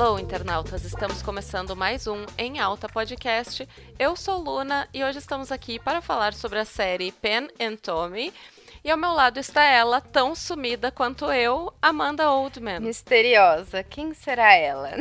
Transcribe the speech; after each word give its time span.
Hello, 0.00 0.18
internautas! 0.18 0.82
Estamos 0.86 1.20
começando 1.20 1.76
mais 1.76 2.06
um 2.06 2.24
Em 2.38 2.58
Alta 2.58 2.88
Podcast. 2.88 3.68
Eu 3.98 4.16
sou 4.16 4.38
Luna 4.38 4.88
e 4.94 5.04
hoje 5.04 5.18
estamos 5.18 5.52
aqui 5.52 5.78
para 5.78 6.00
falar 6.00 6.32
sobre 6.32 6.58
a 6.58 6.64
série 6.64 7.12
Pen 7.12 7.48
and 7.60 7.76
Tommy. 7.76 8.32
E 8.82 8.90
ao 8.90 8.96
meu 8.96 9.12
lado 9.12 9.38
está 9.38 9.62
ela, 9.62 10.00
tão 10.00 10.34
sumida 10.34 10.90
quanto 10.90 11.30
eu, 11.30 11.70
Amanda 11.82 12.30
Oldman. 12.30 12.80
Misteriosa. 12.80 13.82
Quem 13.82 14.14
será 14.14 14.54
ela? 14.54 14.92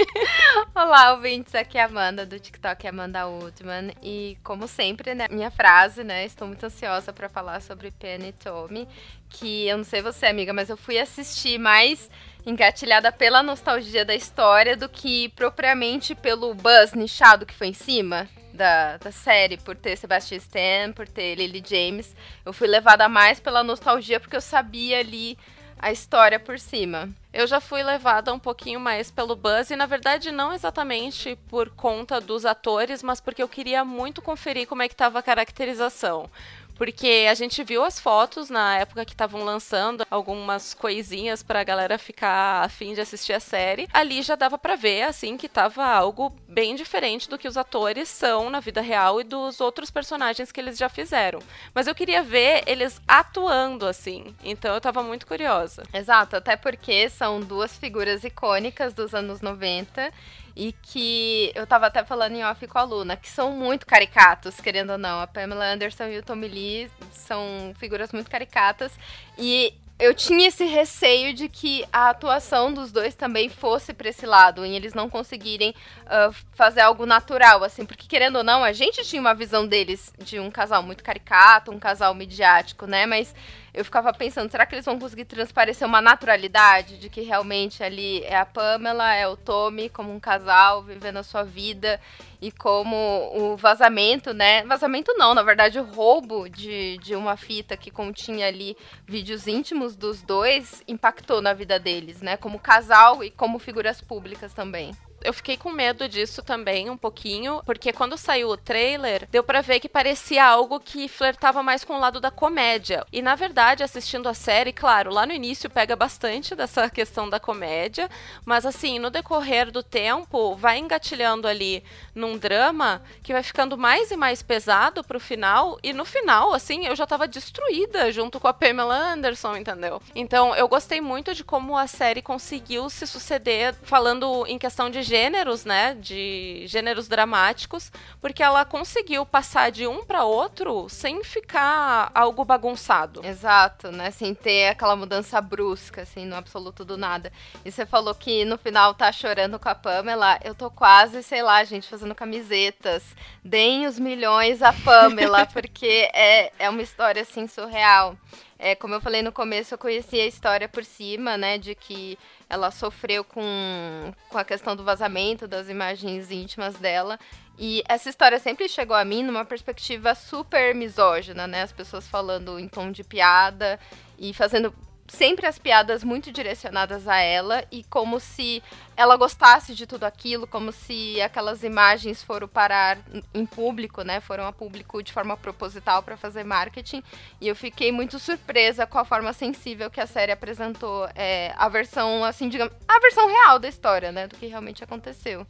Olá, 0.74 1.12
ouvintes. 1.12 1.54
Aqui 1.54 1.76
é 1.76 1.82
a 1.82 1.84
Amanda 1.84 2.24
do 2.24 2.40
TikTok 2.40 2.88
Amanda 2.88 3.26
Oldman. 3.26 3.92
E 4.02 4.38
como 4.42 4.66
sempre, 4.66 5.14
né, 5.14 5.28
minha 5.30 5.50
frase, 5.50 6.02
né? 6.02 6.24
Estou 6.24 6.48
muito 6.48 6.64
ansiosa 6.64 7.12
para 7.12 7.28
falar 7.28 7.60
sobre 7.60 7.90
Pen 7.90 8.28
e 8.28 8.32
Tommy. 8.32 8.88
Que 9.28 9.68
eu 9.68 9.76
não 9.76 9.84
sei 9.84 10.00
você, 10.00 10.24
amiga, 10.24 10.54
mas 10.54 10.70
eu 10.70 10.76
fui 10.78 10.98
assistir 10.98 11.58
mais 11.58 12.08
engatilhada 12.44 13.12
pela 13.12 13.42
nostalgia 13.42 14.04
da 14.04 14.14
história 14.14 14.76
do 14.76 14.88
que 14.88 15.28
propriamente 15.30 16.14
pelo 16.14 16.54
buzz 16.54 16.92
nichado 16.92 17.46
que 17.46 17.54
foi 17.54 17.68
em 17.68 17.74
cima 17.74 18.28
da, 18.52 18.98
da 18.98 19.10
série, 19.10 19.56
por 19.56 19.74
ter 19.76 19.96
Sebastian 19.96 20.38
Stan, 20.38 20.92
por 20.94 21.08
ter 21.08 21.34
Lily 21.36 21.62
James. 21.66 22.14
Eu 22.44 22.52
fui 22.52 22.68
levada 22.68 23.08
mais 23.08 23.40
pela 23.40 23.62
nostalgia 23.62 24.20
porque 24.20 24.36
eu 24.36 24.40
sabia 24.40 24.98
ali 24.98 25.38
a 25.78 25.90
história 25.90 26.38
por 26.38 26.60
cima. 26.60 27.08
Eu 27.32 27.44
já 27.46 27.60
fui 27.60 27.82
levada 27.82 28.32
um 28.32 28.38
pouquinho 28.38 28.78
mais 28.78 29.10
pelo 29.10 29.34
buzz 29.34 29.70
e 29.70 29.76
na 29.76 29.84
verdade 29.84 30.30
não 30.30 30.52
exatamente 30.52 31.36
por 31.48 31.70
conta 31.70 32.20
dos 32.20 32.46
atores, 32.46 33.02
mas 33.02 33.20
porque 33.20 33.42
eu 33.42 33.48
queria 33.48 33.84
muito 33.84 34.22
conferir 34.22 34.68
como 34.68 34.82
é 34.82 34.88
que 34.88 34.94
estava 34.94 35.18
a 35.18 35.22
caracterização. 35.22 36.30
Porque 36.74 37.26
a 37.30 37.34
gente 37.34 37.62
viu 37.62 37.84
as 37.84 38.00
fotos 38.00 38.50
na 38.50 38.78
época 38.78 39.04
que 39.04 39.12
estavam 39.12 39.44
lançando 39.44 40.06
algumas 40.10 40.74
coisinhas 40.74 41.42
pra 41.42 41.64
galera 41.64 41.98
ficar 41.98 42.64
afim 42.64 42.94
de 42.94 43.00
assistir 43.00 43.32
a 43.32 43.40
série. 43.40 43.88
Ali 43.92 44.22
já 44.22 44.34
dava 44.34 44.58
para 44.58 44.76
ver, 44.76 45.02
assim, 45.02 45.36
que 45.36 45.48
tava 45.48 45.84
algo 45.84 46.34
bem 46.48 46.74
diferente 46.74 47.28
do 47.28 47.38
que 47.38 47.48
os 47.48 47.56
atores 47.56 48.08
são 48.08 48.50
na 48.50 48.60
vida 48.60 48.80
real 48.80 49.20
e 49.20 49.24
dos 49.24 49.60
outros 49.60 49.90
personagens 49.90 50.50
que 50.50 50.60
eles 50.60 50.78
já 50.78 50.88
fizeram. 50.88 51.40
Mas 51.74 51.86
eu 51.86 51.94
queria 51.94 52.22
ver 52.22 52.62
eles 52.66 53.00
atuando, 53.06 53.86
assim. 53.86 54.34
Então 54.42 54.74
eu 54.74 54.80
tava 54.80 55.02
muito 55.02 55.26
curiosa. 55.26 55.82
Exato, 55.92 56.36
até 56.36 56.56
porque 56.56 57.08
são 57.08 57.40
duas 57.40 57.76
figuras 57.76 58.24
icônicas 58.24 58.94
dos 58.94 59.14
anos 59.14 59.40
90 59.40 60.12
e 60.54 60.72
que 60.72 61.52
eu 61.54 61.66
tava 61.66 61.86
até 61.86 62.04
falando 62.04 62.34
em 62.34 62.44
off 62.44 62.66
com 62.66 62.78
a 62.78 62.82
Luna, 62.82 63.16
que 63.16 63.28
são 63.28 63.52
muito 63.52 63.86
caricatos, 63.86 64.60
querendo 64.60 64.90
ou 64.90 64.98
não. 64.98 65.20
A 65.20 65.26
Pamela 65.26 65.72
Anderson 65.72 66.04
e 66.04 66.18
o 66.18 66.22
Tommy 66.22 66.48
Lee 66.48 66.90
são 67.10 67.72
figuras 67.78 68.12
muito 68.12 68.30
caricatas 68.30 68.98
e 69.38 69.74
eu 70.02 70.12
tinha 70.12 70.48
esse 70.48 70.64
receio 70.64 71.32
de 71.32 71.48
que 71.48 71.84
a 71.92 72.10
atuação 72.10 72.74
dos 72.74 72.90
dois 72.90 73.14
também 73.14 73.48
fosse 73.48 73.94
para 73.94 74.08
esse 74.08 74.26
lado, 74.26 74.64
em 74.64 74.74
eles 74.74 74.94
não 74.94 75.08
conseguirem 75.08 75.72
uh, 76.06 76.34
fazer 76.54 76.80
algo 76.80 77.06
natural, 77.06 77.62
assim, 77.62 77.86
porque 77.86 78.08
querendo 78.08 78.36
ou 78.36 78.42
não, 78.42 78.64
a 78.64 78.72
gente 78.72 79.04
tinha 79.04 79.20
uma 79.20 79.32
visão 79.32 79.64
deles 79.64 80.12
de 80.18 80.40
um 80.40 80.50
casal 80.50 80.82
muito 80.82 81.04
caricato, 81.04 81.70
um 81.70 81.78
casal 81.78 82.14
midiático, 82.14 82.84
né? 82.84 83.06
Mas 83.06 83.32
eu 83.74 83.84
ficava 83.84 84.12
pensando, 84.12 84.50
será 84.50 84.66
que 84.66 84.74
eles 84.74 84.84
vão 84.84 84.98
conseguir 84.98 85.24
transparecer 85.24 85.86
uma 85.88 86.00
naturalidade 86.00 86.98
de 86.98 87.08
que 87.08 87.22
realmente 87.22 87.82
ali 87.82 88.22
é 88.24 88.36
a 88.36 88.44
Pamela, 88.44 89.14
é 89.14 89.26
o 89.26 89.36
Tommy 89.36 89.88
como 89.88 90.12
um 90.12 90.20
casal 90.20 90.82
vivendo 90.82 91.16
a 91.16 91.22
sua 91.22 91.42
vida 91.42 91.98
e 92.40 92.52
como 92.52 92.96
o 93.34 93.56
vazamento, 93.56 94.34
né? 94.34 94.62
Vazamento 94.64 95.14
não, 95.14 95.34
na 95.34 95.42
verdade 95.42 95.78
o 95.78 95.84
roubo 95.84 96.50
de, 96.50 96.98
de 96.98 97.16
uma 97.16 97.36
fita 97.36 97.74
que 97.74 97.90
continha 97.90 98.46
ali 98.46 98.76
vídeos 99.06 99.46
íntimos 99.46 99.96
dos 99.96 100.20
dois 100.22 100.82
impactou 100.86 101.40
na 101.40 101.54
vida 101.54 101.78
deles, 101.78 102.20
né? 102.20 102.36
Como 102.36 102.58
casal 102.58 103.24
e 103.24 103.30
como 103.30 103.58
figuras 103.58 104.02
públicas 104.02 104.52
também 104.52 104.94
eu 105.24 105.32
fiquei 105.32 105.56
com 105.56 105.70
medo 105.70 106.08
disso 106.08 106.42
também 106.42 106.90
um 106.90 106.96
pouquinho, 106.96 107.62
porque 107.64 107.92
quando 107.92 108.16
saiu 108.16 108.48
o 108.48 108.56
trailer, 108.56 109.28
deu 109.30 109.42
para 109.42 109.60
ver 109.60 109.80
que 109.80 109.88
parecia 109.88 110.44
algo 110.44 110.80
que 110.80 111.08
flertava 111.08 111.62
mais 111.62 111.84
com 111.84 111.94
o 111.94 112.00
lado 112.00 112.20
da 112.20 112.30
comédia. 112.30 113.06
E 113.12 113.22
na 113.22 113.34
verdade, 113.34 113.82
assistindo 113.82 114.28
a 114.28 114.34
série, 114.34 114.72
claro, 114.72 115.12
lá 115.12 115.26
no 115.26 115.32
início 115.32 115.70
pega 115.70 115.96
bastante 115.96 116.54
dessa 116.54 116.88
questão 116.90 117.28
da 117.28 117.40
comédia, 117.40 118.10
mas 118.44 118.66
assim, 118.66 118.98
no 118.98 119.10
decorrer 119.10 119.70
do 119.70 119.82
tempo, 119.82 120.54
vai 120.54 120.78
engatilhando 120.78 121.46
ali 121.46 121.82
num 122.14 122.36
drama 122.36 123.02
que 123.22 123.32
vai 123.32 123.42
ficando 123.42 123.76
mais 123.78 124.10
e 124.10 124.16
mais 124.16 124.42
pesado 124.42 125.04
pro 125.04 125.20
final, 125.20 125.78
e 125.82 125.92
no 125.92 126.04
final, 126.04 126.52
assim, 126.52 126.86
eu 126.86 126.96
já 126.96 127.06
tava 127.06 127.28
destruída 127.28 128.10
junto 128.12 128.38
com 128.38 128.48
a 128.48 128.52
Pamela 128.52 128.96
Anderson, 128.96 129.56
entendeu? 129.56 130.00
Então, 130.14 130.54
eu 130.54 130.68
gostei 130.68 131.00
muito 131.00 131.34
de 131.34 131.44
como 131.44 131.76
a 131.76 131.86
série 131.86 132.22
conseguiu 132.22 132.88
se 132.90 133.06
suceder 133.06 133.74
falando 133.82 134.46
em 134.46 134.58
questão 134.58 134.90
de 134.90 135.02
gêneros, 135.12 135.66
né, 135.66 135.94
de 136.00 136.64
gêneros 136.66 137.06
dramáticos, 137.06 137.92
porque 138.18 138.42
ela 138.42 138.64
conseguiu 138.64 139.26
passar 139.26 139.70
de 139.70 139.86
um 139.86 140.02
para 140.02 140.24
outro 140.24 140.88
sem 140.88 141.22
ficar 141.22 142.10
algo 142.14 142.46
bagunçado. 142.46 143.20
Exato, 143.22 143.92
né, 143.92 144.10
sem 144.10 144.34
ter 144.34 144.68
aquela 144.68 144.96
mudança 144.96 145.38
brusca, 145.38 146.00
assim, 146.00 146.24
no 146.24 146.34
absoluto 146.34 146.82
do 146.82 146.96
nada. 146.96 147.30
E 147.62 147.70
você 147.70 147.84
falou 147.84 148.14
que 148.14 148.46
no 148.46 148.56
final 148.56 148.94
tá 148.94 149.12
chorando 149.12 149.58
com 149.58 149.68
a 149.68 149.74
Pamela, 149.74 150.40
eu 150.42 150.54
tô 150.54 150.70
quase, 150.70 151.22
sei 151.22 151.42
lá, 151.42 151.62
gente, 151.62 151.90
fazendo 151.90 152.14
camisetas. 152.14 153.14
Deem 153.44 153.86
os 153.86 153.98
milhões 153.98 154.62
a 154.62 154.72
Pamela, 154.72 155.44
porque 155.52 156.08
é, 156.14 156.50
é 156.58 156.70
uma 156.70 156.80
história, 156.80 157.20
assim, 157.20 157.46
surreal. 157.46 158.16
É, 158.58 158.76
como 158.76 158.94
eu 158.94 159.00
falei 159.00 159.22
no 159.22 159.32
começo, 159.32 159.74
eu 159.74 159.78
conheci 159.78 160.20
a 160.20 160.26
história 160.26 160.68
por 160.68 160.84
cima, 160.84 161.36
né, 161.36 161.58
de 161.58 161.74
que 161.74 162.16
ela 162.52 162.70
sofreu 162.70 163.24
com, 163.24 164.12
com 164.28 164.36
a 164.36 164.44
questão 164.44 164.76
do 164.76 164.84
vazamento 164.84 165.48
das 165.48 165.70
imagens 165.70 166.30
íntimas 166.30 166.74
dela. 166.74 167.18
E 167.58 167.82
essa 167.88 168.10
história 168.10 168.38
sempre 168.38 168.68
chegou 168.68 168.94
a 168.94 169.06
mim 169.06 169.22
numa 169.22 169.42
perspectiva 169.42 170.14
super 170.14 170.74
misógina, 170.74 171.46
né? 171.46 171.62
As 171.62 171.72
pessoas 171.72 172.06
falando 172.06 172.58
em 172.58 172.68
tom 172.68 172.92
de 172.92 173.02
piada 173.02 173.80
e 174.18 174.34
fazendo 174.34 174.70
sempre 175.12 175.46
as 175.46 175.58
piadas 175.58 176.02
muito 176.02 176.32
direcionadas 176.32 177.06
a 177.06 177.18
ela 177.18 177.64
e 177.70 177.84
como 177.84 178.18
se 178.18 178.62
ela 178.96 179.16
gostasse 179.16 179.74
de 179.74 179.86
tudo 179.86 180.04
aquilo, 180.04 180.46
como 180.46 180.72
se 180.72 181.20
aquelas 181.20 181.62
imagens 181.62 182.22
foram 182.22 182.48
parar 182.48 182.98
em 183.34 183.44
público, 183.44 184.02
né? 184.02 184.20
Foram 184.20 184.46
a 184.46 184.52
público 184.52 185.02
de 185.02 185.12
forma 185.12 185.36
proposital 185.36 186.02
para 186.02 186.16
fazer 186.16 186.44
marketing. 186.44 187.02
E 187.40 187.46
eu 187.46 187.54
fiquei 187.54 187.92
muito 187.92 188.18
surpresa 188.18 188.86
com 188.86 188.98
a 188.98 189.04
forma 189.04 189.32
sensível 189.34 189.90
que 189.90 190.00
a 190.00 190.06
série 190.06 190.32
apresentou 190.32 191.06
é, 191.14 191.52
a 191.56 191.68
versão, 191.68 192.24
assim, 192.24 192.48
digamos, 192.48 192.72
a 192.88 192.98
versão 192.98 193.28
real 193.28 193.58
da 193.58 193.68
história, 193.68 194.10
né? 194.10 194.26
Do 194.26 194.36
que 194.36 194.46
realmente 194.46 194.82
aconteceu. 194.82 195.46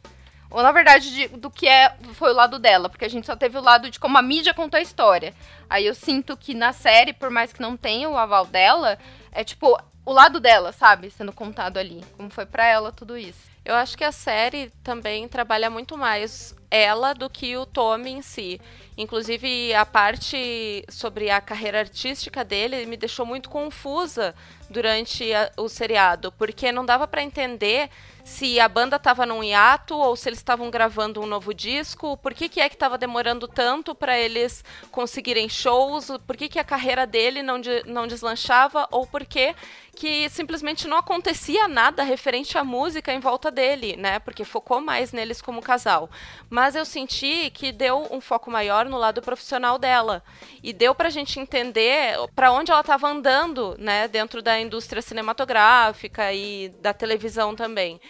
Ou, 0.50 0.62
na 0.62 0.70
verdade, 0.70 1.10
de, 1.10 1.28
do 1.28 1.50
que 1.50 1.66
é, 1.66 1.96
foi 2.12 2.30
o 2.30 2.34
lado 2.34 2.58
dela, 2.58 2.90
porque 2.90 3.06
a 3.06 3.08
gente 3.08 3.26
só 3.26 3.34
teve 3.34 3.56
o 3.56 3.62
lado 3.62 3.88
de 3.88 3.98
como 3.98 4.18
a 4.18 4.22
mídia 4.22 4.52
contou 4.52 4.76
a 4.76 4.82
história. 4.82 5.32
Aí 5.70 5.86
eu 5.86 5.94
sinto 5.94 6.36
que 6.36 6.52
na 6.52 6.72
série, 6.74 7.14
por 7.14 7.30
mais 7.30 7.52
que 7.52 7.62
não 7.62 7.74
tenha 7.74 8.10
o 8.10 8.18
aval 8.18 8.44
dela, 8.44 8.98
é 9.32 9.43
tipo 9.43 9.78
o 10.04 10.12
lado 10.12 10.41
dela, 10.41 10.72
sabe? 10.72 11.10
Sendo 11.10 11.32
contado 11.32 11.78
ali. 11.78 12.04
Como 12.16 12.31
foi 12.31 12.44
para 12.47 12.66
ela 12.66 12.93
tudo 12.93 13.16
isso. 13.16 13.50
Eu 13.65 13.75
acho 13.76 13.97
que 13.97 14.03
a 14.03 14.10
série 14.10 14.70
também 14.82 15.28
trabalha 15.28 15.70
muito 15.70 15.97
mais 15.97 16.54
ela 16.69 17.12
do 17.12 17.31
que 17.31 17.56
o 17.56 17.65
Tommy 17.65 18.10
em 18.10 18.22
si. 18.22 18.60
Inclusive, 18.98 19.72
a 19.72 19.87
parte 19.87 20.84
sobre 20.88 21.31
a 21.31 21.41
carreira 21.41 21.78
artística 21.78 22.44
dele 22.44 22.84
me 22.87 22.97
deixou 22.97 23.25
muito 23.25 23.48
confusa 23.48 24.34
durante 24.69 25.32
a, 25.32 25.53
o 25.56 25.69
seriado, 25.69 26.32
porque 26.32 26.72
não 26.72 26.84
dava 26.84 27.06
para 27.06 27.22
entender 27.22 27.88
se 28.24 28.60
a 28.60 28.68
banda 28.68 28.96
estava 28.96 29.26
num 29.26 29.42
hiato 29.42 29.96
ou 29.96 30.14
se 30.14 30.28
eles 30.28 30.38
estavam 30.38 30.70
gravando 30.70 31.20
um 31.20 31.26
novo 31.26 31.52
disco, 31.52 32.16
por 32.16 32.32
que, 32.32 32.48
que 32.48 32.60
é 32.60 32.68
que 32.68 32.76
estava 32.76 32.96
demorando 32.96 33.48
tanto 33.48 33.94
para 33.94 34.18
eles 34.18 34.64
conseguirem 34.90 35.48
shows, 35.48 36.08
por 36.26 36.36
que, 36.36 36.48
que 36.48 36.58
a 36.58 36.64
carreira 36.64 37.06
dele 37.06 37.42
não, 37.42 37.60
de, 37.60 37.82
não 37.86 38.06
deslanchava 38.06 38.86
ou 38.90 39.06
por 39.06 39.24
que, 39.24 39.54
que 39.94 40.28
simplesmente 40.30 40.88
não 40.88 40.96
acontecia 40.96 41.69
nada 41.69 42.02
referente 42.02 42.56
à 42.56 42.64
música 42.64 43.12
em 43.12 43.20
volta 43.20 43.50
dele, 43.50 43.96
né? 43.96 44.19
Porque 44.20 44.44
focou 44.44 44.80
mais 44.80 45.12
neles 45.12 45.42
como 45.42 45.60
casal. 45.60 46.10
Mas 46.48 46.75
eu 46.75 46.84
senti 46.84 47.50
que 47.50 47.72
deu 47.72 48.08
um 48.10 48.20
foco 48.20 48.50
maior 48.50 48.86
no 48.86 48.96
lado 48.96 49.20
profissional 49.20 49.78
dela 49.78 50.22
e 50.62 50.72
deu 50.72 50.94
pra 50.94 51.10
gente 51.10 51.38
entender 51.38 52.16
para 52.34 52.52
onde 52.52 52.70
ela 52.70 52.80
estava 52.80 53.08
andando, 53.08 53.76
né, 53.78 54.08
dentro 54.08 54.40
da 54.40 54.58
indústria 54.58 55.02
cinematográfica 55.02 56.32
e 56.32 56.70
da 56.80 56.92
televisão 56.94 57.54
também. 57.54 58.00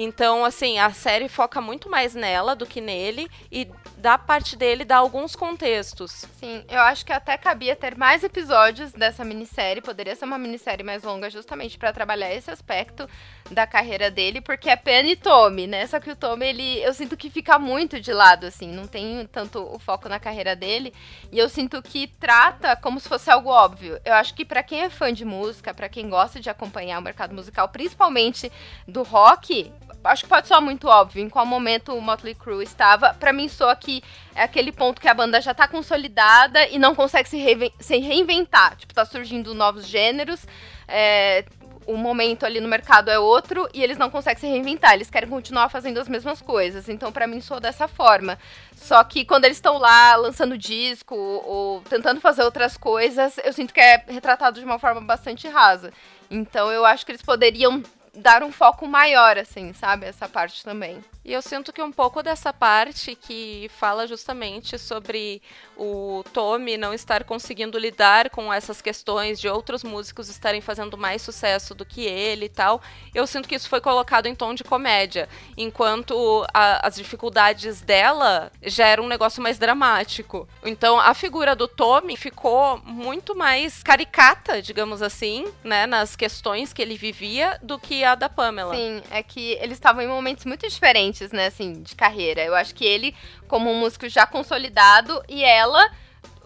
Então, 0.00 0.44
assim, 0.44 0.78
a 0.78 0.90
série 0.90 1.28
foca 1.28 1.60
muito 1.60 1.90
mais 1.90 2.14
nela 2.14 2.54
do 2.54 2.64
que 2.64 2.80
nele 2.80 3.28
e 3.50 3.68
da 3.96 4.16
parte 4.16 4.54
dele 4.54 4.84
dá 4.84 4.98
alguns 4.98 5.34
contextos. 5.34 6.24
Sim, 6.38 6.64
eu 6.68 6.80
acho 6.80 7.04
que 7.04 7.12
até 7.12 7.36
cabia 7.36 7.74
ter 7.74 7.96
mais 7.96 8.22
episódios 8.22 8.92
dessa 8.92 9.24
minissérie, 9.24 9.82
poderia 9.82 10.14
ser 10.14 10.24
uma 10.24 10.38
minissérie 10.38 10.84
mais 10.84 11.02
longa 11.02 11.28
justamente 11.28 11.76
para 11.76 11.92
trabalhar 11.92 12.32
esse 12.32 12.48
aspecto 12.48 13.08
da 13.50 13.66
carreira 13.66 14.08
dele, 14.08 14.40
porque 14.40 14.70
é 14.70 14.76
Penny 14.76 15.12
e 15.12 15.16
Tommy, 15.16 15.66
né? 15.66 15.84
Só 15.88 15.98
que 15.98 16.12
o 16.12 16.16
Tommy, 16.16 16.46
ele, 16.46 16.78
eu 16.80 16.94
sinto 16.94 17.16
que 17.16 17.28
fica 17.28 17.58
muito 17.58 18.00
de 18.00 18.12
lado, 18.12 18.46
assim, 18.46 18.68
não 18.68 18.86
tem 18.86 19.26
tanto 19.32 19.58
o 19.60 19.80
foco 19.80 20.08
na 20.08 20.20
carreira 20.20 20.54
dele, 20.54 20.94
e 21.32 21.38
eu 21.38 21.48
sinto 21.48 21.82
que 21.82 22.06
trata 22.06 22.76
como 22.76 23.00
se 23.00 23.08
fosse 23.08 23.28
algo 23.30 23.50
óbvio. 23.50 24.00
Eu 24.04 24.14
acho 24.14 24.32
que 24.34 24.44
para 24.44 24.62
quem 24.62 24.82
é 24.82 24.90
fã 24.90 25.12
de 25.12 25.24
música, 25.24 25.74
para 25.74 25.88
quem 25.88 26.08
gosta 26.08 26.38
de 26.38 26.48
acompanhar 26.48 27.00
o 27.00 27.02
mercado 27.02 27.34
musical, 27.34 27.68
principalmente 27.68 28.52
do 28.86 29.02
rock, 29.02 29.72
acho 30.04 30.22
que 30.22 30.28
pode 30.28 30.48
soar 30.48 30.62
muito 30.62 30.88
óbvio 30.88 31.22
em 31.22 31.28
qual 31.28 31.44
momento 31.44 31.94
o 31.94 32.00
Motley 32.00 32.34
Crue 32.34 32.62
estava. 32.62 33.14
Para 33.14 33.32
mim, 33.32 33.48
soa 33.48 33.74
que 33.76 34.02
é 34.34 34.42
aquele 34.42 34.72
ponto 34.72 35.00
que 35.00 35.08
a 35.08 35.14
banda 35.14 35.40
já 35.40 35.52
tá 35.52 35.66
consolidada 35.66 36.66
e 36.68 36.78
não 36.78 36.94
consegue 36.94 37.28
se, 37.28 37.72
se 37.80 37.98
reinventar. 37.98 38.76
Tipo, 38.76 38.94
tá 38.94 39.04
surgindo 39.04 39.54
novos 39.54 39.86
gêneros. 39.86 40.46
É, 40.86 41.44
o 41.88 41.96
momento 41.96 42.44
ali 42.44 42.60
no 42.60 42.68
mercado 42.68 43.10
é 43.10 43.18
outro 43.18 43.66
e 43.72 43.82
eles 43.82 43.96
não 43.96 44.10
conseguem 44.10 44.38
se 44.38 44.46
reinventar, 44.46 44.92
eles 44.92 45.08
querem 45.08 45.26
continuar 45.26 45.70
fazendo 45.70 45.98
as 45.98 46.06
mesmas 46.06 46.42
coisas. 46.42 46.86
Então, 46.86 47.10
para 47.10 47.26
mim, 47.26 47.40
sou 47.40 47.58
dessa 47.58 47.88
forma. 47.88 48.38
Só 48.76 49.02
que 49.02 49.24
quando 49.24 49.46
eles 49.46 49.56
estão 49.56 49.78
lá 49.78 50.14
lançando 50.16 50.58
disco 50.58 51.16
ou 51.16 51.80
tentando 51.88 52.20
fazer 52.20 52.42
outras 52.42 52.76
coisas, 52.76 53.38
eu 53.42 53.54
sinto 53.54 53.72
que 53.72 53.80
é 53.80 54.04
retratado 54.06 54.60
de 54.60 54.66
uma 54.66 54.78
forma 54.78 55.00
bastante 55.00 55.48
rasa. 55.48 55.90
Então, 56.30 56.70
eu 56.70 56.84
acho 56.84 57.06
que 57.06 57.12
eles 57.12 57.22
poderiam 57.22 57.82
dar 58.18 58.42
um 58.42 58.52
foco 58.52 58.86
maior, 58.86 59.38
assim, 59.38 59.72
sabe? 59.72 60.06
Essa 60.06 60.28
parte 60.28 60.64
também. 60.64 61.02
E 61.28 61.32
eu 61.34 61.42
sinto 61.42 61.74
que 61.74 61.82
um 61.82 61.92
pouco 61.92 62.22
dessa 62.22 62.54
parte 62.54 63.14
que 63.14 63.70
fala 63.76 64.06
justamente 64.06 64.78
sobre 64.78 65.42
o 65.76 66.24
Tommy 66.32 66.78
não 66.78 66.94
estar 66.94 67.22
conseguindo 67.22 67.78
lidar 67.78 68.30
com 68.30 68.50
essas 68.50 68.80
questões 68.80 69.38
de 69.38 69.46
outros 69.46 69.84
músicos 69.84 70.30
estarem 70.30 70.62
fazendo 70.62 70.96
mais 70.96 71.20
sucesso 71.20 71.74
do 71.74 71.84
que 71.84 72.06
ele 72.06 72.46
e 72.46 72.48
tal, 72.48 72.80
eu 73.14 73.26
sinto 73.26 73.46
que 73.46 73.54
isso 73.54 73.68
foi 73.68 73.78
colocado 73.78 74.24
em 74.24 74.34
tom 74.34 74.54
de 74.54 74.64
comédia, 74.64 75.28
enquanto 75.54 76.46
a, 76.54 76.86
as 76.86 76.96
dificuldades 76.96 77.82
dela 77.82 78.50
geram 78.62 79.04
um 79.04 79.08
negócio 79.08 79.42
mais 79.42 79.58
dramático. 79.58 80.48
Então 80.64 80.98
a 80.98 81.12
figura 81.12 81.54
do 81.54 81.68
Tommy 81.68 82.16
ficou 82.16 82.78
muito 82.78 83.36
mais 83.36 83.82
caricata, 83.82 84.62
digamos 84.62 85.02
assim, 85.02 85.46
né, 85.62 85.86
nas 85.86 86.16
questões 86.16 86.72
que 86.72 86.80
ele 86.80 86.96
vivia 86.96 87.58
do 87.62 87.78
que 87.78 88.02
a 88.12 88.14
da 88.14 88.28
Pamela. 88.28 88.74
Sim, 88.74 89.02
é 89.10 89.22
que 89.22 89.52
eles 89.60 89.78
estavam 89.78 90.02
em 90.02 90.08
momentos 90.08 90.44
muito 90.44 90.68
diferentes 90.68 91.30
né, 91.32 91.46
assim, 91.46 91.82
de 91.82 91.94
carreira. 91.94 92.42
Eu 92.42 92.54
acho 92.54 92.74
que 92.74 92.84
ele, 92.84 93.14
como 93.46 93.70
um 93.70 93.78
músico 93.78 94.08
já 94.08 94.26
consolidado, 94.26 95.22
e 95.28 95.44
ela, 95.44 95.90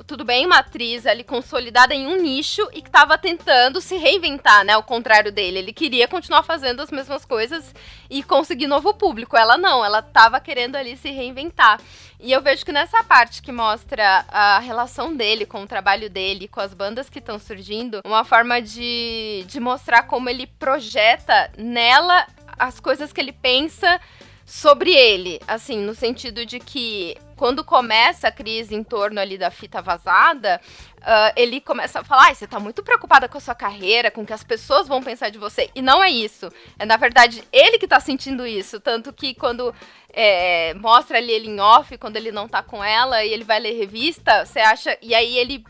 tudo 0.07 0.25
bem, 0.25 0.47
uma 0.47 0.59
atriz 0.59 1.07
ali 1.07 1.25
consolidada 1.25 1.95
em 1.95 2.07
um 2.07 2.17
nicho 2.17 2.67
e 2.73 2.83
que 2.83 2.89
estava 2.89 3.17
tentando 3.17 3.81
se 3.81 3.97
reinventar, 3.97 4.65
né? 4.65 4.73
Ao 4.73 4.83
contrário 4.83 5.33
dele. 5.33 5.59
Ele 5.59 5.73
queria 5.73 6.09
continuar 6.09 6.43
fazendo 6.43 6.81
as 6.81 6.91
mesmas 6.91 7.25
coisas 7.25 7.75
e 8.11 8.23
conseguir 8.23 8.67
novo 8.67 8.95
público. 8.95 9.37
Ela 9.37 9.57
não, 9.57 9.85
ela 9.85 10.01
estava 10.01 10.41
querendo 10.41 10.77
ali 10.77 10.97
se 10.97 11.11
reinventar. 11.11 11.81
E 12.25 12.31
eu 12.31 12.41
vejo 12.41 12.65
que 12.65 12.71
nessa 12.71 13.03
parte 13.03 13.43
que 13.43 13.51
mostra 13.51 14.25
a 14.29 14.61
relação 14.61 15.17
dele 15.17 15.45
com 15.45 15.65
o 15.65 15.67
trabalho 15.67 16.09
dele, 16.09 16.47
com 16.47 16.61
as 16.61 16.73
bandas 16.73 17.11
que 17.11 17.19
estão 17.19 17.37
surgindo, 17.37 18.01
uma 18.05 18.25
forma 18.25 18.63
de, 18.63 19.45
de 19.49 19.59
mostrar 19.59 20.05
como 20.05 20.29
ele 20.29 20.47
projeta 20.47 21.51
nela 21.59 22.25
as 22.57 22.79
coisas 22.79 23.13
que 23.13 23.21
ele 23.21 23.33
pensa 23.33 24.01
sobre 24.47 24.93
ele, 24.93 25.41
assim, 25.49 25.79
no 25.79 25.97
sentido 25.97 26.47
de 26.47 26.61
que 26.61 27.17
quando 27.35 27.65
começa 27.65 28.29
a 28.29 28.33
crise 28.33 28.73
em 28.73 28.85
torno 28.85 29.19
ali 29.19 29.37
da 29.37 29.51
fita 29.51 29.83
vazada, 29.83 30.61
uh, 31.03 31.33
ele 31.37 31.61
começa 31.61 32.01
a 32.01 32.05
falar: 32.05 32.31
ah, 32.31 32.35
você 32.35 32.47
tá 32.47 32.59
muito 32.59 32.83
preocupada 32.83 33.29
com 33.29 33.39
a 33.39 33.41
sua 33.41 33.55
carreira, 33.55 34.11
com 34.11 34.23
o 34.23 34.27
que 34.27 34.33
as 34.33 34.45
pessoas 34.45 34.89
vão 34.89 35.03
pensar 35.03 35.31
de 35.31 35.39
você. 35.39 35.71
E 35.75 35.83
não 35.83 36.03
é 36.03 36.11
isso. 36.11 36.49
É, 36.79 36.87
na 36.87 36.97
verdade, 36.97 37.45
ele 37.53 37.79
que 37.79 37.87
tá 37.87 38.01
sentindo 38.01 38.47
isso. 38.47 38.81
Tanto 38.81 39.13
que 39.13 39.35
quando 39.35 39.75
é, 40.13 40.75
mostra 40.75 41.19
ali 41.19 41.33
ele 41.33 41.49
em 41.49 41.61
off, 41.61 41.97
quando 41.99 42.17
ele 42.17 42.33
não 42.33 42.49
tá 42.49 42.63
com 42.63 42.83
ela, 42.83 43.25
e 43.25 43.33
ele 43.33 43.45
vai 43.45 43.61
ler 43.61 43.79
revista, 43.79 44.45
você 44.45 44.61
acha. 44.61 44.97
E 45.03 45.15
aí 45.15 45.37
ele 45.37 45.65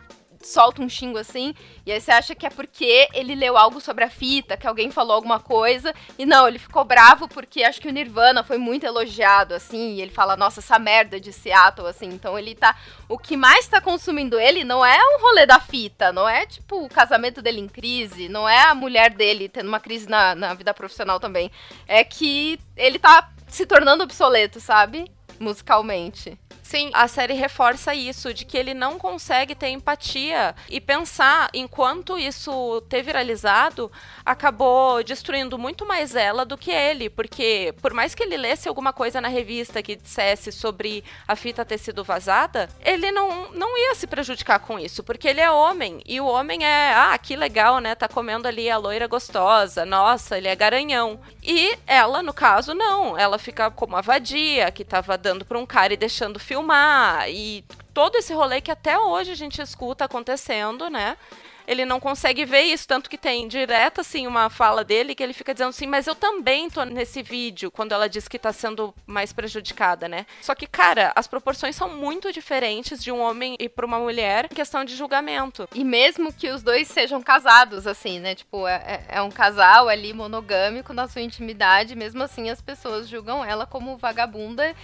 solta 0.46 0.82
um 0.82 0.88
xingo 0.88 1.18
assim, 1.18 1.54
e 1.84 1.92
aí 1.92 2.00
você 2.00 2.10
acha 2.10 2.34
que 2.34 2.46
é 2.46 2.50
porque 2.50 3.08
ele 3.12 3.34
leu 3.34 3.56
algo 3.56 3.80
sobre 3.80 4.04
a 4.04 4.10
fita, 4.10 4.56
que 4.56 4.66
alguém 4.66 4.90
falou 4.90 5.14
alguma 5.14 5.40
coisa, 5.40 5.94
e 6.18 6.26
não, 6.26 6.46
ele 6.46 6.58
ficou 6.58 6.84
bravo 6.84 7.28
porque 7.28 7.62
acho 7.62 7.80
que 7.80 7.88
o 7.88 7.92
Nirvana 7.92 8.42
foi 8.42 8.58
muito 8.58 8.84
elogiado, 8.84 9.54
assim, 9.54 9.94
e 9.94 10.02
ele 10.02 10.10
fala, 10.10 10.36
nossa, 10.36 10.60
essa 10.60 10.78
merda 10.78 11.20
de 11.20 11.32
Seattle, 11.32 11.86
assim, 11.86 12.06
então 12.06 12.38
ele 12.38 12.54
tá. 12.54 12.76
O 13.08 13.18
que 13.18 13.36
mais 13.36 13.66
tá 13.66 13.80
consumindo 13.80 14.38
ele 14.38 14.64
não 14.64 14.84
é 14.84 14.98
o 14.98 15.22
rolê 15.22 15.46
da 15.46 15.60
fita, 15.60 16.12
não 16.12 16.28
é 16.28 16.46
tipo 16.46 16.84
o 16.84 16.88
casamento 16.88 17.42
dele 17.42 17.60
em 17.60 17.68
crise, 17.68 18.28
não 18.28 18.48
é 18.48 18.64
a 18.64 18.74
mulher 18.74 19.10
dele 19.10 19.48
tendo 19.48 19.68
uma 19.68 19.80
crise 19.80 20.08
na, 20.08 20.34
na 20.34 20.54
vida 20.54 20.72
profissional 20.74 21.20
também. 21.20 21.50
É 21.86 22.04
que 22.04 22.58
ele 22.76 22.98
tá 22.98 23.30
se 23.48 23.66
tornando 23.66 24.02
obsoleto, 24.02 24.60
sabe? 24.60 25.10
Musicalmente. 25.38 26.38
Sim, 26.72 26.88
a 26.94 27.06
série 27.06 27.34
reforça 27.34 27.94
isso, 27.94 28.32
de 28.32 28.46
que 28.46 28.56
ele 28.56 28.72
não 28.72 28.98
consegue 28.98 29.54
ter 29.54 29.68
empatia 29.68 30.54
e 30.70 30.80
pensar 30.80 31.50
enquanto 31.52 32.18
isso 32.18 32.80
ter 32.88 33.02
viralizado, 33.02 33.92
acabou 34.24 35.04
destruindo 35.04 35.58
muito 35.58 35.84
mais 35.84 36.16
ela 36.16 36.46
do 36.46 36.56
que 36.56 36.70
ele, 36.70 37.10
porque 37.10 37.74
por 37.82 37.92
mais 37.92 38.14
que 38.14 38.22
ele 38.22 38.38
lesse 38.38 38.70
alguma 38.70 38.90
coisa 38.90 39.20
na 39.20 39.28
revista 39.28 39.82
que 39.82 39.96
dissesse 39.96 40.50
sobre 40.50 41.04
a 41.28 41.36
fita 41.36 41.62
ter 41.62 41.76
sido 41.76 42.02
vazada, 42.02 42.70
ele 42.80 43.12
não, 43.12 43.52
não 43.52 43.76
ia 43.76 43.94
se 43.94 44.06
prejudicar 44.06 44.58
com 44.58 44.78
isso, 44.78 45.04
porque 45.04 45.28
ele 45.28 45.42
é 45.42 45.50
homem, 45.50 46.00
e 46.06 46.22
o 46.22 46.26
homem 46.26 46.64
é, 46.64 46.94
ah, 46.94 47.18
que 47.18 47.36
legal, 47.36 47.80
né, 47.80 47.94
tá 47.94 48.08
comendo 48.08 48.48
ali 48.48 48.70
a 48.70 48.78
loira 48.78 49.06
gostosa, 49.06 49.84
nossa, 49.84 50.38
ele 50.38 50.48
é 50.48 50.56
garanhão. 50.56 51.20
E 51.42 51.76
ela, 51.86 52.22
no 52.22 52.32
caso, 52.32 52.72
não, 52.72 53.18
ela 53.18 53.38
fica 53.38 53.70
como 53.70 53.94
a 53.94 54.00
vadia, 54.00 54.70
que 54.70 54.86
tava 54.86 55.18
dando 55.18 55.44
pra 55.44 55.58
um 55.58 55.66
cara 55.66 55.92
e 55.92 55.98
deixando 55.98 56.40
filme 56.40 56.61
filmar 56.62 57.28
e 57.28 57.64
todo 57.92 58.16
esse 58.16 58.32
rolê 58.32 58.60
que 58.60 58.70
até 58.70 58.98
hoje 58.98 59.32
a 59.32 59.34
gente 59.34 59.60
escuta 59.60 60.04
acontecendo, 60.04 60.88
né? 60.88 61.16
Ele 61.64 61.84
não 61.84 62.00
consegue 62.00 62.44
ver 62.44 62.62
isso, 62.62 62.88
tanto 62.88 63.08
que 63.08 63.16
tem 63.16 63.46
direto 63.46 64.00
assim 64.00 64.26
uma 64.26 64.50
fala 64.50 64.82
dele 64.82 65.14
que 65.14 65.22
ele 65.22 65.32
fica 65.32 65.54
dizendo 65.54 65.68
assim, 65.68 65.86
mas 65.86 66.08
eu 66.08 66.14
também 66.14 66.68
tô 66.68 66.84
nesse 66.84 67.22
vídeo, 67.22 67.70
quando 67.70 67.92
ela 67.92 68.08
diz 68.08 68.26
que 68.26 68.36
tá 68.36 68.52
sendo 68.52 68.92
mais 69.06 69.32
prejudicada, 69.32 70.08
né? 70.08 70.26
Só 70.40 70.56
que, 70.56 70.66
cara, 70.66 71.12
as 71.14 71.28
proporções 71.28 71.76
são 71.76 71.88
muito 71.88 72.32
diferentes 72.32 73.02
de 73.02 73.12
um 73.12 73.20
homem 73.20 73.56
e 73.60 73.68
para 73.68 73.86
uma 73.86 74.00
mulher 74.00 74.48
em 74.50 74.54
questão 74.54 74.84
de 74.84 74.96
julgamento. 74.96 75.68
E 75.72 75.84
mesmo 75.84 76.32
que 76.32 76.50
os 76.50 76.64
dois 76.64 76.88
sejam 76.88 77.22
casados, 77.22 77.86
assim, 77.86 78.18
né? 78.18 78.34
Tipo, 78.34 78.66
é, 78.66 78.74
é, 79.08 79.18
é 79.18 79.22
um 79.22 79.30
casal 79.30 79.88
ali 79.88 80.12
monogâmico 80.12 80.92
na 80.92 81.06
sua 81.06 81.22
intimidade, 81.22 81.94
mesmo 81.94 82.24
assim 82.24 82.50
as 82.50 82.60
pessoas 82.60 83.08
julgam 83.08 83.44
ela 83.44 83.66
como 83.66 83.96
vagabunda 83.96 84.74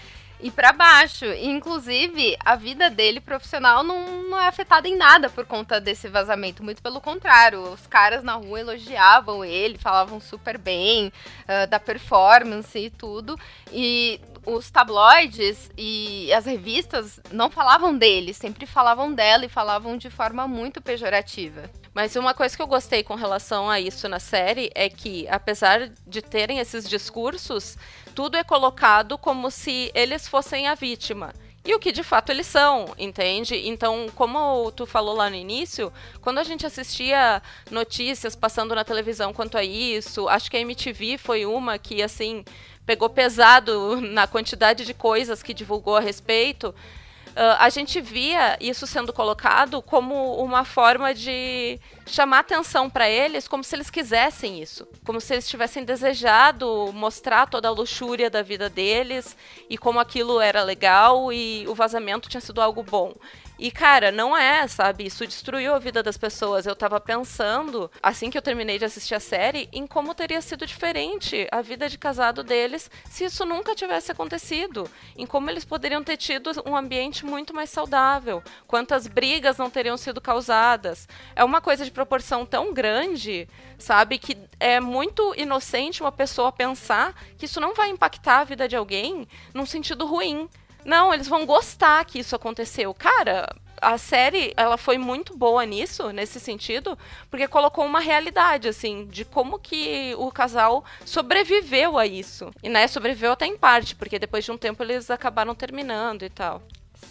e 0.40 0.50
para 0.50 0.72
baixo. 0.72 1.24
inclusive, 1.26 2.36
a 2.44 2.54
vida 2.54 2.88
dele 2.88 3.20
profissional 3.20 3.82
não, 3.82 4.22
não 4.24 4.40
é 4.40 4.46
afetada 4.46 4.88
em 4.88 4.96
nada 4.96 5.28
por 5.28 5.44
conta 5.44 5.80
desse 5.80 6.08
vazamento. 6.08 6.62
Muito 6.62 6.82
pelo 6.82 7.00
contrário. 7.00 7.60
Os 7.72 7.86
caras 7.86 8.22
na 8.22 8.34
rua 8.34 8.60
elogiavam 8.60 9.44
ele, 9.44 9.78
falavam 9.78 10.20
super 10.20 10.56
bem 10.56 11.08
uh, 11.08 11.66
da 11.68 11.80
performance 11.80 12.78
e 12.78 12.90
tudo. 12.90 13.38
E 13.72 14.20
os 14.48 14.70
tabloides 14.70 15.70
e 15.76 16.32
as 16.32 16.46
revistas 16.46 17.20
não 17.30 17.50
falavam 17.50 17.96
dele, 17.96 18.32
sempre 18.32 18.64
falavam 18.64 19.12
dela 19.12 19.44
e 19.44 19.48
falavam 19.48 19.96
de 19.96 20.08
forma 20.08 20.48
muito 20.48 20.80
pejorativa. 20.80 21.70
Mas 21.92 22.16
uma 22.16 22.32
coisa 22.32 22.56
que 22.56 22.62
eu 22.62 22.66
gostei 22.66 23.02
com 23.02 23.14
relação 23.14 23.68
a 23.68 23.78
isso 23.78 24.08
na 24.08 24.18
série 24.18 24.70
é 24.74 24.88
que, 24.88 25.28
apesar 25.28 25.90
de 26.06 26.22
terem 26.22 26.58
esses 26.58 26.88
discursos, 26.88 27.76
tudo 28.14 28.36
é 28.36 28.44
colocado 28.44 29.18
como 29.18 29.50
se 29.50 29.90
eles 29.94 30.26
fossem 30.26 30.66
a 30.66 30.74
vítima. 30.74 31.32
E 31.64 31.74
o 31.74 31.78
que 31.78 31.92
de 31.92 32.02
fato 32.02 32.30
eles 32.30 32.46
são, 32.46 32.94
entende? 32.96 33.68
Então, 33.68 34.06
como 34.14 34.72
tu 34.72 34.86
falou 34.86 35.14
lá 35.14 35.28
no 35.28 35.36
início, 35.36 35.92
quando 36.22 36.38
a 36.38 36.44
gente 36.44 36.64
assistia 36.64 37.42
notícias 37.70 38.34
passando 38.34 38.74
na 38.74 38.84
televisão 38.84 39.34
quanto 39.34 39.58
a 39.58 39.62
isso, 39.62 40.28
acho 40.28 40.50
que 40.50 40.56
a 40.56 40.60
MTV 40.60 41.18
foi 41.18 41.44
uma 41.44 41.78
que, 41.78 42.02
assim, 42.02 42.42
pegou 42.88 43.10
pesado 43.10 44.00
na 44.00 44.26
quantidade 44.26 44.86
de 44.86 44.94
coisas 44.94 45.42
que 45.42 45.52
divulgou 45.52 45.98
a 45.98 46.00
respeito. 46.00 46.68
Uh, 46.68 47.54
a 47.58 47.68
gente 47.68 48.00
via 48.00 48.56
isso 48.62 48.86
sendo 48.86 49.12
colocado 49.12 49.82
como 49.82 50.36
uma 50.36 50.64
forma 50.64 51.12
de 51.12 51.78
chamar 52.06 52.38
atenção 52.38 52.88
para 52.88 53.06
eles, 53.06 53.46
como 53.46 53.62
se 53.62 53.76
eles 53.76 53.90
quisessem 53.90 54.62
isso, 54.62 54.88
como 55.04 55.20
se 55.20 55.34
eles 55.34 55.46
tivessem 55.46 55.84
desejado 55.84 56.90
mostrar 56.94 57.46
toda 57.46 57.68
a 57.68 57.70
luxúria 57.70 58.30
da 58.30 58.40
vida 58.40 58.70
deles 58.70 59.36
e 59.68 59.76
como 59.76 60.00
aquilo 60.00 60.40
era 60.40 60.62
legal 60.62 61.30
e 61.30 61.68
o 61.68 61.74
vazamento 61.74 62.30
tinha 62.30 62.40
sido 62.40 62.58
algo 62.58 62.82
bom. 62.82 63.14
E, 63.58 63.72
cara, 63.72 64.12
não 64.12 64.36
é, 64.36 64.68
sabe? 64.68 65.04
Isso 65.04 65.26
destruiu 65.26 65.74
a 65.74 65.80
vida 65.80 66.00
das 66.00 66.16
pessoas. 66.16 66.64
Eu 66.64 66.76
tava 66.76 67.00
pensando, 67.00 67.90
assim 68.00 68.30
que 68.30 68.38
eu 68.38 68.42
terminei 68.42 68.78
de 68.78 68.84
assistir 68.84 69.16
a 69.16 69.20
série, 69.20 69.68
em 69.72 69.84
como 69.84 70.14
teria 70.14 70.40
sido 70.40 70.64
diferente 70.64 71.48
a 71.50 71.60
vida 71.60 71.88
de 71.88 71.98
casado 71.98 72.44
deles 72.44 72.88
se 73.10 73.24
isso 73.24 73.44
nunca 73.44 73.74
tivesse 73.74 74.12
acontecido. 74.12 74.88
Em 75.16 75.26
como 75.26 75.50
eles 75.50 75.64
poderiam 75.64 76.04
ter 76.04 76.16
tido 76.16 76.52
um 76.64 76.76
ambiente 76.76 77.26
muito 77.26 77.52
mais 77.52 77.68
saudável. 77.70 78.42
Quantas 78.68 79.08
brigas 79.08 79.58
não 79.58 79.68
teriam 79.68 79.96
sido 79.96 80.20
causadas. 80.20 81.08
É 81.34 81.42
uma 81.42 81.60
coisa 81.60 81.84
de 81.84 81.90
proporção 81.90 82.46
tão 82.46 82.72
grande, 82.72 83.48
sabe? 83.76 84.18
Que 84.18 84.38
é 84.60 84.78
muito 84.78 85.34
inocente 85.36 86.00
uma 86.00 86.12
pessoa 86.12 86.52
pensar 86.52 87.12
que 87.36 87.46
isso 87.46 87.60
não 87.60 87.74
vai 87.74 87.90
impactar 87.90 88.38
a 88.38 88.44
vida 88.44 88.68
de 88.68 88.76
alguém 88.76 89.26
num 89.52 89.66
sentido 89.66 90.06
ruim. 90.06 90.48
Não, 90.84 91.12
eles 91.12 91.28
vão 91.28 91.44
gostar 91.44 92.04
que 92.04 92.18
isso 92.18 92.34
aconteceu. 92.34 92.94
Cara, 92.94 93.48
a 93.80 93.96
série, 93.98 94.52
ela 94.56 94.76
foi 94.76 94.98
muito 94.98 95.36
boa 95.36 95.64
nisso, 95.64 96.10
nesse 96.10 96.40
sentido, 96.40 96.98
porque 97.30 97.46
colocou 97.48 97.84
uma 97.84 98.00
realidade, 98.00 98.68
assim, 98.68 99.06
de 99.06 99.24
como 99.24 99.58
que 99.58 100.14
o 100.16 100.30
casal 100.30 100.84
sobreviveu 101.04 101.98
a 101.98 102.06
isso. 102.06 102.50
E, 102.62 102.68
né, 102.68 102.86
sobreviveu 102.86 103.32
até 103.32 103.46
em 103.46 103.56
parte, 103.56 103.94
porque 103.94 104.18
depois 104.18 104.44
de 104.44 104.52
um 104.52 104.58
tempo 104.58 104.82
eles 104.82 105.10
acabaram 105.10 105.54
terminando 105.54 106.24
e 106.24 106.30
tal. 106.30 106.62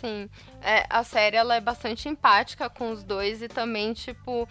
Sim. 0.01 0.29
É, 0.61 0.85
a 0.89 1.03
série, 1.03 1.37
ela 1.37 1.55
é 1.55 1.61
bastante 1.61 2.09
empática 2.09 2.69
com 2.69 2.91
os 2.91 3.03
dois 3.03 3.41
e 3.41 3.47
também, 3.47 3.93
tipo 3.93 4.47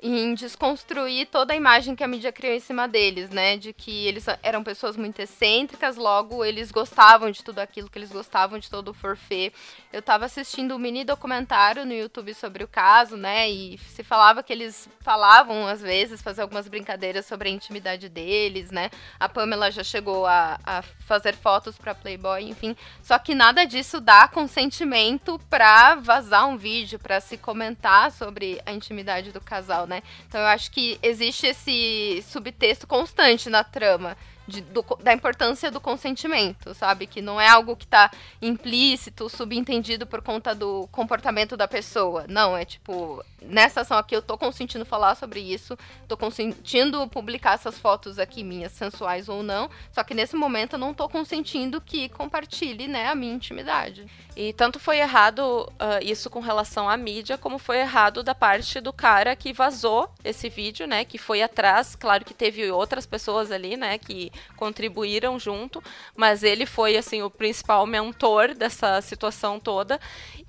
em 0.00 0.32
desconstruir 0.34 1.26
toda 1.26 1.52
a 1.52 1.56
imagem 1.56 1.96
que 1.96 2.04
a 2.04 2.08
mídia 2.08 2.30
criou 2.30 2.54
em 2.54 2.60
cima 2.60 2.86
deles, 2.86 3.30
né? 3.30 3.56
De 3.56 3.72
que 3.72 4.06
eles 4.06 4.26
eram 4.42 4.62
pessoas 4.62 4.96
muito 4.96 5.18
excêntricas, 5.18 5.96
logo 5.96 6.44
eles 6.44 6.70
gostavam 6.70 7.30
de 7.30 7.42
tudo 7.42 7.58
aquilo 7.58 7.90
que 7.90 7.98
eles 7.98 8.12
gostavam 8.12 8.58
de 8.58 8.70
todo 8.70 8.88
o 8.88 8.94
forfê. 8.94 9.52
Eu 9.92 10.00
tava 10.00 10.26
assistindo 10.26 10.76
um 10.76 10.78
mini 10.78 11.02
documentário 11.04 11.84
no 11.84 11.92
YouTube 11.92 12.32
sobre 12.32 12.62
o 12.62 12.68
caso, 12.68 13.16
né? 13.16 13.50
E 13.50 13.76
se 13.78 14.04
falava 14.04 14.42
que 14.42 14.52
eles 14.52 14.88
falavam, 15.00 15.66
às 15.66 15.80
vezes, 15.80 16.22
fazer 16.22 16.42
algumas 16.42 16.68
brincadeiras 16.68 17.26
sobre 17.26 17.48
a 17.48 17.52
intimidade 17.52 18.08
deles, 18.08 18.70
né? 18.70 18.90
A 19.18 19.28
Pamela 19.28 19.70
já 19.70 19.82
chegou 19.82 20.26
a, 20.26 20.60
a 20.64 20.82
fazer 20.82 21.34
fotos 21.34 21.76
para 21.76 21.94
Playboy, 21.94 22.44
enfim. 22.44 22.76
Só 23.02 23.18
que 23.18 23.34
nada 23.34 23.64
disso 23.64 24.00
dá 24.00 24.28
consentimento 24.28 25.40
pra 25.50 25.96
vazar 25.96 26.46
um 26.46 26.56
vídeo, 26.56 27.00
para 27.00 27.18
se 27.18 27.36
comentar 27.36 28.12
sobre 28.12 28.60
a 28.64 28.72
intimidade 28.72 29.32
do 29.32 29.40
casal, 29.40 29.87
né? 29.88 30.02
Então 30.28 30.40
eu 30.40 30.46
acho 30.46 30.70
que 30.70 30.98
existe 31.02 31.46
esse 31.46 32.22
subtexto 32.28 32.86
constante 32.86 33.50
na 33.50 33.64
trama 33.64 34.16
de, 34.48 34.62
do, 34.62 34.82
da 35.02 35.12
importância 35.12 35.70
do 35.70 35.80
consentimento, 35.80 36.72
sabe? 36.74 37.06
Que 37.06 37.20
não 37.20 37.38
é 37.38 37.46
algo 37.46 37.76
que 37.76 37.86
tá 37.86 38.10
implícito, 38.40 39.28
subentendido 39.28 40.06
por 40.06 40.22
conta 40.22 40.54
do 40.54 40.88
comportamento 40.90 41.56
da 41.56 41.68
pessoa. 41.68 42.24
Não, 42.26 42.56
é 42.56 42.64
tipo, 42.64 43.22
nessa 43.42 43.82
ação 43.82 43.98
aqui 43.98 44.16
eu 44.16 44.22
tô 44.22 44.38
consentindo 44.38 44.86
falar 44.86 45.14
sobre 45.14 45.40
isso, 45.40 45.78
tô 46.08 46.16
consentindo 46.16 47.06
publicar 47.08 47.54
essas 47.54 47.78
fotos 47.78 48.18
aqui 48.18 48.42
minhas, 48.42 48.72
sensuais 48.72 49.28
ou 49.28 49.42
não, 49.42 49.70
só 49.92 50.02
que 50.02 50.14
nesse 50.14 50.34
momento 50.34 50.74
eu 50.74 50.78
não 50.78 50.94
tô 50.94 51.08
consentindo 51.08 51.80
que 51.80 52.08
compartilhe, 52.08 52.88
né, 52.88 53.08
a 53.08 53.14
minha 53.14 53.34
intimidade. 53.34 54.06
E 54.34 54.52
tanto 54.52 54.78
foi 54.78 54.98
errado 54.98 55.40
uh, 55.40 56.02
isso 56.02 56.30
com 56.30 56.40
relação 56.40 56.88
à 56.88 56.96
mídia, 56.96 57.36
como 57.36 57.58
foi 57.58 57.80
errado 57.80 58.22
da 58.22 58.34
parte 58.34 58.80
do 58.80 58.92
cara 58.92 59.36
que 59.36 59.52
vazou 59.52 60.08
esse 60.24 60.48
vídeo, 60.48 60.86
né, 60.86 61.04
que 61.04 61.18
foi 61.18 61.42
atrás, 61.42 61.94
claro 61.94 62.24
que 62.24 62.32
teve 62.32 62.70
outras 62.70 63.04
pessoas 63.04 63.50
ali, 63.50 63.76
né, 63.76 63.98
que 63.98 64.32
contribuíram 64.56 65.38
junto, 65.38 65.82
mas 66.16 66.42
ele 66.42 66.66
foi 66.66 66.96
assim 66.96 67.22
o 67.22 67.30
principal 67.30 67.86
mentor 67.86 68.54
dessa 68.54 69.00
situação 69.00 69.58
toda. 69.60 70.00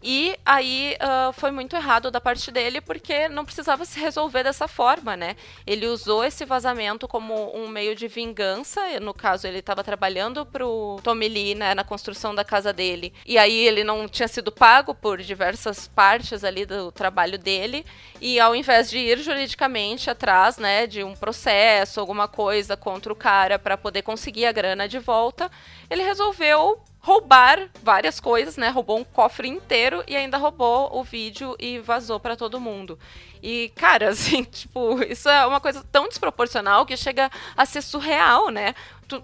E 0.01 0.37
aí 0.45 0.95
uh, 0.95 1.33
foi 1.33 1.51
muito 1.51 1.75
errado 1.75 2.09
da 2.09 2.21
parte 2.21 2.51
dele 2.51 2.79
porque 2.79 3.27
não 3.27 3.43
precisava 3.43 3.83
se 3.83 3.99
resolver 3.99 4.43
dessa 4.43 4.67
forma, 4.67 5.17
né? 5.17 5.35
Ele 5.67 5.87
usou 5.87 6.23
esse 6.23 6.45
vazamento 6.45 7.07
como 7.07 7.55
um 7.55 7.67
meio 7.67 7.95
de 7.95 8.07
vingança. 8.07 8.81
No 9.01 9.13
caso, 9.13 9.45
ele 9.45 9.59
estava 9.59 9.83
trabalhando 9.83 10.45
pro 10.45 10.99
Tommy 11.03 11.27
Lee, 11.27 11.55
né, 11.55 11.75
na 11.75 11.83
construção 11.83 12.33
da 12.33 12.45
casa 12.45 12.71
dele. 12.71 13.13
E 13.25 13.37
aí 13.37 13.67
ele 13.67 13.83
não 13.83 14.07
tinha 14.07 14.27
sido 14.27 14.51
pago 14.51 14.95
por 14.95 15.21
diversas 15.21 15.87
partes 15.87 16.43
ali 16.43 16.65
do 16.65 16.91
trabalho 16.91 17.37
dele. 17.37 17.85
E 18.21 18.39
ao 18.39 18.55
invés 18.55 18.89
de 18.89 18.97
ir 18.97 19.19
juridicamente 19.19 20.09
atrás, 20.09 20.57
né, 20.57 20.87
de 20.87 21.03
um 21.03 21.13
processo, 21.13 21.99
alguma 21.99 22.27
coisa 22.27 22.77
contra 22.77 23.11
o 23.11 23.15
cara 23.15 23.59
para 23.59 23.77
poder 23.79 24.01
conseguir 24.01 24.45
a 24.45 24.51
grana 24.51 24.87
de 24.87 24.99
volta, 24.99 25.49
ele 25.89 26.03
resolveu 26.03 26.81
roubar 26.99 27.69
várias 27.81 28.19
coisas, 28.19 28.57
né? 28.57 28.69
Roubou 28.69 28.99
um 28.99 29.03
cofre 29.03 29.47
inteiro 29.47 30.03
e 30.07 30.15
ainda 30.15 30.37
roubou 30.37 30.95
o 30.95 31.03
vídeo 31.03 31.55
e 31.57 31.79
vazou 31.79 32.19
para 32.19 32.35
todo 32.35 32.59
mundo. 32.59 32.99
E, 33.41 33.71
cara, 33.75 34.09
assim, 34.11 34.43
tipo, 34.43 35.01
isso 35.03 35.29
é 35.29 35.45
uma 35.45 35.61
coisa 35.61 35.83
tão 35.91 36.07
desproporcional 36.07 36.85
que 36.85 36.97
chega 36.97 37.31
a 37.55 37.65
ser 37.65 37.81
surreal, 37.81 38.49
né? 38.49 38.75
Tu, 39.07 39.23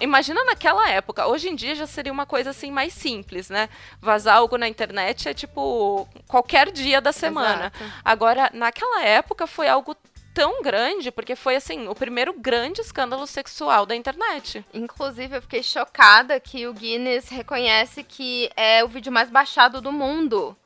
imagina 0.00 0.42
naquela 0.44 0.88
época. 0.90 1.26
Hoje 1.26 1.48
em 1.48 1.54
dia 1.54 1.74
já 1.74 1.86
seria 1.86 2.12
uma 2.12 2.26
coisa 2.26 2.50
assim 2.50 2.70
mais 2.70 2.92
simples, 2.92 3.50
né? 3.50 3.68
Vazar 4.00 4.38
algo 4.38 4.56
na 4.56 4.66
internet 4.66 5.28
é 5.28 5.34
tipo 5.34 6.08
qualquer 6.26 6.72
dia 6.72 7.00
da 7.00 7.12
semana. 7.12 7.70
Exato. 7.76 7.92
Agora, 8.04 8.50
naquela 8.52 9.04
época 9.04 9.46
foi 9.46 9.68
algo 9.68 9.94
tão 10.40 10.62
grande, 10.62 11.10
porque 11.10 11.36
foi 11.36 11.54
assim, 11.56 11.86
o 11.86 11.94
primeiro 11.94 12.32
grande 12.32 12.80
escândalo 12.80 13.26
sexual 13.26 13.84
da 13.84 13.94
internet. 13.94 14.64
Inclusive, 14.72 15.36
eu 15.36 15.42
fiquei 15.42 15.62
chocada 15.62 16.40
que 16.40 16.66
o 16.66 16.72
Guinness 16.72 17.28
reconhece 17.28 18.02
que 18.02 18.50
é 18.56 18.82
o 18.82 18.88
vídeo 18.88 19.12
mais 19.12 19.28
baixado 19.28 19.82
do 19.82 19.92
mundo. 19.92 20.56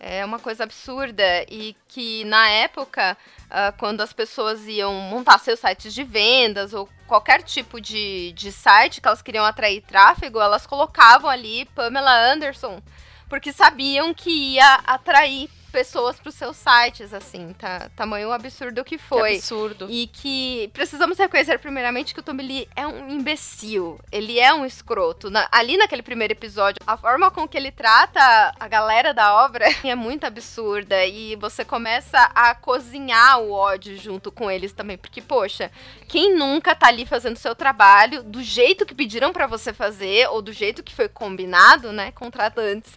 É 0.00 0.24
uma 0.24 0.40
coisa 0.40 0.64
absurda. 0.64 1.22
E 1.48 1.76
que 1.86 2.24
na 2.24 2.48
época, 2.48 3.16
uh, 3.44 3.78
quando 3.78 4.00
as 4.00 4.12
pessoas 4.12 4.66
iam 4.66 4.92
montar 4.92 5.38
seus 5.38 5.60
sites 5.60 5.94
de 5.94 6.02
vendas 6.02 6.74
ou 6.74 6.88
qualquer 7.06 7.44
tipo 7.44 7.80
de, 7.80 8.32
de 8.32 8.50
site 8.50 9.00
que 9.00 9.06
elas 9.06 9.22
queriam 9.22 9.44
atrair 9.44 9.82
tráfego, 9.82 10.40
elas 10.40 10.66
colocavam 10.66 11.30
ali 11.30 11.64
Pamela 11.76 12.32
Anderson, 12.32 12.82
porque 13.28 13.52
sabiam 13.52 14.12
que 14.12 14.54
ia 14.56 14.80
atrair 14.84 15.48
pessoas 15.72 16.20
para 16.20 16.28
os 16.28 16.34
seus 16.34 16.56
sites, 16.56 17.14
assim, 17.14 17.52
tá? 17.54 17.90
Tamanho 17.96 18.30
absurdo 18.30 18.84
que 18.84 18.98
foi. 18.98 19.30
Que 19.30 19.36
absurdo. 19.38 19.86
E 19.90 20.06
que 20.06 20.70
precisamos 20.72 21.18
reconhecer, 21.18 21.58
primeiramente, 21.58 22.12
que 22.12 22.20
o 22.20 22.22
Tommy 22.22 22.42
Lee 22.42 22.68
é 22.76 22.86
um 22.86 23.08
imbecil. 23.08 23.98
Ele 24.12 24.38
é 24.38 24.52
um 24.52 24.66
escroto. 24.66 25.30
Na, 25.30 25.48
ali 25.50 25.76
naquele 25.78 26.02
primeiro 26.02 26.32
episódio, 26.32 26.80
a 26.86 26.96
forma 26.96 27.30
com 27.30 27.48
que 27.48 27.56
ele 27.56 27.72
trata 27.72 28.20
a 28.60 28.68
galera 28.68 29.14
da 29.14 29.34
obra 29.42 29.66
é 29.82 29.94
muito 29.94 30.24
absurda. 30.24 31.04
E 31.06 31.34
você 31.36 31.64
começa 31.64 32.18
a 32.34 32.54
cozinhar 32.54 33.40
o 33.40 33.50
ódio 33.52 33.96
junto 33.96 34.30
com 34.30 34.50
eles 34.50 34.72
também. 34.72 34.98
Porque, 34.98 35.22
poxa, 35.22 35.72
quem 36.06 36.36
nunca 36.36 36.74
tá 36.74 36.88
ali 36.88 37.06
fazendo 37.06 37.36
seu 37.36 37.54
trabalho 37.54 38.22
do 38.22 38.42
jeito 38.42 38.84
que 38.84 38.94
pediram 38.94 39.32
para 39.32 39.46
você 39.46 39.72
fazer, 39.72 40.28
ou 40.28 40.42
do 40.42 40.52
jeito 40.52 40.82
que 40.82 40.94
foi 40.94 41.08
combinado, 41.08 41.92
né? 41.92 42.12
Contratantes. 42.12 42.92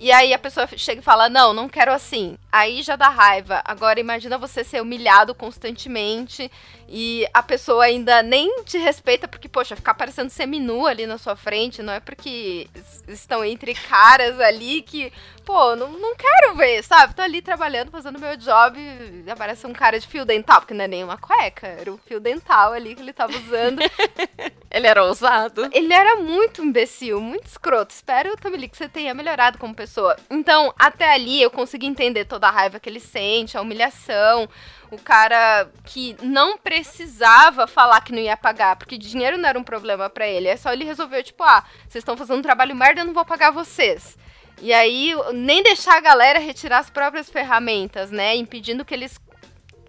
E 0.00 0.10
aí 0.10 0.32
a 0.32 0.38
pessoa 0.38 0.66
chega 0.76 1.00
e 1.00 1.04
fala: 1.04 1.28
Não, 1.28 1.52
não 1.52 1.68
quero 1.68 1.92
assim. 1.92 2.38
Aí 2.52 2.82
já 2.82 2.96
dá 2.96 3.08
raiva. 3.08 3.62
Agora 3.64 4.00
imagina 4.00 4.36
você 4.36 4.64
ser 4.64 4.82
humilhado 4.82 5.34
constantemente 5.34 6.50
e 6.88 7.24
a 7.32 7.42
pessoa 7.42 7.84
ainda 7.84 8.20
nem 8.20 8.64
te 8.64 8.76
respeita 8.76 9.28
porque, 9.28 9.48
poxa, 9.48 9.76
ficar 9.76 9.94
parecendo 9.94 10.28
seminu 10.28 10.86
ali 10.86 11.06
na 11.06 11.18
sua 11.18 11.36
frente, 11.36 11.82
não 11.82 11.92
é 11.92 12.00
porque 12.00 12.68
estão 13.06 13.44
entre 13.44 13.74
caras 13.74 14.40
ali 14.40 14.82
que, 14.82 15.12
pô, 15.44 15.76
não, 15.76 15.92
não 15.92 16.16
quero 16.16 16.56
ver, 16.56 16.82
sabe? 16.82 17.14
Tô 17.14 17.22
ali 17.22 17.40
trabalhando, 17.40 17.92
fazendo 17.92 18.18
meu 18.18 18.36
job 18.36 18.76
e 18.80 19.30
aparece 19.30 19.68
um 19.68 19.72
cara 19.72 20.00
de 20.00 20.06
fio 20.08 20.24
dental, 20.24 20.60
porque 20.60 20.74
não 20.74 20.84
é 20.84 20.88
nem 20.88 21.04
uma 21.04 21.16
cueca, 21.16 21.68
era 21.68 21.92
um 21.92 21.98
fio 21.98 22.18
dental 22.18 22.72
ali 22.72 22.96
que 22.96 23.02
ele 23.02 23.12
tava 23.12 23.36
usando. 23.36 23.80
ele 24.68 24.86
era 24.88 25.04
ousado. 25.04 25.68
Ele 25.72 25.92
era 25.92 26.16
muito 26.16 26.64
imbecil, 26.64 27.20
muito 27.20 27.46
escroto. 27.46 27.94
Espero, 27.94 28.36
Tamili, 28.36 28.68
que 28.68 28.76
você 28.76 28.88
tenha 28.88 29.14
melhorado 29.14 29.58
como 29.58 29.74
pessoa. 29.74 30.16
Então, 30.28 30.74
até 30.76 31.12
ali 31.12 31.40
eu 31.40 31.50
consegui 31.50 31.86
entender 31.86 32.24
toda 32.24 32.39
a 32.48 32.50
raiva 32.50 32.80
que 32.80 32.88
ele 32.88 33.00
sente, 33.00 33.56
a 33.56 33.60
humilhação, 33.60 34.48
o 34.90 34.98
cara 34.98 35.68
que 35.84 36.16
não 36.22 36.58
precisava 36.58 37.66
falar 37.66 38.00
que 38.00 38.12
não 38.12 38.18
ia 38.18 38.36
pagar, 38.36 38.76
porque 38.76 38.98
dinheiro 38.98 39.38
não 39.38 39.48
era 39.48 39.58
um 39.58 39.64
problema 39.64 40.10
para 40.10 40.26
ele. 40.26 40.48
É 40.48 40.56
só 40.56 40.72
ele 40.72 40.84
resolveu, 40.84 41.22
tipo, 41.22 41.42
ah, 41.42 41.64
vocês 41.88 42.02
estão 42.02 42.16
fazendo 42.16 42.38
um 42.38 42.42
trabalho 42.42 42.74
merda, 42.74 43.00
eu 43.00 43.06
não 43.06 43.14
vou 43.14 43.24
pagar 43.24 43.50
vocês. 43.50 44.18
E 44.60 44.72
aí, 44.72 45.14
nem 45.32 45.62
deixar 45.62 45.96
a 45.96 46.00
galera 46.00 46.38
retirar 46.38 46.78
as 46.78 46.90
próprias 46.90 47.30
ferramentas, 47.30 48.10
né? 48.10 48.36
Impedindo 48.36 48.84
que 48.84 48.92
eles 48.92 49.18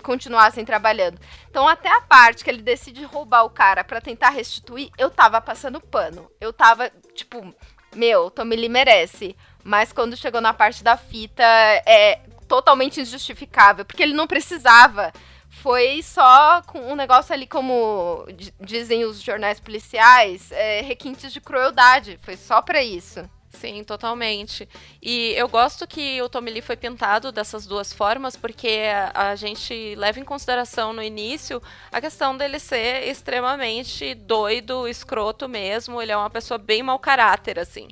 continuassem 0.02 0.66
trabalhando. 0.66 1.20
Então, 1.50 1.68
até 1.68 1.90
a 1.90 2.02
parte 2.02 2.44
que 2.44 2.50
ele 2.50 2.62
decide 2.62 3.04
roubar 3.04 3.44
o 3.44 3.50
cara 3.50 3.84
para 3.84 4.02
tentar 4.02 4.30
restituir, 4.30 4.90
eu 4.98 5.10
tava 5.10 5.42
passando 5.42 5.82
pano. 5.82 6.32
Eu 6.40 6.54
tava, 6.54 6.90
tipo, 7.14 7.54
meu, 7.96 8.32
Tommy 8.32 8.56
Lee 8.56 8.70
merece. 8.70 9.36
Mas 9.64 9.94
quando 9.94 10.18
chegou 10.18 10.42
na 10.42 10.54
parte 10.54 10.84
da 10.84 10.98
fita, 10.98 11.44
é, 11.86 12.20
totalmente 12.52 13.00
injustificável, 13.00 13.86
porque 13.86 14.04
ele 14.04 14.14
não 14.14 14.28
precisava. 14.28 15.14
Foi 15.50 16.04
só 16.04 16.62
com 16.64 16.92
um 16.92 16.98
negócio 16.98 17.34
ali, 17.34 17.48
como 17.48 18.26
dizem 18.60 19.06
os 19.06 19.22
jornais 19.22 19.58
policiais, 19.58 20.52
é, 20.52 20.82
requintes 20.82 21.32
de 21.32 21.40
crueldade. 21.40 22.20
Foi 22.22 22.36
só 22.36 22.62
para 22.62 22.84
isso. 22.84 23.24
Sim, 23.52 23.86
totalmente. 23.86 24.68
E 25.02 25.34
eu 25.38 25.48
gosto 25.48 25.88
que 25.88 26.22
o 26.22 26.28
Tommy 26.28 26.52
Lee 26.52 26.62
foi 26.62 26.76
pintado 26.76 27.32
dessas 27.32 27.66
duas 27.66 27.94
formas, 27.94 28.36
porque 28.36 28.82
a 29.14 29.34
gente 29.36 29.96
leva 29.96 30.20
em 30.20 30.26
consideração 30.26 30.92
no 30.92 31.04
início 31.04 31.62
a 31.90 32.02
questão 32.02 32.36
dele 32.36 32.60
ser 32.60 33.08
extremamente 33.08 34.14
doido, 34.14 34.88
escroto 34.90 35.48
mesmo. 35.48 36.02
Ele 36.02 36.12
é 36.12 36.18
uma 36.18 36.30
pessoa 36.30 36.58
bem 36.58 36.84
mau 36.84 37.00
caráter, 37.00 37.60
assim. 37.60 37.88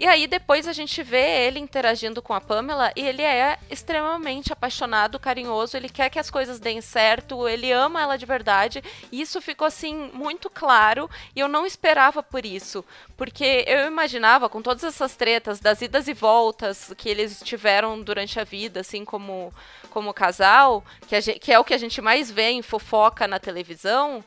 E 0.00 0.06
aí 0.06 0.26
depois 0.26 0.66
a 0.66 0.72
gente 0.72 1.02
vê 1.02 1.46
ele 1.46 1.58
interagindo 1.58 2.22
com 2.22 2.32
a 2.32 2.40
Pamela 2.40 2.90
e 2.96 3.06
ele 3.06 3.20
é 3.20 3.58
extremamente 3.70 4.50
apaixonado, 4.50 5.18
carinhoso, 5.18 5.76
ele 5.76 5.90
quer 5.90 6.08
que 6.08 6.18
as 6.18 6.30
coisas 6.30 6.58
deem 6.58 6.80
certo, 6.80 7.46
ele 7.46 7.70
ama 7.70 8.00
ela 8.00 8.16
de 8.16 8.24
verdade. 8.24 8.82
E 9.12 9.20
isso 9.20 9.42
ficou 9.42 9.66
assim 9.66 10.10
muito 10.14 10.48
claro 10.48 11.10
e 11.36 11.40
eu 11.40 11.48
não 11.48 11.66
esperava 11.66 12.22
por 12.22 12.46
isso, 12.46 12.82
porque 13.14 13.62
eu 13.68 13.86
imaginava 13.86 14.48
com 14.48 14.62
todas 14.62 14.84
essas 14.84 15.16
tretas 15.16 15.60
das 15.60 15.82
idas 15.82 16.08
e 16.08 16.14
voltas 16.14 16.94
que 16.96 17.10
eles 17.10 17.42
tiveram 17.44 18.00
durante 18.00 18.40
a 18.40 18.44
vida, 18.44 18.80
assim 18.80 19.04
como 19.04 19.52
como 19.90 20.14
casal, 20.14 20.82
que, 21.06 21.20
gente, 21.20 21.40
que 21.40 21.52
é 21.52 21.58
o 21.58 21.64
que 21.64 21.74
a 21.74 21.78
gente 21.78 22.00
mais 22.00 22.30
vê 22.30 22.48
em 22.52 22.62
fofoca 22.62 23.28
na 23.28 23.38
televisão 23.38 24.24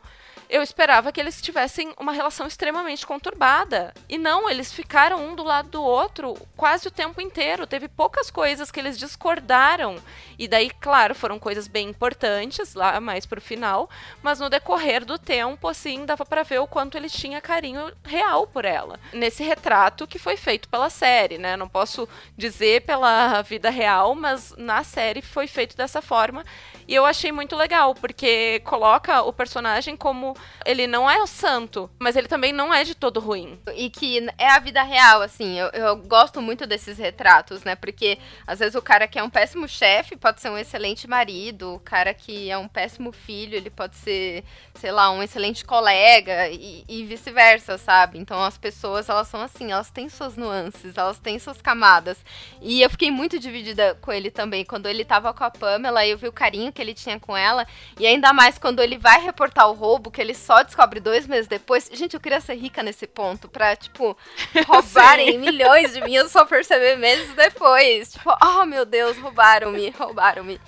eu 0.50 0.62
esperava 0.62 1.12
que 1.12 1.20
eles 1.20 1.42
tivessem 1.42 1.94
uma 2.00 2.12
relação 2.12 2.46
extremamente 2.48 3.06
conturbada. 3.06 3.94
E 4.08 4.18
não, 4.18 4.50
eles 4.50 4.72
ficaram 4.72 5.26
um 5.26 5.36
do 5.36 5.44
lado 5.44 5.70
do 5.70 5.84
outro 5.84 6.36
quase 6.56 6.88
o 6.88 6.92
tempo 6.92 7.22
inteiro. 7.22 7.68
Teve 7.68 7.88
poucas 7.88 8.30
coisas 8.30 8.72
que 8.72 8.80
eles 8.80 8.98
discordaram. 8.98 9.96
E 10.38 10.48
daí, 10.48 10.70
claro, 10.70 11.16
foram 11.16 11.40
coisas 11.40 11.68
bem 11.68 11.90
importantes 11.90 12.74
lá 12.74 13.00
mais 13.00 13.26
pro 13.26 13.42
final, 13.42 13.90
mas 14.22 14.40
no 14.40 14.50
decorrer 14.50 15.06
do 15.06 15.18
tempo, 15.18 15.68
assim, 15.68 16.06
dava 16.06 16.26
para 16.26 16.44
ver 16.44 16.60
o 16.60 16.68
quanto 16.68 16.98
ele 16.98 17.10
tinha 17.10 17.42
carinho 17.42 17.92
real 18.04 18.48
por 18.48 18.66
ela. 18.66 19.00
Nesse 19.12 19.44
retrato 19.44 20.08
que 20.08 20.20
foi 20.20 20.38
feito 20.38 20.68
pela 20.70 20.90
série, 20.90 21.38
né? 21.38 21.56
Não 21.56 21.68
posso 21.68 22.08
dizer 22.38 22.82
pela 22.82 23.42
vida 23.42 23.70
real, 23.70 24.16
mas 24.16 24.54
na 24.58 24.84
série 24.84 25.22
foi 25.22 25.48
feito 25.48 25.78
dessa 25.78 26.02
forma. 26.02 26.44
E 26.88 26.94
eu 26.96 27.06
achei 27.06 27.32
muito 27.32 27.56
legal, 27.56 27.96
porque 27.96 28.60
coloca 28.62 29.22
o 29.22 29.32
personagem 29.32 29.96
como 29.96 30.36
ele 30.66 30.88
não 30.88 31.10
é 31.10 31.22
o 31.22 31.28
santo, 31.28 31.90
mas 32.00 32.16
ele 32.16 32.28
também 32.28 32.52
não 32.52 32.74
é 32.74 32.84
de 32.84 32.96
todo 32.96 33.20
ruim. 33.20 33.60
E 33.76 33.90
que 33.90 34.28
é 34.38 34.50
a 34.50 34.60
vida 34.60 34.84
real, 34.84 35.22
assim. 35.22 35.60
Eu, 35.60 35.68
eu 35.70 35.96
gosto 35.98 36.42
muito 36.42 36.68
desses 36.68 36.98
retratos, 36.98 37.64
né? 37.64 37.76
Porque 37.76 38.18
às 38.46 38.60
vezes 38.60 38.76
o 38.76 38.82
cara 38.82 39.08
que 39.08 39.18
é 39.18 39.24
um 39.24 39.30
péssimo 39.30 39.68
chefe 39.68 40.16
pode 40.16 40.42
ser 40.42 40.50
um 40.50 40.58
excelente 40.58 41.08
marido, 41.08 41.76
o 41.76 41.80
cara 41.80 42.14
que 42.14 42.50
é 42.50 42.58
um 42.58 42.68
péssimo 42.68 43.12
filho, 43.12 43.56
ele 43.56 43.70
pode 43.70 43.96
ser, 43.96 44.44
sei 44.76 44.92
lá, 44.92 45.12
um 45.12 45.24
excelente 45.24 45.64
colega 45.64 46.50
e, 46.50 46.84
e 46.88 47.06
vice-versa, 47.06 47.78
sabe? 47.78 48.20
Então 48.20 48.44
as 48.44 48.58
pessoas, 48.58 49.08
elas 49.08 49.28
são 49.28 49.42
assim, 49.42 49.72
elas 49.72 49.90
têm 49.90 50.10
suas 50.10 50.36
nuances, 50.36 50.98
elas 50.98 51.20
têm 51.20 51.40
suas 51.40 51.62
camadas. 51.62 52.24
E 52.62 52.82
eu 52.82 52.90
fiquei 52.90 53.12
muito 53.12 53.40
dividida 53.40 53.96
com 54.02 54.12
ele 54.12 54.30
também. 54.30 54.66
Quando 54.66 54.88
ele 54.88 55.06
tava 55.06 55.34
com 55.34 55.44
a 55.44 55.52
Pamela, 55.52 56.06
eu 56.06 56.18
vi 56.18 56.28
o 56.28 56.32
carinho 56.32 56.73
que 56.74 56.82
ele 56.82 56.94
tinha 56.94 57.20
com 57.20 57.36
ela. 57.36 57.66
E 58.00 58.06
ainda 58.06 58.34
mais 58.34 58.58
quando 58.58 58.82
ele 58.82 58.98
vai 58.98 59.22
reportar 59.22 59.70
o 59.70 59.74
roubo, 59.74 60.12
que 60.12 60.20
ele 60.20 60.34
só 60.34 60.64
descobre 60.64 61.00
dois 61.00 61.28
meses 61.28 61.48
depois. 61.48 61.90
Gente, 61.94 62.14
eu 62.14 62.20
queria 62.20 62.42
ser 62.42 62.56
rica 62.56 62.82
nesse 62.84 63.08
ponto. 63.08 63.48
Pra, 63.48 63.76
tipo, 63.76 64.18
roubarem 64.68 65.38
milhões 65.38 65.94
de 65.94 66.02
mim, 66.02 66.16
eu 66.16 66.28
só 66.28 66.46
perceber 66.46 66.98
meses 66.98 67.34
depois. 67.36 68.14
Tipo, 68.14 68.36
oh 68.44 68.66
meu 68.66 68.86
Deus, 68.86 69.18
roubaram-me, 69.18 69.90
roubaram-me 69.92 70.60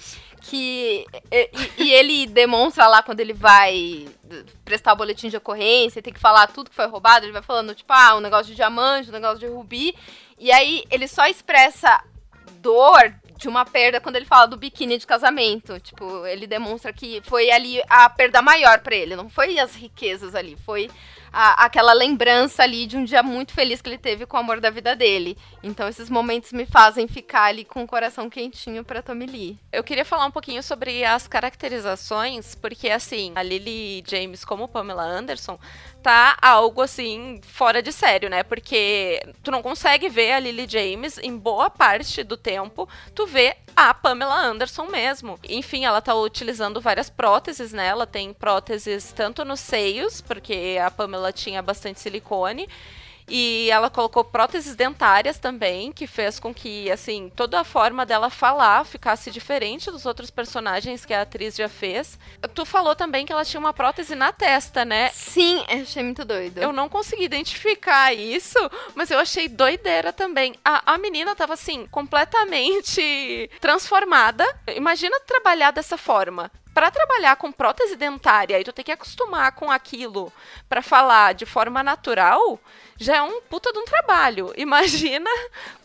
que 0.48 1.06
e, 1.32 1.50
e, 1.78 1.92
ele 1.92 2.28
demonstra 2.28 2.88
lá 2.88 3.02
quando 3.02 3.20
ele 3.20 3.34
vai 3.34 4.08
prestar 4.64 4.94
o 4.94 4.96
boletim 4.96 5.28
de 5.28 5.38
ocorrência, 5.38 6.04
tem 6.04 6.14
que 6.14 6.20
falar 6.20 6.48
tudo 6.48 6.70
que 6.70 6.76
foi 6.76 6.86
roubado, 6.86 7.26
ele 7.26 7.34
vai 7.34 7.42
falando 7.42 7.74
tipo, 7.74 7.92
ah, 7.92 8.16
um 8.16 8.20
negócio 8.20 8.48
de 8.48 8.56
diamante, 8.56 9.10
um 9.10 9.14
negócio 9.14 9.40
de 9.40 9.48
rubi, 9.48 9.96
e 10.38 10.52
aí 10.52 10.84
ele 10.92 11.08
só 11.08 11.26
expressa 11.26 12.04
dor 12.62 13.14
de 13.38 13.48
uma 13.48 13.66
perda 13.66 14.00
quando 14.00 14.16
ele 14.16 14.26
fala 14.26 14.48
do 14.48 14.58
biquíni 14.58 14.98
de 14.98 15.06
casamento. 15.06 15.80
Tipo, 15.80 16.26
ele 16.26 16.48
demonstra 16.48 16.94
que 16.94 17.22
foi 17.24 17.52
ali 17.52 17.82
a 17.90 18.10
perda 18.10 18.42
maior 18.42 18.80
para 18.80 18.96
ele. 18.96 19.16
Não 19.16 19.30
foi 19.30 19.60
as 19.60 19.76
riquezas 19.76 20.36
ali, 20.36 20.58
foi 20.66 20.90
a, 21.36 21.66
aquela 21.66 21.92
lembrança 21.92 22.64
ali 22.64 22.88
de 22.88 22.96
um 22.96 23.04
dia 23.04 23.22
muito 23.22 23.54
feliz 23.54 23.82
que 23.82 23.90
ele 23.90 23.98
teve 23.98 24.26
com 24.26 24.38
o 24.38 24.40
amor 24.40 24.62
da 24.62 24.70
vida 24.70 24.96
dele. 24.96 25.38
Então 25.62 25.86
esses 25.88 26.10
momentos 26.10 26.54
me 26.54 26.66
fazem 26.66 27.10
ficar 27.10 27.44
ali 27.44 27.66
com 27.66 27.84
o 27.84 27.88
coração 27.88 28.30
quentinho 28.30 28.86
pra 28.86 29.02
Tommy 29.02 29.26
Lee. 29.26 29.60
Eu 29.70 29.84
queria 29.84 30.06
falar 30.06 30.26
um 30.26 30.32
pouquinho 30.32 30.64
sobre 30.64 31.04
as 31.04 31.28
caracterizações, 31.28 32.56
porque 32.56 32.90
assim, 32.90 33.34
a 33.36 33.44
Lily 33.44 34.02
James 34.08 34.46
como 34.46 34.68
Pamela 34.70 35.04
Anderson 35.04 35.60
tá 36.06 36.38
algo 36.40 36.84
assim 36.84 37.42
fora 37.42 37.82
de 37.82 37.92
sério, 37.92 38.30
né? 38.30 38.44
Porque 38.44 39.20
tu 39.42 39.50
não 39.50 39.64
consegue 39.64 40.08
ver 40.08 40.34
a 40.34 40.40
Lily 40.40 40.68
James 40.70 41.18
em 41.18 41.36
boa 41.36 41.68
parte 41.68 42.24
do 42.24 42.38
tempo, 42.38 42.88
tu 43.16 43.26
vê 43.26 43.58
a 43.76 43.92
Pamela 43.92 44.40
Anderson 44.40 44.86
mesmo. 44.86 45.40
Enfim, 45.50 45.84
ela 45.84 46.02
tá 46.02 46.14
utilizando 46.14 46.80
várias 46.80 47.10
próteses, 47.10 47.74
né? 47.74 47.88
Ela 47.88 48.06
tem 48.06 48.32
próteses 48.34 49.12
tanto 49.14 49.44
nos 49.44 49.60
seios, 49.60 50.22
porque 50.22 50.78
a 50.80 50.92
Pamela 50.92 51.34
tinha 51.34 51.60
bastante 51.64 52.00
silicone, 52.00 52.70
e 53.28 53.70
ela 53.72 53.90
colocou 53.90 54.24
próteses 54.24 54.76
dentárias 54.76 55.40
também, 55.40 55.92
que 55.92 56.06
fez 56.06 56.40
com 56.40 56.54
que, 56.54 56.92
assim, 56.92 57.32
toda 57.36 57.60
a 57.60 57.64
forma 57.64 58.06
dela 58.06 58.30
falar 58.30 58.86
ficasse 58.86 59.32
diferente 59.32 59.90
dos 59.90 60.06
outros 60.06 60.30
personagens 60.30 61.06
que 61.06 61.14
a 61.14 61.24
atriz 61.24 61.56
já 61.56 61.68
fez. 61.68 62.20
Tu 62.54 62.66
falou 62.66 62.96
também 62.96 63.26
que 63.26 63.34
ela 63.34 63.46
tinha 63.46 63.60
uma 63.60 63.74
prótese 63.74 64.16
na 64.16 64.32
testa, 64.32 64.86
né? 64.86 65.10
Sim, 65.10 65.64
eu 65.70 65.82
achei 65.82 66.04
muito 66.04 66.24
doido. 66.24 66.60
Eu 66.60 66.72
não 66.72 66.88
consegui 66.88 67.24
identificar 67.24 68.14
isso, 68.14 68.60
mas 68.94 69.10
eu 69.10 69.20
achei 69.20 69.48
doideira 69.48 70.14
também. 70.14 70.56
A, 70.64 70.94
a 70.94 70.98
menina 70.98 71.36
tava, 71.36 71.54
assim, 71.54 71.88
completamente 71.88 73.50
transformada. 73.60 74.46
Imagina 74.76 75.20
trabalhar 75.22 75.72
dessa 75.72 75.98
forma 75.98 76.52
para 76.76 76.92
trabalhar 76.92 77.38
com 77.38 77.54
prótese 77.54 77.96
dentária 77.96 78.60
e 78.60 78.64
tu 78.66 78.74
ter 78.74 78.84
que 78.84 78.92
acostumar 78.92 79.54
com 79.54 79.72
aquilo 79.72 80.32
para 80.68 80.82
falar 80.82 81.34
de 81.34 81.46
forma 81.46 81.82
natural, 81.82 82.60
já 82.98 83.16
é 83.16 83.22
um 83.22 83.42
puta 83.44 83.72
de 83.72 83.80
um 83.80 83.86
trabalho. 83.86 84.52
Imagina 84.60 85.30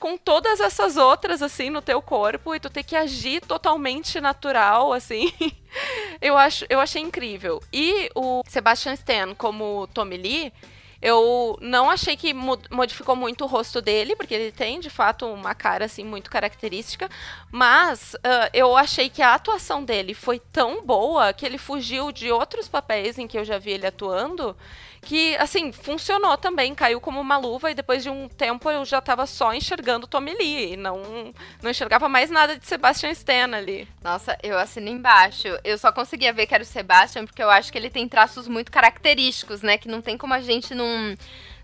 com 0.00 0.18
todas 0.18 0.58
essas 0.58 0.96
outras 0.96 1.42
assim 1.42 1.70
no 1.70 1.80
teu 1.80 2.02
corpo 2.02 2.56
e 2.56 2.58
tu 2.58 2.68
ter 2.68 2.82
que 2.82 2.96
agir 2.96 3.40
totalmente 3.40 4.20
natural 4.20 4.92
assim. 4.92 5.32
eu 6.20 6.36
acho, 6.36 6.66
eu 6.68 6.80
achei 6.80 7.00
incrível. 7.00 7.62
E 7.72 8.10
o 8.12 8.42
Sebastian 8.48 8.94
Stan 8.94 9.32
como 9.36 9.88
Tommy 9.94 10.16
Lee, 10.16 10.52
eu 11.02 11.58
não 11.62 11.88
achei 11.88 12.14
que 12.16 12.34
modificou 12.34 13.16
muito 13.16 13.44
o 13.44 13.46
rosto 13.46 13.80
dele, 13.80 14.14
porque 14.14 14.34
ele 14.34 14.52
tem, 14.52 14.78
de 14.78 14.90
fato, 14.90 15.26
uma 15.26 15.54
cara 15.54 15.86
assim 15.86 16.04
muito 16.04 16.30
característica. 16.30 17.08
Mas 17.50 18.14
uh, 18.14 18.50
eu 18.52 18.76
achei 18.76 19.08
que 19.08 19.22
a 19.22 19.34
atuação 19.34 19.82
dele 19.82 20.12
foi 20.12 20.38
tão 20.38 20.84
boa 20.84 21.32
que 21.32 21.46
ele 21.46 21.56
fugiu 21.56 22.12
de 22.12 22.30
outros 22.30 22.68
papéis 22.68 23.18
em 23.18 23.26
que 23.26 23.38
eu 23.38 23.44
já 23.44 23.56
vi 23.56 23.70
ele 23.72 23.86
atuando 23.86 24.54
que, 25.02 25.34
assim, 25.36 25.72
funcionou 25.72 26.36
também, 26.36 26.74
caiu 26.74 27.00
como 27.00 27.20
uma 27.20 27.38
luva 27.38 27.70
e 27.70 27.74
depois 27.74 28.02
de 28.02 28.10
um 28.10 28.28
tempo 28.28 28.70
eu 28.70 28.84
já 28.84 28.98
estava 28.98 29.26
só 29.26 29.52
enxergando 29.52 30.06
Tommy 30.06 30.34
Lee, 30.34 30.76
não, 30.76 31.32
não 31.62 31.70
enxergava 31.70 32.08
mais 32.08 32.30
nada 32.30 32.56
de 32.56 32.66
Sebastian 32.66 33.10
Stan 33.10 33.56
ali. 33.56 33.88
Nossa, 34.02 34.36
eu 34.42 34.58
assino 34.58 34.88
embaixo. 34.88 35.48
Eu 35.64 35.78
só 35.78 35.90
conseguia 35.90 36.32
ver 36.32 36.46
que 36.46 36.54
era 36.54 36.62
o 36.62 36.66
Sebastian 36.66 37.24
porque 37.24 37.42
eu 37.42 37.50
acho 37.50 37.72
que 37.72 37.78
ele 37.78 37.88
tem 37.88 38.06
traços 38.06 38.46
muito 38.46 38.70
característicos, 38.70 39.62
né, 39.62 39.78
que 39.78 39.88
não 39.88 40.02
tem 40.02 40.18
como 40.18 40.34
a 40.34 40.40
gente 40.40 40.74
não 40.74 41.16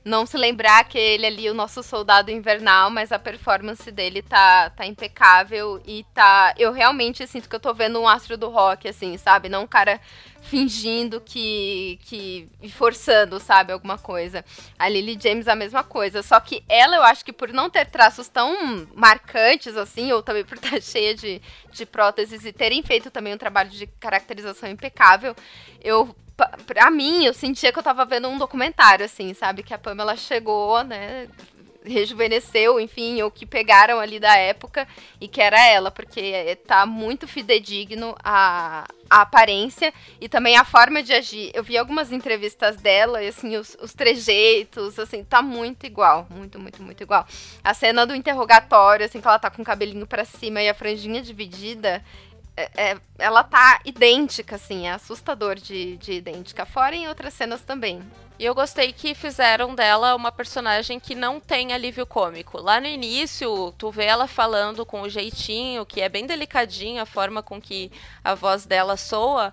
não 0.07 0.25
se 0.25 0.37
lembrar 0.37 0.85
que 0.85 0.97
ele 0.97 1.27
ali 1.27 1.47
é 1.49 1.51
o 1.51 1.55
nosso 1.55 1.83
soldado 1.83 2.31
invernal, 2.31 2.89
mas 2.89 3.11
a 3.11 3.19
performance 3.19 3.91
dele 3.91 4.23
tá, 4.23 4.71
tá 4.71 4.87
impecável 4.87 5.83
e 5.85 6.07
tá. 6.15 6.55
Eu 6.57 6.71
realmente 6.71 7.27
sinto 7.27 7.49
que 7.49 7.57
eu 7.57 7.61
tô 7.61 7.75
vendo 7.75 8.01
um 8.01 8.07
astro 8.07 8.37
do 8.37 8.49
rock, 8.49 8.87
assim, 8.87 9.19
sabe? 9.19 9.49
Não 9.49 9.65
um 9.65 9.67
cara 9.67 10.01
fingindo 10.43 11.21
que. 11.21 11.99
que. 12.05 12.49
forçando, 12.71 13.41
sabe, 13.41 13.73
alguma 13.73 13.99
coisa. 13.99 14.45
A 14.79 14.89
Lily 14.89 15.19
James 15.21 15.49
a 15.49 15.57
mesma 15.57 15.83
coisa. 15.83 16.23
Só 16.23 16.39
que 16.39 16.63
ela, 16.69 16.95
eu 16.95 17.03
acho 17.03 17.25
que 17.25 17.33
por 17.33 17.53
não 17.53 17.69
ter 17.69 17.87
traços 17.87 18.29
tão 18.29 18.87
marcantes 18.95 19.77
assim, 19.77 20.13
ou 20.13 20.23
também 20.23 20.45
por 20.45 20.57
estar 20.57 20.79
cheia 20.81 21.17
de, 21.17 21.43
de 21.73 21.85
próteses 21.85 22.45
e 22.45 22.53
terem 22.53 22.81
feito 22.81 23.11
também 23.11 23.35
um 23.35 23.39
trabalho 23.39 23.71
de 23.71 23.89
caracterização 23.89 24.69
impecável, 24.71 25.35
eu 25.83 26.15
pra 26.67 26.91
mim, 26.91 27.25
eu 27.25 27.33
sentia 27.33 27.73
que 27.73 27.79
eu 27.79 27.83
tava 27.83 28.05
vendo 28.05 28.29
um 28.29 28.39
documentário, 28.39 29.05
assim, 29.05 29.33
sabe? 29.35 29.63
Que 29.63 29.75
a 29.75 29.79
Pamela 29.79 30.17
chegou, 30.17 30.83
né? 30.85 31.29
Rejuvenesceu, 31.85 32.81
enfim, 32.81 33.23
ou 33.23 33.31
que 33.31 33.47
pegaram 33.47 34.01
ali 34.01 34.19
da 34.19 34.37
época 34.37 34.89
e 35.21 35.29
que 35.29 35.41
era 35.41 35.65
ela, 35.67 35.89
porque 35.89 36.59
tá 36.67 36.85
muito 36.85 37.29
fidedigno 37.29 38.17
a, 38.25 38.89
a 39.09 39.21
aparência 39.21 39.95
e 40.21 40.29
também 40.29 40.57
a 40.57 40.65
forma 40.65 41.01
de 41.01 41.13
agir. 41.13 41.53
Eu 41.55 41.63
vi 41.63 41.79
algumas 41.79 42.11
entrevistas 42.11 42.77
dela 42.77 43.23
e, 43.23 43.29
assim, 43.29 43.57
os, 43.57 43.77
os 43.81 43.95
trejeitos, 43.95 44.99
assim, 44.99 45.23
tá 45.23 45.41
muito 45.41 45.87
igual. 45.87 46.27
Muito, 46.29 46.59
muito, 46.59 46.83
muito 46.83 47.03
igual. 47.05 47.25
A 47.63 47.73
cena 47.73 48.05
do 48.05 48.17
interrogatório, 48.17 49.07
assim, 49.07 49.21
que 49.21 49.29
ela 49.29 49.39
tá 49.39 49.49
com 49.49 49.63
o 49.63 49.65
cabelinho 49.65 50.09
para 50.09 50.25
cima 50.25 50.61
e 50.61 50.69
a 50.69 50.75
franjinha 50.75 51.23
dividida, 51.23 52.03
é, 52.57 52.71
é, 52.77 53.01
ela 53.19 53.45
tá 53.45 53.81
idêntica, 53.85 54.57
assim, 54.57 54.87
é 54.87 54.93
assustador 54.93 55.57
de, 55.57 55.97
de 55.99 56.13
idêntica. 56.13 56.65
Fora 56.65 56.97
em 56.97 57.07
outras 57.07 57.35
cenas 57.35 57.61
também. 57.63 58.03
E 58.39 58.45
eu 58.45 58.55
gostei 58.55 58.93
que 58.93 59.15
fizeram 59.15 59.75
dela 59.75 60.15
uma 60.15 60.31
personagem 60.31 61.01
que 61.01 61.15
não 61.15 61.41
tem 61.41 61.73
alívio 61.73 62.07
cômico. 62.07 62.61
Lá 62.61 62.81
no 62.81 62.87
início, 62.87 63.73
tu 63.79 63.91
vê 63.91 64.05
ela 64.05 64.27
falando 64.27 64.85
com 64.85 65.03
o 65.03 65.09
jeitinho, 65.09 65.87
que 65.87 66.01
é 66.01 66.09
bem 66.09 66.27
delicadinho 66.27 67.03
a 67.03 67.07
forma 67.07 67.43
com 67.43 67.61
que 67.61 67.91
a 68.23 68.35
voz 68.35 68.67
dela 68.67 68.97
soa 68.97 69.53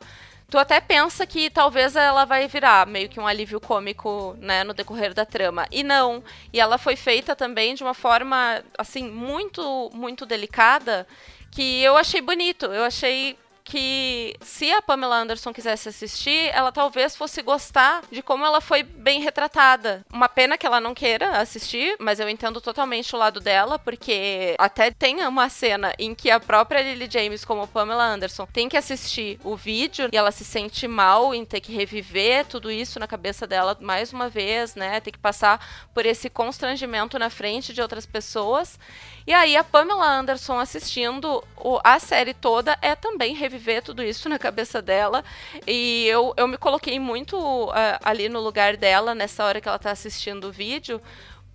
tu 0.53 0.59
até 0.59 0.79
pensa 0.79 1.25
que 1.25 1.49
talvez 1.49 1.95
ela 1.95 2.25
vai 2.25 2.47
virar 2.47 2.85
meio 2.85 3.09
que 3.09 3.19
um 3.19 3.25
alívio 3.25 3.59
cômico, 3.59 4.37
né, 4.39 4.63
no 4.63 4.71
decorrer 4.71 5.11
da 5.11 5.25
trama. 5.25 5.65
E 5.71 5.81
não. 5.81 6.23
E 6.53 6.59
ela 6.59 6.77
foi 6.77 6.95
feita 6.95 7.35
também 7.35 7.73
de 7.73 7.81
uma 7.81 7.95
forma, 7.95 8.63
assim, 8.77 9.09
muito, 9.09 9.89
muito 9.95 10.27
delicada, 10.27 11.07
que 11.53 11.81
eu 11.81 11.95
achei 11.95 12.21
bonito. 12.21 12.65
Eu 12.65 12.83
achei 12.83 13.37
que 13.63 14.35
se 14.41 14.71
a 14.71 14.81
Pamela 14.81 15.17
Anderson 15.17 15.53
quisesse 15.53 15.89
assistir, 15.89 16.49
ela 16.53 16.71
talvez 16.71 17.15
fosse 17.15 17.41
gostar 17.41 18.03
de 18.11 18.21
como 18.21 18.45
ela 18.45 18.59
foi 18.59 18.83
bem 18.83 19.21
retratada. 19.21 20.05
Uma 20.11 20.27
pena 20.27 20.57
que 20.57 20.65
ela 20.65 20.81
não 20.81 20.93
queira 20.93 21.37
assistir, 21.37 21.95
mas 21.99 22.19
eu 22.19 22.27
entendo 22.27 22.59
totalmente 22.59 23.15
o 23.15 23.17
lado 23.17 23.39
dela, 23.39 23.79
porque 23.79 24.55
até 24.59 24.91
tem 24.91 25.25
uma 25.25 25.47
cena 25.49 25.93
em 25.97 26.13
que 26.13 26.29
a 26.29 26.39
própria 26.39 26.81
Lily 26.81 27.09
James, 27.09 27.45
como 27.45 27.67
Pamela 27.67 28.05
Anderson, 28.05 28.45
tem 28.51 28.67
que 28.67 28.77
assistir 28.77 29.39
o 29.43 29.55
vídeo 29.55 30.09
e 30.11 30.17
ela 30.17 30.31
se 30.31 30.43
sente 30.43 30.87
mal 30.87 31.33
em 31.33 31.45
ter 31.45 31.61
que 31.61 31.73
reviver 31.73 32.45
tudo 32.45 32.69
isso 32.69 32.99
na 32.99 33.07
cabeça 33.07 33.47
dela 33.47 33.77
mais 33.79 34.11
uma 34.11 34.27
vez, 34.27 34.75
né? 34.75 34.99
Ter 34.99 35.11
que 35.11 35.19
passar 35.19 35.87
por 35.93 36.05
esse 36.05 36.29
constrangimento 36.29 37.17
na 37.17 37.29
frente 37.29 37.73
de 37.73 37.81
outras 37.81 38.05
pessoas. 38.05 38.77
E 39.25 39.31
aí 39.31 39.55
a 39.55 39.63
Pamela 39.63 40.05
Anderson 40.05 40.59
assistindo 40.59 41.41
a 41.83 41.97
série 41.97 42.33
toda 42.33 42.77
é 42.81 42.93
também 42.93 43.33
reviver 43.33 43.52
tudo 43.81 44.03
isso 44.03 44.29
na 44.29 44.39
cabeça 44.39 44.81
dela. 44.81 45.23
E 45.67 46.05
eu, 46.07 46.33
eu 46.37 46.47
me 46.47 46.57
coloquei 46.57 46.99
muito 46.99 47.37
uh, 47.37 47.73
ali 48.03 48.29
no 48.29 48.39
lugar 48.39 48.77
dela 48.77 49.13
nessa 49.13 49.43
hora 49.45 49.59
que 49.59 49.67
ela 49.67 49.79
tá 49.79 49.91
assistindo 49.91 50.47
o 50.47 50.51
vídeo, 50.51 51.01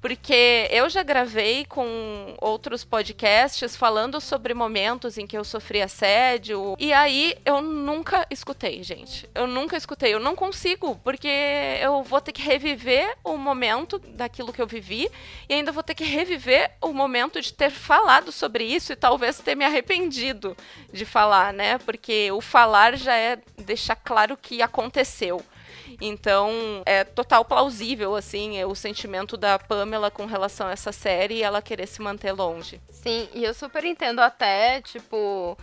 porque 0.00 0.68
eu 0.70 0.88
já 0.88 1.02
gravei 1.02 1.64
com 1.64 2.36
outros 2.40 2.84
podcasts 2.84 3.76
falando 3.76 4.20
sobre 4.20 4.54
momentos 4.54 5.18
em 5.18 5.26
que 5.26 5.36
eu 5.36 5.44
sofri 5.44 5.82
assédio. 5.82 6.76
E 6.78 6.92
aí 6.92 7.34
eu 7.44 7.60
nunca 7.60 8.26
escutei, 8.30 8.82
gente. 8.82 9.28
Eu 9.34 9.46
nunca 9.46 9.76
escutei. 9.76 10.14
Eu 10.14 10.20
não 10.20 10.36
consigo, 10.36 10.94
porque 11.02 11.28
eu 11.80 12.02
vou 12.02 12.20
ter 12.20 12.32
que 12.32 12.42
reviver 12.42 13.16
o 13.24 13.36
momento 13.36 13.98
daquilo 13.98 14.52
que 14.52 14.62
eu 14.62 14.66
vivi 14.66 15.10
e 15.48 15.54
ainda 15.54 15.72
vou 15.72 15.82
ter 15.82 15.94
que 15.94 16.04
reviver 16.04 16.70
o 16.80 16.92
momento 16.92 17.40
de 17.40 17.52
ter 17.52 17.70
falado 17.70 18.30
sobre 18.30 18.64
isso 18.64 18.92
e 18.92 18.96
talvez 18.96 19.38
ter 19.40 19.56
me 19.56 19.64
arrependido 19.64 20.56
de 20.92 21.04
falar, 21.04 21.52
né? 21.52 21.78
Porque 21.78 22.30
o 22.30 22.40
falar 22.40 22.96
já 22.96 23.16
é 23.16 23.38
deixar 23.56 23.96
claro 23.96 24.36
que 24.36 24.62
aconteceu. 24.62 25.44
Então, 26.00 26.82
é 26.86 27.02
total 27.04 27.44
plausível, 27.44 28.14
assim, 28.14 28.62
o 28.64 28.74
sentimento 28.74 29.36
da 29.36 29.58
Pamela 29.58 30.10
com 30.10 30.26
relação 30.26 30.68
a 30.68 30.72
essa 30.72 30.92
série 30.92 31.36
e 31.36 31.42
ela 31.42 31.60
querer 31.60 31.86
se 31.86 32.00
manter 32.00 32.32
longe. 32.32 32.80
Sim, 32.88 33.28
e 33.34 33.44
eu 33.44 33.52
super 33.52 33.84
entendo 33.84 34.20
até, 34.20 34.80
tipo 34.80 35.56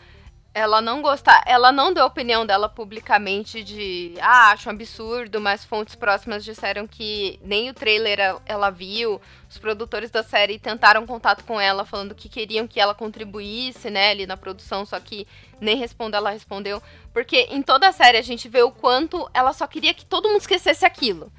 ela 0.55 0.81
não 0.81 1.01
gostar, 1.01 1.43
ela 1.45 1.69
não 1.69 1.93
deu 1.93 2.03
a 2.03 2.07
opinião 2.07 2.45
dela 2.45 2.69
publicamente 2.69 3.61
de, 3.61 4.13
ah, 4.21 4.51
acho 4.51 4.69
um 4.69 4.71
absurdo, 4.71 5.41
mas 5.41 5.65
fontes 5.65 5.95
próximas 5.95 6.45
disseram 6.45 6.87
que 6.87 7.37
nem 7.43 7.69
o 7.69 7.73
trailer 7.73 8.39
ela 8.45 8.69
viu. 8.69 9.19
Os 9.49 9.57
produtores 9.57 10.09
da 10.09 10.23
série 10.23 10.57
tentaram 10.57 11.05
contato 11.05 11.43
com 11.43 11.59
ela 11.59 11.83
falando 11.83 12.15
que 12.15 12.29
queriam 12.29 12.65
que 12.65 12.79
ela 12.79 12.95
contribuísse, 12.95 13.89
né, 13.89 14.11
ali 14.11 14.25
na 14.25 14.37
produção, 14.37 14.85
só 14.85 14.97
que 14.97 15.27
nem 15.59 15.75
respondeu, 15.75 16.19
ela 16.19 16.29
respondeu, 16.29 16.81
porque 17.11 17.49
em 17.51 17.61
toda 17.61 17.89
a 17.89 17.91
série 17.91 18.17
a 18.17 18.21
gente 18.21 18.47
vê 18.47 18.63
o 18.63 18.71
quanto 18.71 19.29
ela 19.33 19.51
só 19.51 19.67
queria 19.67 19.93
que 19.93 20.05
todo 20.05 20.29
mundo 20.29 20.39
esquecesse 20.39 20.85
aquilo. 20.85 21.29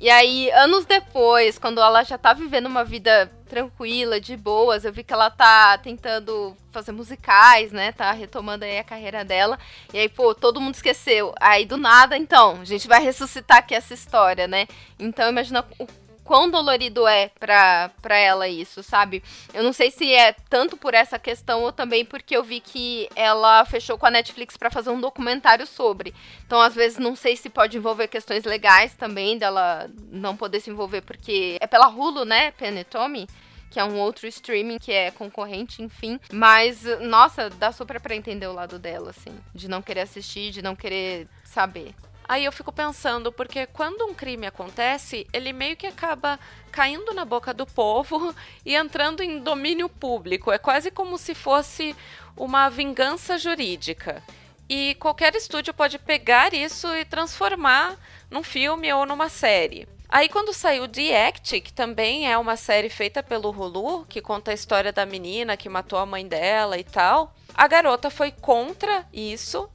E 0.00 0.08
aí, 0.08 0.48
anos 0.52 0.86
depois, 0.86 1.58
quando 1.58 1.80
ela 1.80 2.04
já 2.04 2.16
tá 2.16 2.32
vivendo 2.32 2.66
uma 2.66 2.84
vida 2.84 3.30
tranquila, 3.48 4.20
de 4.20 4.36
boas, 4.36 4.84
eu 4.84 4.92
vi 4.92 5.02
que 5.02 5.12
ela 5.12 5.28
tá 5.28 5.76
tentando 5.78 6.56
fazer 6.70 6.92
musicais, 6.92 7.72
né? 7.72 7.90
Tá 7.90 8.12
retomando 8.12 8.64
aí 8.64 8.78
a 8.78 8.84
carreira 8.84 9.24
dela. 9.24 9.58
E 9.92 9.98
aí, 9.98 10.08
pô, 10.08 10.34
todo 10.34 10.60
mundo 10.60 10.74
esqueceu. 10.74 11.34
Aí, 11.40 11.64
do 11.64 11.76
nada, 11.76 12.16
então, 12.16 12.60
a 12.60 12.64
gente 12.64 12.86
vai 12.86 13.02
ressuscitar 13.02 13.58
aqui 13.58 13.74
essa 13.74 13.92
história, 13.92 14.46
né? 14.46 14.68
Então, 14.98 15.28
imagina 15.28 15.64
o 15.80 15.86
quão 16.28 16.50
dolorido 16.50 17.06
é 17.06 17.30
pra, 17.40 17.90
ela 18.10 18.46
isso, 18.46 18.82
sabe? 18.82 19.24
Eu 19.54 19.62
não 19.62 19.72
sei 19.72 19.90
se 19.90 20.12
é 20.12 20.34
tanto 20.50 20.76
por 20.76 20.92
essa 20.92 21.18
questão 21.18 21.62
ou 21.62 21.72
também 21.72 22.04
porque 22.04 22.36
eu 22.36 22.44
vi 22.44 22.60
que 22.60 23.08
ela 23.16 23.64
fechou 23.64 23.96
com 23.96 24.04
a 24.04 24.10
Netflix 24.10 24.54
para 24.54 24.70
fazer 24.70 24.90
um 24.90 25.00
documentário 25.00 25.66
sobre. 25.66 26.14
Então, 26.46 26.60
às 26.60 26.74
vezes, 26.74 26.98
não 26.98 27.16
sei 27.16 27.34
se 27.34 27.48
pode 27.48 27.78
envolver 27.78 28.08
questões 28.08 28.44
legais 28.44 28.94
também, 28.94 29.38
dela 29.38 29.90
não 30.12 30.36
poder 30.36 30.60
se 30.60 30.68
envolver, 30.68 31.00
porque 31.00 31.56
é 31.62 31.66
pela 31.66 31.88
Hulu, 31.88 32.26
né, 32.26 32.50
Penny 32.50 32.84
Tommy? 32.84 33.26
que 33.70 33.78
é 33.78 33.84
um 33.84 33.98
outro 33.98 34.26
streaming 34.26 34.78
que 34.78 34.90
é 34.90 35.10
concorrente, 35.10 35.82
enfim. 35.82 36.18
Mas, 36.32 36.84
nossa, 37.00 37.50
dá 37.50 37.70
super 37.70 38.00
pra 38.00 38.16
entender 38.16 38.46
o 38.46 38.54
lado 38.54 38.78
dela, 38.78 39.10
assim. 39.10 39.38
De 39.54 39.68
não 39.68 39.82
querer 39.82 40.00
assistir, 40.00 40.50
de 40.50 40.62
não 40.62 40.74
querer 40.74 41.28
saber. 41.44 41.94
Aí 42.28 42.44
eu 42.44 42.52
fico 42.52 42.70
pensando, 42.70 43.32
porque 43.32 43.66
quando 43.66 44.04
um 44.04 44.12
crime 44.12 44.46
acontece, 44.46 45.26
ele 45.32 45.50
meio 45.50 45.78
que 45.78 45.86
acaba 45.86 46.38
caindo 46.70 47.14
na 47.14 47.24
boca 47.24 47.54
do 47.54 47.64
povo 47.64 48.34
e 48.66 48.76
entrando 48.76 49.22
em 49.22 49.38
domínio 49.38 49.88
público. 49.88 50.52
É 50.52 50.58
quase 50.58 50.90
como 50.90 51.16
se 51.16 51.34
fosse 51.34 51.96
uma 52.36 52.68
vingança 52.68 53.38
jurídica. 53.38 54.22
E 54.68 54.94
qualquer 54.96 55.34
estúdio 55.34 55.72
pode 55.72 55.98
pegar 55.98 56.52
isso 56.52 56.94
e 56.94 57.02
transformar 57.06 57.96
num 58.30 58.42
filme 58.42 58.92
ou 58.92 59.06
numa 59.06 59.30
série. 59.30 59.88
Aí 60.06 60.28
quando 60.28 60.52
saiu 60.52 60.86
The 60.86 61.28
Act, 61.28 61.60
que 61.62 61.72
também 61.72 62.30
é 62.30 62.36
uma 62.36 62.56
série 62.56 62.90
feita 62.90 63.22
pelo 63.22 63.50
Hulu, 63.50 64.04
que 64.06 64.20
conta 64.20 64.50
a 64.50 64.54
história 64.54 64.92
da 64.92 65.06
menina 65.06 65.56
que 65.56 65.68
matou 65.68 65.98
a 65.98 66.04
mãe 66.04 66.28
dela 66.28 66.76
e 66.76 66.84
tal, 66.84 67.34
a 67.54 67.66
garota 67.66 68.10
foi 68.10 68.30
contra 68.30 69.06
isso, 69.12 69.66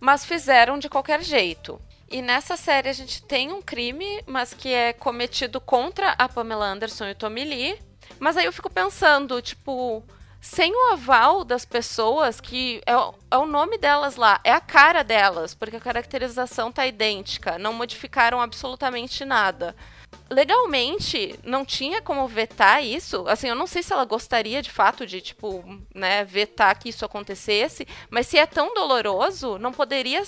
mas 0.00 0.24
fizeram 0.24 0.76
de 0.76 0.88
qualquer 0.88 1.22
jeito. 1.22 1.80
E 2.10 2.20
nessa 2.20 2.56
série 2.56 2.88
a 2.88 2.92
gente 2.92 3.22
tem 3.22 3.52
um 3.52 3.62
crime, 3.62 4.20
mas 4.26 4.52
que 4.52 4.74
é 4.74 4.92
cometido 4.92 5.60
contra 5.60 6.10
a 6.18 6.28
Pamela 6.28 6.66
Anderson 6.66 7.06
e 7.06 7.12
o 7.12 7.14
Tommy 7.14 7.44
Lee. 7.44 7.78
Mas 8.18 8.36
aí 8.36 8.46
eu 8.46 8.52
fico 8.52 8.68
pensando, 8.68 9.40
tipo, 9.40 10.02
sem 10.40 10.72
o 10.72 10.92
aval 10.92 11.44
das 11.44 11.64
pessoas, 11.64 12.40
que 12.40 12.82
é, 12.84 12.92
é, 12.92 13.38
o 13.38 13.46
nome 13.46 13.78
delas 13.78 14.16
lá, 14.16 14.40
é 14.42 14.52
a 14.52 14.60
cara 14.60 15.04
delas, 15.04 15.54
porque 15.54 15.76
a 15.76 15.80
caracterização 15.80 16.72
tá 16.72 16.84
idêntica, 16.84 17.58
não 17.58 17.72
modificaram 17.72 18.40
absolutamente 18.40 19.24
nada 19.24 19.76
legalmente 20.30 21.38
não 21.44 21.64
tinha 21.64 22.00
como 22.00 22.26
vetar 22.28 22.84
isso. 22.84 23.24
Assim, 23.26 23.48
eu 23.48 23.54
não 23.54 23.66
sei 23.66 23.82
se 23.82 23.92
ela 23.92 24.04
gostaria 24.04 24.62
de 24.62 24.70
fato 24.70 25.04
de, 25.04 25.20
tipo, 25.20 25.64
né, 25.94 26.24
vetar 26.24 26.78
que 26.78 26.88
isso 26.88 27.04
acontecesse, 27.04 27.86
mas 28.08 28.26
se 28.26 28.38
é 28.38 28.46
tão 28.46 28.72
doloroso, 28.72 29.58
não 29.58 29.72
poderia 29.72 30.22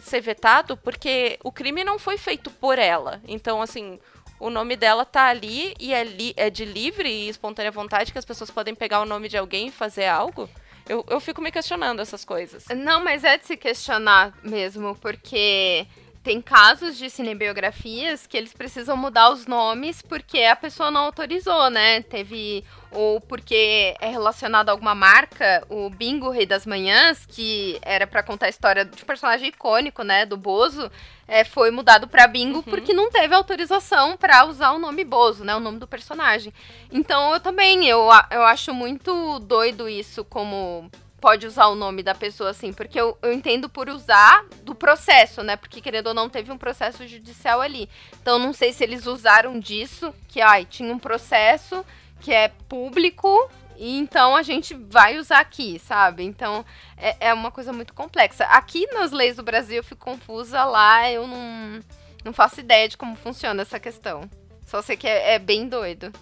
ser 0.00 0.20
vetado 0.20 0.76
porque 0.76 1.38
o 1.44 1.52
crime 1.52 1.84
não 1.84 1.98
foi 1.98 2.18
feito 2.18 2.50
por 2.50 2.78
ela. 2.78 3.20
Então, 3.26 3.62
assim, 3.62 4.00
o 4.40 4.50
nome 4.50 4.76
dela 4.76 5.04
tá 5.04 5.26
ali 5.28 5.74
e 5.78 5.94
é, 5.94 6.02
li 6.02 6.34
é 6.36 6.50
de 6.50 6.64
livre 6.64 7.08
e 7.08 7.28
espontânea 7.28 7.70
vontade 7.70 8.12
que 8.12 8.18
as 8.18 8.24
pessoas 8.24 8.50
podem 8.50 8.74
pegar 8.74 9.00
o 9.00 9.06
nome 9.06 9.28
de 9.28 9.36
alguém 9.36 9.68
e 9.68 9.72
fazer 9.72 10.06
algo. 10.06 10.48
Eu, 10.88 11.04
eu 11.08 11.18
fico 11.18 11.42
me 11.42 11.50
questionando 11.50 12.00
essas 12.00 12.24
coisas. 12.24 12.66
Não, 12.68 13.02
mas 13.02 13.24
é 13.24 13.36
de 13.36 13.46
se 13.46 13.56
questionar 13.56 14.32
mesmo, 14.42 14.94
porque 14.96 15.86
tem 16.26 16.42
casos 16.42 16.98
de 16.98 17.08
cinebiografias 17.08 18.26
que 18.26 18.36
eles 18.36 18.52
precisam 18.52 18.96
mudar 18.96 19.30
os 19.30 19.46
nomes 19.46 20.02
porque 20.02 20.40
a 20.40 20.56
pessoa 20.56 20.90
não 20.90 21.02
autorizou, 21.02 21.70
né? 21.70 22.02
Teve 22.02 22.64
ou 22.90 23.20
porque 23.20 23.94
é 24.00 24.08
relacionado 24.08 24.68
a 24.68 24.72
alguma 24.72 24.92
marca, 24.92 25.64
o 25.68 25.88
Bingo 25.88 26.28
Rei 26.30 26.44
das 26.44 26.66
Manhãs, 26.66 27.24
que 27.26 27.78
era 27.80 28.08
para 28.08 28.24
contar 28.24 28.46
a 28.46 28.48
história 28.48 28.84
de 28.84 29.04
um 29.04 29.06
personagem 29.06 29.50
icônico, 29.50 30.02
né, 30.02 30.26
do 30.26 30.36
Bozo, 30.36 30.90
é, 31.28 31.44
foi 31.44 31.70
mudado 31.70 32.08
para 32.08 32.26
Bingo 32.26 32.56
uhum. 32.56 32.62
porque 32.64 32.92
não 32.92 33.08
teve 33.08 33.32
autorização 33.32 34.16
para 34.16 34.46
usar 34.46 34.72
o 34.72 34.80
nome 34.80 35.04
Bozo, 35.04 35.44
né, 35.44 35.54
o 35.54 35.60
nome 35.60 35.78
do 35.78 35.86
personagem. 35.86 36.52
Então 36.90 37.34
eu 37.34 37.38
também 37.38 37.86
eu, 37.86 38.08
eu 38.32 38.42
acho 38.42 38.74
muito 38.74 39.38
doido 39.38 39.88
isso 39.88 40.24
como 40.24 40.90
pode 41.20 41.46
usar 41.46 41.66
o 41.66 41.74
nome 41.74 42.02
da 42.02 42.14
pessoa 42.14 42.50
assim, 42.50 42.72
porque 42.72 43.00
eu, 43.00 43.16
eu 43.22 43.32
entendo 43.32 43.68
por 43.68 43.88
usar 43.88 44.44
do 44.62 44.74
processo, 44.74 45.42
né? 45.42 45.56
Porque 45.56 45.80
querendo 45.80 46.08
ou 46.08 46.14
não 46.14 46.28
teve 46.28 46.52
um 46.52 46.58
processo 46.58 47.06
judicial 47.06 47.60
ali. 47.60 47.88
Então 48.20 48.38
não 48.38 48.52
sei 48.52 48.72
se 48.72 48.84
eles 48.84 49.06
usaram 49.06 49.58
disso, 49.58 50.14
que 50.28 50.40
ai, 50.40 50.64
tinha 50.64 50.92
um 50.92 50.98
processo 50.98 51.84
que 52.20 52.32
é 52.32 52.48
público 52.68 53.50
e 53.78 53.98
então 53.98 54.34
a 54.34 54.42
gente 54.42 54.74
vai 54.74 55.18
usar 55.18 55.40
aqui, 55.40 55.78
sabe? 55.78 56.22
Então 56.22 56.64
é, 56.96 57.28
é 57.28 57.34
uma 57.34 57.50
coisa 57.50 57.72
muito 57.72 57.94
complexa. 57.94 58.44
Aqui 58.44 58.86
nas 58.92 59.12
leis 59.12 59.36
do 59.36 59.42
Brasil 59.42 59.78
eu 59.78 59.84
fico 59.84 60.04
confusa, 60.04 60.64
lá 60.64 61.10
eu 61.10 61.26
não, 61.26 61.80
não 62.24 62.32
faço 62.32 62.60
ideia 62.60 62.88
de 62.88 62.96
como 62.96 63.16
funciona 63.16 63.62
essa 63.62 63.80
questão. 63.80 64.28
Só 64.66 64.82
sei 64.82 64.96
que 64.96 65.06
é, 65.06 65.34
é 65.34 65.38
bem 65.38 65.68
doido. 65.68 66.12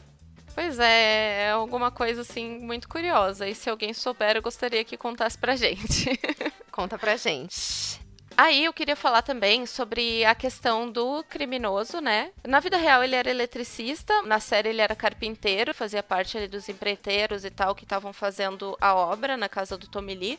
Pois 0.54 0.78
é, 0.78 1.46
é 1.46 1.50
alguma 1.50 1.90
coisa 1.90 2.20
assim 2.20 2.60
muito 2.60 2.88
curiosa. 2.88 3.48
E 3.48 3.54
se 3.54 3.68
alguém 3.68 3.92
souber, 3.92 4.36
eu 4.36 4.42
gostaria 4.42 4.84
que 4.84 4.96
contasse 4.96 5.36
pra 5.36 5.56
gente. 5.56 6.18
Conta 6.70 6.96
pra 6.96 7.16
gente. 7.16 8.00
Aí 8.36 8.64
eu 8.64 8.72
queria 8.72 8.96
falar 8.96 9.22
também 9.22 9.64
sobre 9.64 10.24
a 10.24 10.34
questão 10.34 10.90
do 10.90 11.22
criminoso, 11.24 12.00
né? 12.00 12.32
Na 12.44 12.58
vida 12.58 12.76
real 12.76 13.02
ele 13.02 13.14
era 13.14 13.30
eletricista, 13.30 14.22
na 14.22 14.40
série 14.40 14.70
ele 14.70 14.80
era 14.80 14.96
carpinteiro, 14.96 15.72
fazia 15.72 16.02
parte 16.02 16.36
ali 16.36 16.48
dos 16.48 16.68
empreiteiros 16.68 17.44
e 17.44 17.50
tal 17.50 17.76
que 17.76 17.84
estavam 17.84 18.12
fazendo 18.12 18.76
a 18.80 18.92
obra 18.92 19.36
na 19.36 19.48
casa 19.48 19.78
do 19.78 19.86
Tommy 19.86 20.14
Lee. 20.14 20.38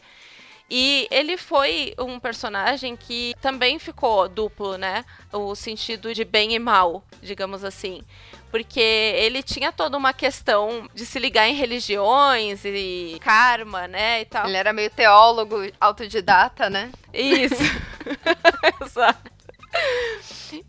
E 0.69 1.07
ele 1.11 1.37
foi 1.37 1.93
um 1.99 2.19
personagem 2.19 2.95
que 2.95 3.33
também 3.39 3.77
ficou 3.77 4.27
duplo, 4.27 4.77
né? 4.77 5.05
O 5.31 5.55
sentido 5.55 6.13
de 6.13 6.25
bem 6.25 6.53
e 6.53 6.59
mal, 6.59 7.03
digamos 7.21 7.63
assim. 7.63 8.01
Porque 8.55 8.79
ele 8.79 9.43
tinha 9.43 9.69
toda 9.69 9.97
uma 9.97 10.13
questão 10.13 10.89
de 10.93 11.05
se 11.05 11.19
ligar 11.19 11.45
em 11.45 11.55
religiões 11.55 12.63
e 12.63 13.17
karma, 13.19 13.85
né? 13.85 14.21
E 14.21 14.25
tal. 14.25 14.47
Ele 14.47 14.55
era 14.55 14.71
meio 14.71 14.89
teólogo 14.89 15.57
autodidata, 15.77 16.69
né? 16.69 16.89
Isso. 17.13 17.61
Exato. 18.81 19.29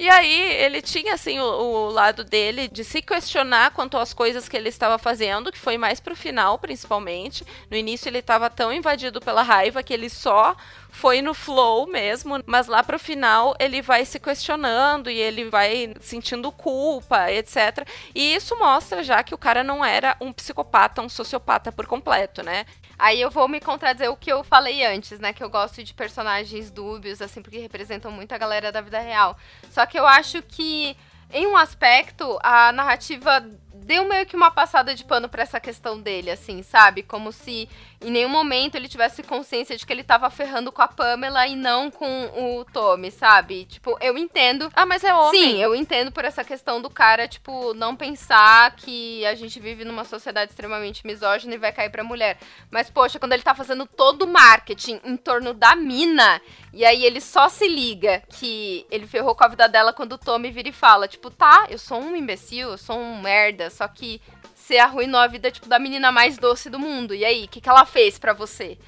E 0.01 0.09
aí, 0.09 0.53
ele 0.55 0.83
tinha, 0.83 1.15
assim, 1.15 1.39
o, 1.39 1.45
o, 1.45 1.91
lado 1.91 2.25
dele 2.25 2.67
de 2.67 2.83
se 2.83 3.01
questionar 3.01 3.71
quanto 3.71 3.97
às 3.97 4.13
coisas 4.13 4.49
que 4.49 4.57
ele 4.57 4.69
estava 4.69 4.99
fazendo, 4.99 5.53
que 5.53 5.59
foi 5.59 5.79
mais 5.79 6.01
pro 6.01 6.17
final, 6.17 6.59
principalmente. 6.59 7.47
No 7.71 7.77
início, 7.77 8.09
ele 8.09 8.19
estava 8.19 8.51
tão 8.51 8.73
invadido 8.73 9.21
pela 9.21 9.45
raiva 9.45 9.81
que 9.81 9.95
ele 9.95 10.11
só 10.11 10.57
foi 10.97 11.21
no 11.21 11.35
flow 11.35 11.87
mesmo, 11.87 12.43
mas 12.47 12.69
lá 12.69 12.83
pro 12.83 12.99
final 12.99 13.55
ele 13.61 13.83
vai 13.83 14.03
se 14.07 14.19
questionando 14.19 15.11
e 15.11 15.19
ele 15.19 15.45
vai 15.51 15.93
sentindo 16.01 16.51
culpa, 16.51 17.31
etc. 17.31 17.87
E 18.15 18.35
isso 18.35 18.59
mostra 18.59 19.05
já 19.05 19.23
que 19.23 19.35
o 19.35 19.39
cara 19.39 19.63
não 19.63 19.85
era 19.85 20.17
um 20.23 20.33
psicopata, 20.33 21.03
um 21.03 21.09
sociopata 21.09 21.71
por 21.71 21.87
completo, 21.87 22.43
né? 22.43 22.65
Aí 22.99 23.21
eu 23.21 23.31
vou 23.31 23.47
me 23.47 23.61
contradizer 23.61 24.11
o 24.11 24.17
que 24.17 24.33
eu 24.33 24.43
falei 24.43 24.87
antes, 24.87 25.21
né? 25.21 25.35
Que 25.35 25.45
eu 25.45 25.51
gosto 25.51 25.85
de 25.85 25.93
personagens 25.93 26.71
dúbios, 26.71 27.21
assim, 27.21 27.43
porque 27.43 27.59
representam 27.59 28.11
muito 28.11 28.33
a 28.33 28.39
galera 28.39 28.73
da 28.73 28.81
vida 28.81 28.99
real. 28.99 29.37
Só 29.71 29.85
que 29.85 29.99
eu 29.99 30.07
acho 30.07 30.41
que, 30.41 30.97
em 31.31 31.47
um 31.47 31.59
aspecto, 31.59 32.39
a 32.43 32.73
narrativa 32.73 33.47
deu 33.87 34.05
meio 34.05 34.27
que 34.27 34.35
uma 34.35 34.51
passada 34.51 34.95
de 34.97 35.05
pano 35.05 35.29
para 35.29 35.45
essa 35.45 35.61
questão 35.61 36.01
dele, 36.01 36.29
assim, 36.29 36.61
sabe? 36.65 37.05
Como 37.05 37.31
se 37.31 37.69
em 38.01 38.11
nenhum 38.11 38.29
momento 38.29 38.75
ele 38.75 38.89
tivesse 38.89 39.23
consciência 39.23 39.77
de 39.77 39.87
que 39.87 39.93
ele 39.93 40.03
tava 40.03 40.29
ferrando 40.29 40.73
com 40.73 40.83
a 40.83 40.89
Pamela 40.89 41.47
e 41.47 41.55
não 41.55 41.89
com 41.89 42.27
o 42.37 42.65
Tommy, 42.65 43.13
sabe? 43.13 43.65
Tipo, 43.65 43.97
eu 44.01 44.19
entendo. 44.19 44.71
Ah, 44.75 44.85
mas 44.85 45.05
é 45.05 45.15
homem. 45.15 45.41
Sim, 45.41 45.63
eu 45.63 45.75
entendo 45.75 46.11
por 46.11 46.25
essa 46.25 46.43
questão 46.43 46.83
do 46.83 46.91
cara, 46.91 47.29
tipo, 47.29 47.73
não 47.75 47.95
pensar 47.95 48.75
que 48.75 49.25
a 49.25 49.35
gente 49.37 49.61
vive 49.61 49.85
numa 49.85 50.05
sociedade 50.05 50.51
extremamente 50.51 51.07
misógina 51.07 51.55
e 51.55 51.59
vai 51.59 51.73
cair 51.73 51.91
pra 51.91 52.03
mulher. 52.03 52.39
Mas, 52.71 52.91
poxa, 52.91 53.21
quando 53.21 53.35
ele 53.35 53.43
tá 53.43 53.55
fazendo 53.55 53.87
todo 53.87 54.23
o 54.23 54.29
marketing 54.29 55.01
em 55.05 55.17
torno 55.17 55.55
da 55.55 55.77
mina, 55.77 56.43
e 56.73 56.85
aí 56.85 57.05
ele 57.05 57.21
só 57.21 57.49
se 57.49 57.69
liga 57.69 58.23
que 58.29 58.85
ele 58.91 59.07
ferrou 59.07 59.35
com 59.35 59.45
a 59.45 59.49
vida 59.49 59.69
dela 59.69 59.93
quando 59.93 60.13
o 60.13 60.19
Tommy 60.19 60.51
vira 60.51 60.69
e 60.69 60.73
fala, 60.73 61.07
tipo, 61.07 61.31
tá, 61.31 61.67
eu 61.71 61.79
sou 61.79 61.99
um 61.99 62.17
imbecil, 62.17 62.71
eu 62.71 62.79
sou 62.79 62.99
um 62.99 63.23
merda, 63.23 63.71
só 63.77 63.87
que 63.87 64.21
você 64.55 64.79
arruinou 64.79 65.21
a 65.21 65.27
vida, 65.27 65.51
tipo, 65.51 65.69
da 65.69 65.79
menina 65.79 66.11
mais 66.11 66.39
doce 66.39 66.69
do 66.69 66.79
mundo. 66.79 67.15
E 67.15 67.25
aí, 67.25 67.45
o 67.45 67.49
que, 67.49 67.61
que 67.61 67.69
ela 67.69 67.85
fez 67.85 68.19
para 68.19 68.33
você? 68.33 68.79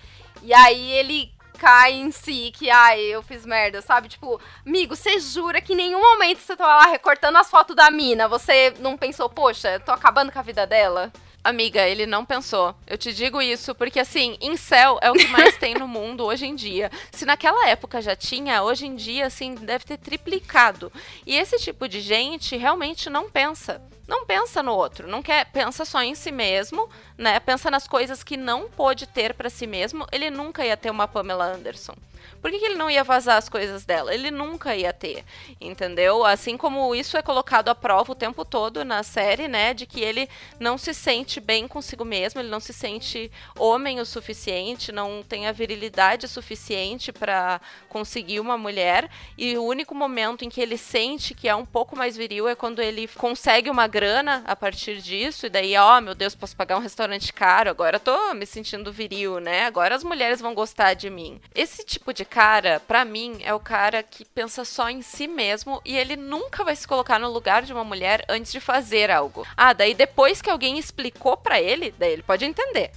E 0.42 0.53
aí 0.53 0.90
ele 0.92 1.31
cai 1.59 1.92
em 1.92 2.11
si, 2.11 2.53
que, 2.55 2.70
ai, 2.70 3.01
eu 3.01 3.22
fiz 3.22 3.44
merda, 3.44 3.83
sabe? 3.83 4.09
Tipo, 4.09 4.40
amigo, 4.64 4.94
você 4.96 5.18
jura 5.18 5.61
que 5.61 5.72
em 5.72 5.77
nenhum 5.77 6.01
momento 6.01 6.38
você 6.38 6.57
tava 6.57 6.77
lá 6.77 6.90
recortando 6.90 7.37
as 7.37 7.51
fotos 7.51 7.74
da 7.74 7.90
mina, 7.90 8.29
você 8.29 8.72
não 8.79 8.96
pensou, 8.96 9.29
poxa, 9.29 9.81
tô 9.81 9.92
acabando 9.92 10.33
com 10.33 10.38
a 10.38 10.42
vida 10.42 10.66
dela? 10.66 11.12
Amiga, 11.42 11.87
ele 11.87 12.05
não 12.05 12.24
pensou. 12.24 12.74
Eu 12.87 12.98
te 12.98 13.12
digo 13.12 13.40
isso 13.40 13.74
porque, 13.74 14.01
assim, 14.01 14.37
incel 14.40 14.98
é 15.01 15.11
o 15.11 15.14
que 15.14 15.29
mais 15.29 15.57
tem 15.59 15.74
no 15.74 15.88
mundo 15.88 16.24
hoje 16.24 16.46
em 16.46 16.55
dia. 16.55 16.90
Se 17.12 17.24
naquela 17.24 17.68
época 17.68 18.03
já 18.03 18.14
tinha, 18.16 18.62
hoje 18.62 18.87
em 18.87 18.94
dia, 18.94 19.27
assim, 19.27 19.55
deve 19.55 19.85
ter 19.85 19.98
triplicado. 19.98 20.92
E 21.27 21.37
esse 21.37 21.57
tipo 21.59 21.88
de 21.88 22.01
gente 22.01 22.57
realmente 22.57 23.09
não 23.09 23.31
pensa 23.31 23.81
não 24.09 24.24
pensa 24.24 24.62
no 24.62 24.72
outro, 24.72 25.07
não 25.07 25.22
quer, 25.22 25.44
pensa 25.53 25.85
só 25.85 26.03
em 26.03 26.14
si 26.14 26.33
mesmo, 26.33 26.88
né? 27.18 27.38
Pensa 27.38 27.70
nas 27.70 27.87
coisas 27.87 28.22
que 28.22 28.38
não 28.38 28.66
pôde 28.70 29.07
ter 29.07 29.35
para 29.35 29.51
si 29.51 29.66
mesmo. 29.66 30.07
Ele 30.11 30.31
nunca 30.31 30.64
ia 30.64 30.79
ter 30.79 30.90
uma 30.90 31.07
Pamela 31.07 31.44
Anderson. 31.44 31.94
Por 32.41 32.51
que, 32.51 32.59
que, 32.59 32.65
ele 32.65 32.75
não 32.77 32.91
ia 32.91 33.03
vazar 33.03 33.37
as 33.37 33.49
coisas 33.49 33.85
dela? 33.85 34.15
Ele 34.15 34.31
nunca 34.31 34.77
ia 34.77 34.93
ter, 34.93 35.25
entendeu? 35.61 36.25
Assim 36.25 36.57
como 36.57 36.95
isso 36.95 37.17
é 37.17 37.23
colocado 37.23 37.69
à 37.69 37.75
prova 37.75 38.13
o 38.13 38.15
tempo 38.15 38.45
todo 38.45 38.85
na 38.85 39.03
série, 39.03 39.49
né? 39.49 39.75
De 39.75 39.87
que 39.87 40.01
ele 40.01 40.29
não 40.61 40.79
se 40.79 40.95
sente 40.95 41.41
bem 41.41 41.67
consigo 41.67 42.05
mesmo, 42.05 42.41
ele 42.41 42.49
não 42.49 42.61
se 42.61 42.73
sente 42.73 43.31
homem 43.59 44.01
o 44.01 44.07
suficiente, 44.07 44.93
não 44.93 45.23
tem 45.23 45.47
a 45.47 45.53
virilidade 45.53 46.29
suficiente 46.29 47.13
para 47.13 47.61
conseguir 47.89 48.41
uma 48.41 48.57
mulher. 48.57 49.11
E 49.37 49.57
o 49.57 49.65
único 49.65 49.95
momento 49.95 50.45
em 50.45 50.49
que 50.49 50.61
ele 50.61 50.79
sente 50.79 51.35
que 51.35 51.49
é 51.49 51.55
um 51.55 51.67
pouco 51.67 51.97
mais 51.97 52.17
viril 52.17 52.49
é 52.49 52.55
quando 52.55 52.81
ele 52.81 53.09
consegue 53.09 53.71
uma 53.71 53.87
grana 53.87 54.43
a 54.47 54.55
partir 54.55 55.01
disso, 55.01 55.47
e 55.47 55.51
daí, 55.51 55.77
ó, 55.77 55.99
oh, 55.99 56.01
meu 56.01 56.15
Deus, 56.15 56.35
posso 56.35 56.57
pagar 56.57 56.77
um 56.77 56.81
restaurante 56.81 57.33
caro, 57.33 57.71
agora 57.71 57.99
tô 57.99 58.35
me 58.35 58.47
sentindo 58.47 58.93
viril, 58.93 59.41
né? 59.41 59.65
Agora 59.67 59.95
as 59.95 60.05
mulheres 60.05 60.41
vão 60.41 60.55
gostar 60.55 60.95
de 60.95 61.11
mim. 61.11 61.41
Esse 61.55 61.85
tipo 61.85 62.08
de 62.12 62.25
cara, 62.25 62.81
para 62.87 63.05
mim, 63.05 63.38
é 63.42 63.53
o 63.55 63.61
cara 63.61 64.03
que 64.03 64.25
pensa 64.25 64.64
só 64.64 64.88
em 64.88 65.03
si 65.03 65.27
mesmo 65.27 65.81
e 65.85 65.97
ele 65.97 66.16
nunca 66.16 66.64
vai 66.64 66.75
se 66.75 66.87
colocar 66.87 67.18
no 67.18 67.31
lugar 67.31 67.62
de 67.62 67.73
uma 67.73 67.85
mulher 67.85 68.25
antes 68.29 68.53
de 68.53 68.61
fazer 68.61 69.11
algo. 69.11 69.47
Ah, 69.57 69.73
daí 69.73 69.94
depois 69.94 70.42
que 70.42 70.51
alguém 70.51 70.79
explicou 70.79 71.37
para 71.37 71.61
ele, 71.61 71.94
daí 71.99 72.12
ele 72.12 72.23
pode 72.23 72.44
entender. 72.44 72.90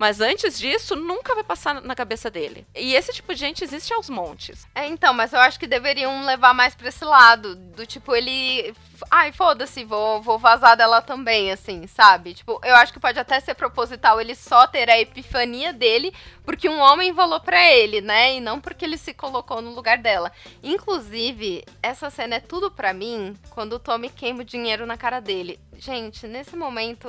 Mas 0.00 0.18
antes 0.18 0.58
disso, 0.58 0.96
nunca 0.96 1.34
vai 1.34 1.44
passar 1.44 1.82
na 1.82 1.94
cabeça 1.94 2.30
dele. 2.30 2.66
E 2.74 2.94
esse 2.94 3.12
tipo 3.12 3.34
de 3.34 3.38
gente 3.38 3.62
existe 3.62 3.92
aos 3.92 4.08
montes. 4.08 4.66
É, 4.74 4.86
então, 4.86 5.12
mas 5.12 5.34
eu 5.34 5.38
acho 5.40 5.60
que 5.60 5.66
deveriam 5.66 6.24
levar 6.24 6.54
mais 6.54 6.74
pra 6.74 6.88
esse 6.88 7.04
lado. 7.04 7.54
Do 7.54 7.84
tipo, 7.84 8.16
ele. 8.16 8.74
Ai, 9.10 9.30
foda-se, 9.30 9.84
vou, 9.84 10.22
vou 10.22 10.38
vazar 10.38 10.74
dela 10.74 11.02
também, 11.02 11.52
assim, 11.52 11.86
sabe? 11.86 12.32
Tipo, 12.32 12.58
eu 12.64 12.74
acho 12.76 12.94
que 12.94 12.98
pode 12.98 13.18
até 13.18 13.38
ser 13.40 13.54
proposital 13.54 14.18
ele 14.18 14.34
só 14.34 14.66
ter 14.66 14.88
a 14.88 14.98
epifania 14.98 15.70
dele 15.70 16.14
porque 16.44 16.66
um 16.66 16.80
homem 16.80 17.12
falou 17.12 17.38
pra 17.38 17.62
ele, 17.70 18.00
né? 18.00 18.36
E 18.36 18.40
não 18.40 18.58
porque 18.58 18.86
ele 18.86 18.96
se 18.96 19.12
colocou 19.12 19.60
no 19.60 19.74
lugar 19.74 19.98
dela. 19.98 20.32
Inclusive, 20.62 21.62
essa 21.82 22.08
cena 22.08 22.36
é 22.36 22.40
tudo 22.40 22.70
pra 22.70 22.94
mim 22.94 23.36
quando 23.50 23.74
o 23.74 23.78
Tommy 23.78 24.08
queima 24.08 24.40
o 24.40 24.44
dinheiro 24.44 24.86
na 24.86 24.96
cara 24.96 25.20
dele. 25.20 25.60
Gente, 25.78 26.26
nesse 26.26 26.56
momento 26.56 27.08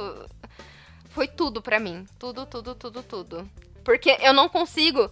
foi 1.14 1.28
tudo 1.28 1.62
para 1.62 1.80
mim. 1.80 2.06
Tudo, 2.18 2.46
tudo, 2.46 2.76
tudo, 2.76 3.04
tudo. 3.04 3.50
Porque 3.84 4.18
eu 4.22 4.34
não 4.34 4.50
consigo 4.50 5.12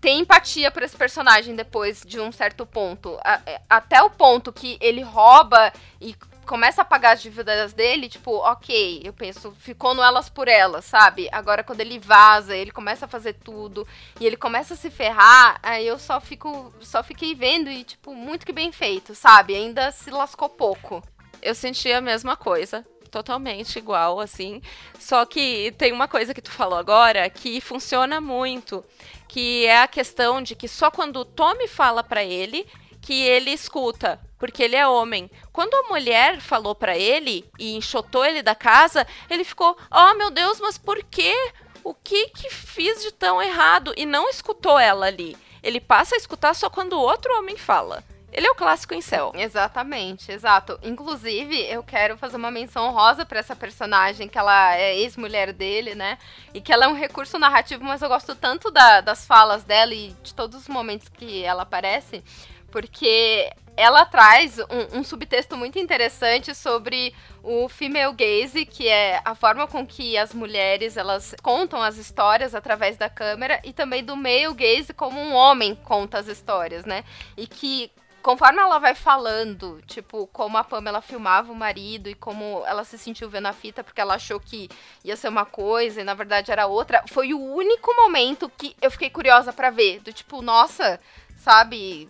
ter 0.00 0.10
empatia 0.10 0.70
por 0.70 0.82
esse 0.82 0.96
personagem 0.96 1.56
depois 1.56 2.02
de 2.04 2.20
um 2.20 2.30
certo 2.30 2.64
ponto. 2.64 3.18
É, 3.24 3.60
até 3.68 4.02
o 4.02 4.10
ponto 4.10 4.52
que 4.52 4.78
ele 4.80 5.02
rouba 5.02 5.72
e 6.00 6.14
começa 6.46 6.80
a 6.80 6.84
pagar 6.84 7.12
as 7.12 7.22
dívidas 7.22 7.74
dele, 7.74 8.08
tipo, 8.08 8.30
ok, 8.36 9.02
eu 9.04 9.12
penso, 9.12 9.54
ficou 9.58 9.94
no 9.94 10.02
elas 10.02 10.30
por 10.30 10.48
elas, 10.48 10.86
sabe? 10.86 11.28
Agora 11.30 11.62
quando 11.62 11.80
ele 11.80 11.98
vaza, 11.98 12.56
ele 12.56 12.70
começa 12.70 13.04
a 13.04 13.08
fazer 13.08 13.34
tudo 13.34 13.86
e 14.18 14.26
ele 14.26 14.36
começa 14.36 14.72
a 14.72 14.76
se 14.76 14.90
ferrar, 14.90 15.58
aí 15.62 15.86
eu 15.86 15.98
só 15.98 16.20
fico, 16.20 16.72
só 16.80 17.02
fiquei 17.02 17.34
vendo 17.34 17.70
e 17.70 17.84
tipo, 17.84 18.14
muito 18.14 18.46
que 18.46 18.52
bem 18.52 18.72
feito, 18.72 19.14
sabe? 19.14 19.54
Ainda 19.54 19.90
se 19.92 20.10
lascou 20.10 20.48
pouco. 20.48 21.02
Eu 21.42 21.54
senti 21.54 21.92
a 21.92 22.00
mesma 22.00 22.34
coisa 22.34 22.84
totalmente 23.08 23.78
igual, 23.78 24.20
assim. 24.20 24.62
Só 24.98 25.24
que 25.24 25.74
tem 25.78 25.92
uma 25.92 26.06
coisa 26.06 26.32
que 26.34 26.42
tu 26.42 26.50
falou 26.50 26.78
agora 26.78 27.28
que 27.28 27.60
funciona 27.60 28.20
muito, 28.20 28.84
que 29.26 29.66
é 29.66 29.82
a 29.82 29.88
questão 29.88 30.40
de 30.40 30.54
que 30.54 30.68
só 30.68 30.90
quando 30.90 31.16
o 31.18 31.24
Tommy 31.24 31.66
fala 31.66 32.04
para 32.04 32.22
ele 32.22 32.66
que 33.00 33.22
ele 33.22 33.50
escuta, 33.50 34.20
porque 34.38 34.62
ele 34.62 34.76
é 34.76 34.86
homem. 34.86 35.30
Quando 35.52 35.74
a 35.74 35.88
mulher 35.88 36.40
falou 36.40 36.74
para 36.74 36.96
ele 36.96 37.48
e 37.58 37.74
enxotou 37.76 38.24
ele 38.24 38.42
da 38.42 38.54
casa, 38.54 39.06
ele 39.30 39.44
ficou: 39.44 39.76
"Oh, 39.90 40.14
meu 40.14 40.30
Deus, 40.30 40.60
mas 40.60 40.76
por 40.76 41.02
quê? 41.04 41.34
O 41.82 41.94
que 41.94 42.28
que 42.28 42.50
fiz 42.50 43.02
de 43.02 43.12
tão 43.12 43.40
errado?" 43.40 43.94
E 43.96 44.04
não 44.04 44.28
escutou 44.28 44.78
ela 44.78 45.06
ali. 45.06 45.36
Ele 45.62 45.80
passa 45.80 46.14
a 46.14 46.18
escutar 46.18 46.54
só 46.54 46.68
quando 46.68 46.92
o 46.94 47.00
outro 47.00 47.36
homem 47.38 47.56
fala. 47.56 48.04
Ele 48.32 48.46
é 48.46 48.50
o 48.50 48.54
clássico 48.54 48.94
em 48.94 49.00
céu. 49.00 49.32
Exatamente, 49.34 50.30
exato. 50.30 50.78
Inclusive, 50.82 51.60
eu 51.62 51.82
quero 51.82 52.16
fazer 52.18 52.36
uma 52.36 52.50
menção 52.50 52.92
rosa 52.92 53.24
para 53.24 53.38
essa 53.38 53.56
personagem, 53.56 54.28
que 54.28 54.38
ela 54.38 54.76
é 54.76 54.96
ex-mulher 54.96 55.52
dele, 55.52 55.94
né? 55.94 56.18
E 56.52 56.60
que 56.60 56.72
ela 56.72 56.84
é 56.84 56.88
um 56.88 56.94
recurso 56.94 57.38
narrativo, 57.38 57.84
mas 57.84 58.02
eu 58.02 58.08
gosto 58.08 58.34
tanto 58.34 58.70
da, 58.70 59.00
das 59.00 59.26
falas 59.26 59.64
dela 59.64 59.94
e 59.94 60.14
de 60.22 60.34
todos 60.34 60.60
os 60.60 60.68
momentos 60.68 61.08
que 61.08 61.42
ela 61.42 61.62
aparece, 61.62 62.22
porque 62.70 63.50
ela 63.78 64.04
traz 64.04 64.58
um, 64.58 64.98
um, 64.98 65.04
subtexto 65.04 65.56
muito 65.56 65.78
interessante 65.78 66.52
sobre 66.52 67.14
o 67.44 67.68
female 67.68 68.12
gaze, 68.12 68.66
que 68.66 68.88
é 68.88 69.22
a 69.24 69.36
forma 69.36 69.68
com 69.68 69.86
que 69.86 70.18
as 70.18 70.34
mulheres 70.34 70.96
elas 70.96 71.32
contam 71.42 71.80
as 71.80 71.96
histórias 71.96 72.56
através 72.56 72.96
da 72.96 73.08
câmera, 73.08 73.60
e 73.64 73.72
também 73.72 74.04
do 74.04 74.16
male 74.16 74.52
gaze 74.52 74.92
como 74.92 75.20
um 75.20 75.32
homem 75.32 75.76
conta 75.76 76.18
as 76.18 76.26
histórias, 76.26 76.84
né? 76.84 77.04
E 77.36 77.46
que 77.46 77.90
conforme 78.22 78.58
ela 78.60 78.78
vai 78.78 78.94
falando, 78.94 79.80
tipo, 79.86 80.26
como 80.28 80.58
a 80.58 80.64
Pamela 80.64 81.00
filmava 81.00 81.52
o 81.52 81.54
marido 81.54 82.08
e 82.08 82.14
como 82.14 82.62
ela 82.66 82.84
se 82.84 82.98
sentiu 82.98 83.28
vendo 83.28 83.46
a 83.46 83.52
fita 83.52 83.84
porque 83.84 84.00
ela 84.00 84.14
achou 84.14 84.38
que 84.40 84.68
ia 85.04 85.16
ser 85.16 85.28
uma 85.28 85.44
coisa 85.44 86.00
e 86.00 86.04
na 86.04 86.14
verdade 86.14 86.50
era 86.50 86.66
outra, 86.66 87.04
foi 87.08 87.32
o 87.32 87.40
único 87.40 87.94
momento 87.94 88.50
que 88.56 88.76
eu 88.80 88.90
fiquei 88.90 89.10
curiosa 89.10 89.52
para 89.52 89.70
ver, 89.70 90.00
do 90.00 90.12
tipo, 90.12 90.42
nossa, 90.42 91.00
sabe, 91.36 92.08